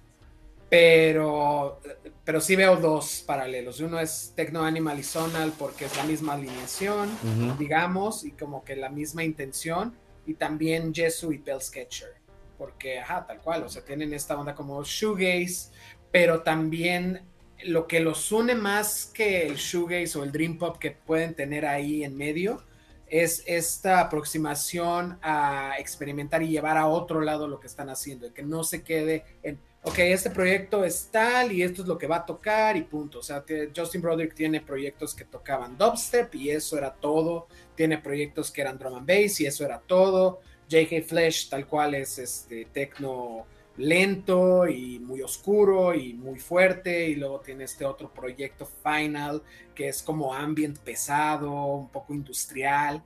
pero, 0.70 1.80
pero 2.26 2.42
sí 2.42 2.58
veo 2.58 2.76
dos 2.76 3.24
paralelos. 3.26 3.80
Uno 3.80 4.00
es 4.00 4.34
Techno 4.36 4.64
Animal 4.64 5.00
y 5.00 5.04
Sonal 5.04 5.54
porque 5.58 5.86
es 5.86 5.96
la 5.96 6.04
misma 6.04 6.34
alineación, 6.34 7.10
digamos, 7.58 8.26
y 8.26 8.32
como 8.32 8.64
que 8.64 8.76
la 8.76 8.90
misma 8.90 9.24
intención, 9.24 9.94
y 10.26 10.34
también 10.34 10.94
Jesu 10.94 11.32
y 11.32 11.38
Bell 11.38 11.62
Sketcher, 11.62 12.21
porque, 12.62 13.00
ajá, 13.00 13.26
tal 13.26 13.42
cual, 13.42 13.64
o 13.64 13.70
sea, 13.70 13.84
tienen 13.84 14.14
esta 14.14 14.40
onda 14.40 14.54
como 14.54 14.84
shoegaze, 14.84 15.72
pero 16.12 16.44
también 16.44 17.24
lo 17.64 17.88
que 17.88 18.00
los 18.00 18.32
une 18.32 18.54
más 18.54 19.10
que 19.12 19.48
el 19.48 19.56
shoegaze 19.56 20.20
o 20.20 20.24
el 20.24 20.32
dream 20.32 20.60
pop 20.60 20.78
que 20.78 20.92
pueden 20.92 21.34
tener 21.34 21.66
ahí 21.66 22.04
en 22.04 22.16
medio 22.16 22.62
es 23.08 23.42
esta 23.48 24.00
aproximación 24.00 25.18
a 25.24 25.74
experimentar 25.80 26.44
y 26.44 26.50
llevar 26.50 26.78
a 26.78 26.86
otro 26.86 27.22
lado 27.22 27.48
lo 27.48 27.60
que 27.60 27.66
están 27.66 27.90
haciendo, 27.90 28.28
de 28.28 28.34
que 28.34 28.44
no 28.44 28.64
se 28.64 28.84
quede 28.84 29.26
en, 29.42 29.60
ok, 29.82 29.98
este 29.98 30.30
proyecto 30.30 30.86
es 30.86 31.10
tal 31.12 31.52
y 31.52 31.64
esto 31.64 31.82
es 31.82 31.88
lo 31.88 31.98
que 31.98 32.06
va 32.06 32.18
a 32.18 32.26
tocar 32.28 32.78
y 32.78 32.84
punto. 32.84 33.18
O 33.18 33.24
sea, 33.24 33.44
Justin 33.76 34.04
Broderick 34.04 34.36
tiene 34.36 34.62
proyectos 34.62 35.16
que 35.16 35.26
tocaban 35.26 35.80
dubstep 35.80 36.36
y 36.36 36.52
eso 36.52 36.78
era 36.78 36.94
todo, 36.94 37.48
tiene 37.74 37.98
proyectos 37.98 38.52
que 38.52 38.62
eran 38.62 38.78
drum 38.78 38.98
and 38.98 39.08
bass 39.08 39.42
y 39.42 39.48
eso 39.48 39.66
era 39.66 39.80
todo. 39.80 40.42
J.K. 40.72 41.02
Flesh 41.04 41.50
tal 41.50 41.68
cual 41.68 41.96
es 41.96 42.18
este 42.18 42.66
tecno 42.66 43.46
lento 43.78 44.68
y 44.68 45.00
muy 45.00 45.22
oscuro 45.22 45.94
y 45.94 46.14
muy 46.14 46.40
fuerte 46.40 47.10
y 47.10 47.16
luego 47.16 47.40
tiene 47.40 47.64
este 47.66 47.86
otro 47.86 48.14
proyecto 48.14 48.66
Final 48.84 49.42
que 49.74 49.90
es 49.90 50.04
como 50.04 50.34
ambient 50.34 50.78
pesado, 50.80 51.52
un 51.52 51.90
poco 51.90 52.14
industrial, 52.14 53.04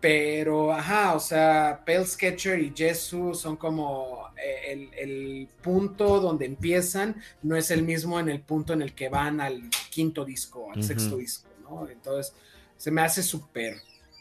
pero 0.00 0.72
ajá, 0.72 1.14
o 1.14 1.20
sea, 1.20 1.82
Pale 1.84 2.06
Sketcher 2.06 2.60
y 2.60 2.72
Jesu 2.74 3.34
son 3.34 3.56
como 3.56 4.28
eh, 4.36 4.72
el, 4.72 4.94
el 4.94 5.48
punto 5.62 6.20
donde 6.20 6.46
empiezan, 6.46 7.20
no 7.42 7.56
es 7.56 7.70
el 7.70 7.82
mismo 7.82 8.20
en 8.20 8.28
el 8.28 8.40
punto 8.40 8.72
en 8.72 8.82
el 8.82 8.94
que 8.94 9.08
van 9.08 9.40
al 9.40 9.68
quinto 9.90 10.24
disco, 10.24 10.70
al 10.72 10.82
sexto 10.84 11.16
disco, 11.16 11.48
¿no? 11.62 11.88
Entonces, 11.88 12.32
se 12.76 12.90
me 12.92 13.00
hace 13.00 13.22
súper 13.24 13.78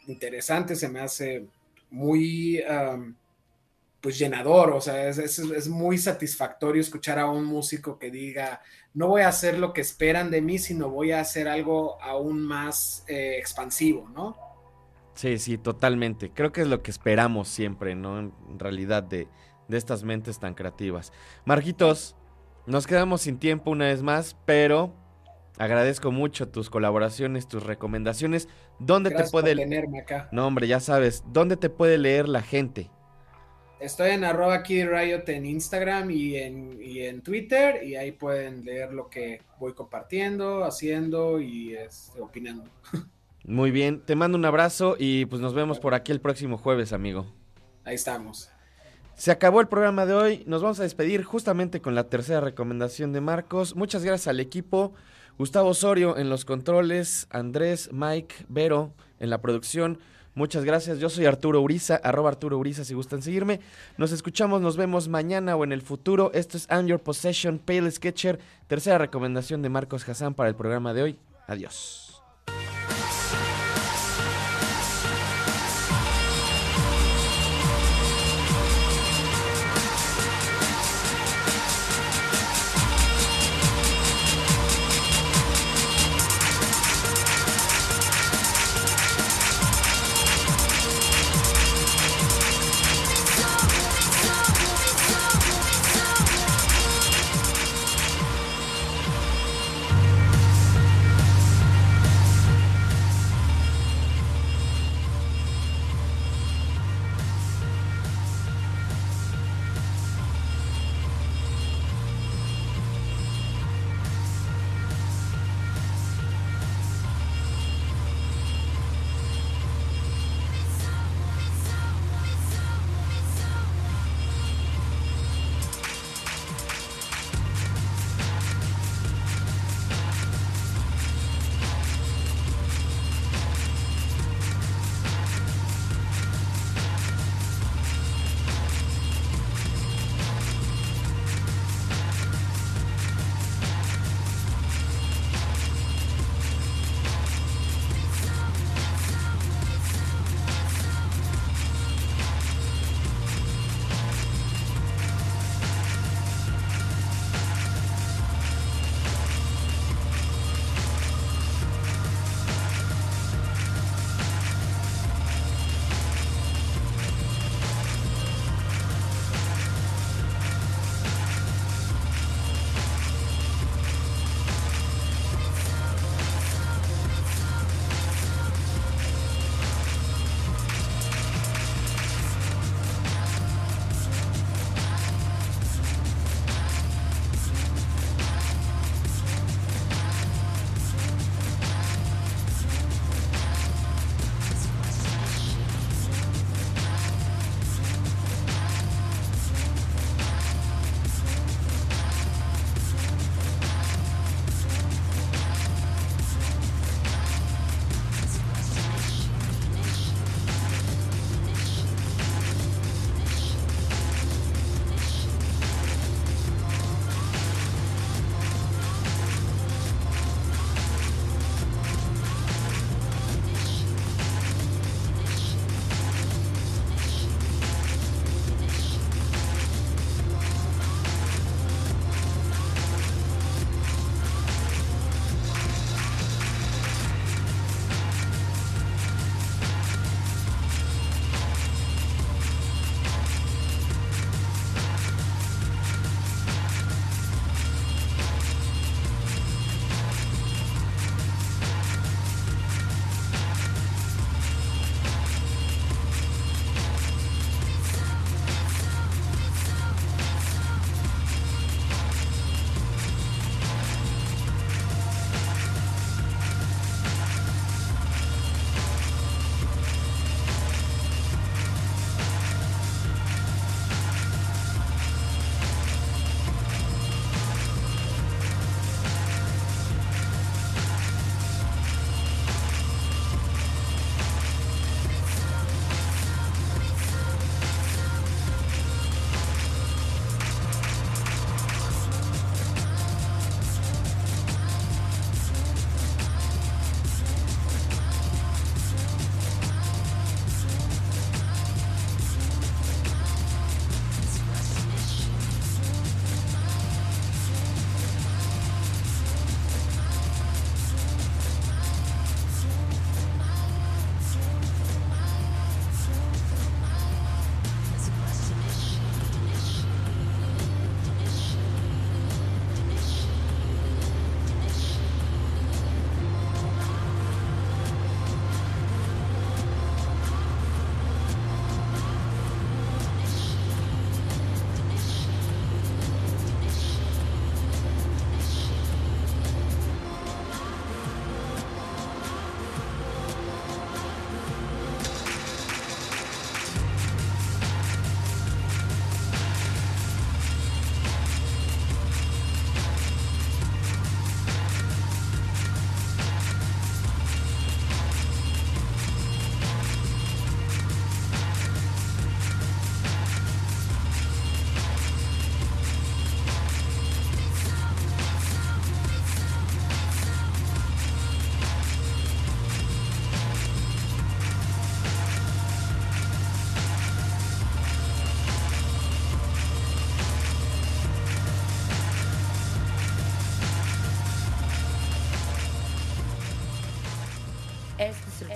interesante, 0.08 0.76
se 0.76 0.90
me 0.90 1.00
hace 1.00 1.46
muy, 1.90 2.62
pues 4.02 4.18
llenador, 4.18 4.72
o 4.72 4.82
sea, 4.82 5.08
es, 5.10 5.18
es, 5.18 5.40
es, 5.40 5.68
muy 5.68 5.98
satisfactorio 5.98 6.82
escuchar 6.82 7.20
a 7.20 7.30
un 7.30 7.46
músico 7.46 7.98
que 7.98 8.12
diga, 8.12 8.62
no 8.94 9.08
voy 9.08 9.24
a 9.24 9.28
hacer 9.28 9.58
lo 9.58 9.74
que 9.74 9.82
esperan 9.82 10.32
de 10.32 10.42
mí, 10.42 10.60
sino 10.60 10.90
voy 10.90 11.12
a 11.12 11.20
hacer 11.20 11.48
algo 11.48 12.02
aún 12.02 12.46
más 12.46 13.04
eh, 13.08 13.36
expansivo, 13.38 14.08
¿no? 14.10 14.38
Sí, 15.16 15.40
sí, 15.40 15.58
totalmente. 15.58 16.32
Creo 16.32 16.52
que 16.52 16.62
es 16.62 16.68
lo 16.68 16.84
que 16.84 16.92
esperamos 16.92 17.48
siempre, 17.48 17.96
¿no? 17.96 18.20
En 18.20 18.34
realidad 18.58 19.02
de, 19.02 19.28
de 19.68 19.78
estas 19.78 20.04
mentes 20.04 20.40
tan 20.40 20.54
creativas. 20.54 21.12
Marquitos, 21.44 22.16
nos 22.68 22.86
quedamos 22.86 23.22
sin 23.22 23.40
tiempo 23.40 23.72
una 23.72 23.86
vez 23.86 24.04
más, 24.04 24.38
pero 24.46 24.94
agradezco 25.58 26.12
mucho 26.12 26.48
tus 26.48 26.70
colaboraciones, 26.70 27.48
tus 27.48 27.64
recomendaciones. 27.64 28.48
¿Dónde 28.80 29.10
Gracias 29.10 29.30
te 29.30 29.32
puede 29.32 29.56
por 29.56 29.64
tenerme 29.64 30.00
acá? 30.00 30.30
No, 30.32 30.48
hombre, 30.48 30.68
ya 30.68 30.80
sabes, 30.80 31.24
¿dónde 31.28 31.58
te 31.58 31.70
puede 31.70 31.98
leer 31.98 32.28
la 32.28 32.42
gente? 32.42 32.90
Estoy 33.80 34.12
en 34.12 34.24
arroba 34.24 34.64
Riot 34.64 35.24
en 35.28 35.46
Instagram 35.46 36.10
y 36.10 36.36
en, 36.38 36.82
y 36.82 37.02
en 37.02 37.22
Twitter 37.22 37.84
y 37.84 37.96
ahí 37.96 38.12
pueden 38.12 38.66
leer 38.66 38.92
lo 38.92 39.08
que 39.08 39.42
voy 39.60 39.74
compartiendo, 39.74 40.64
haciendo 40.66 41.40
y 41.40 41.76
este, 41.76 42.20
opinando. 42.20 42.70
Muy 43.46 43.72
bien, 43.72 44.02
te 44.02 44.16
mando 44.16 44.38
un 44.38 44.46
abrazo 44.46 44.96
y 44.98 45.26
pues 45.26 45.42
nos 45.42 45.54
vemos 45.54 45.80
por 45.80 45.94
aquí 45.94 46.12
el 46.12 46.20
próximo 46.20 46.58
jueves, 46.58 46.92
amigo. 46.92 47.28
Ahí 47.86 47.96
estamos. 47.96 48.50
Se 49.16 49.32
acabó 49.32 49.62
el 49.62 49.68
programa 49.68 50.06
de 50.06 50.14
hoy, 50.14 50.44
nos 50.48 50.62
vamos 50.62 50.80
a 50.80 50.84
despedir 50.84 51.24
justamente 51.24 51.80
con 51.80 51.96
la 51.96 52.10
tercera 52.10 52.42
recomendación 52.42 53.14
de 53.14 53.22
Marcos. 53.22 53.76
Muchas 53.76 54.04
gracias 54.04 54.28
al 54.28 54.40
equipo, 54.40 54.94
Gustavo 55.38 55.70
Osorio 55.70 56.18
en 56.18 56.30
los 56.30 56.46
controles, 56.46 57.28
Andrés, 57.30 57.90
Mike, 57.94 58.46
Vero 58.50 58.94
en 59.20 59.30
la 59.30 59.40
producción. 59.40 60.00
Muchas 60.34 60.66
gracias, 60.66 61.00
yo 61.00 61.10
soy 61.10 61.26
Arturo 61.26 61.62
Uriza, 61.62 61.96
arroba 62.04 62.30
Arturo 62.30 62.58
Uriza 62.58 62.84
si 62.84 62.94
gustan 62.94 63.22
seguirme. 63.22 63.60
Nos 63.98 64.12
escuchamos, 64.12 64.62
nos 64.62 64.78
vemos 64.78 65.08
mañana 65.08 65.56
o 65.56 65.64
en 65.64 65.72
el 65.72 65.82
futuro. 65.82 66.32
Esto 66.34 66.58
es 66.58 66.68
I'm 66.70 66.88
Your 66.88 67.00
Possession, 67.00 67.60
Pale 67.60 67.90
Sketcher, 67.92 68.40
tercera 68.68 68.98
recomendación 68.98 69.62
de 69.62 69.70
Marcos 69.70 70.08
Hassan 70.08 70.34
para 70.34 70.50
el 70.50 70.56
programa 70.56 70.94
de 70.94 71.04
hoy. 71.04 71.20
Adiós. 71.48 72.07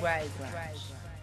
Este 0.08 0.31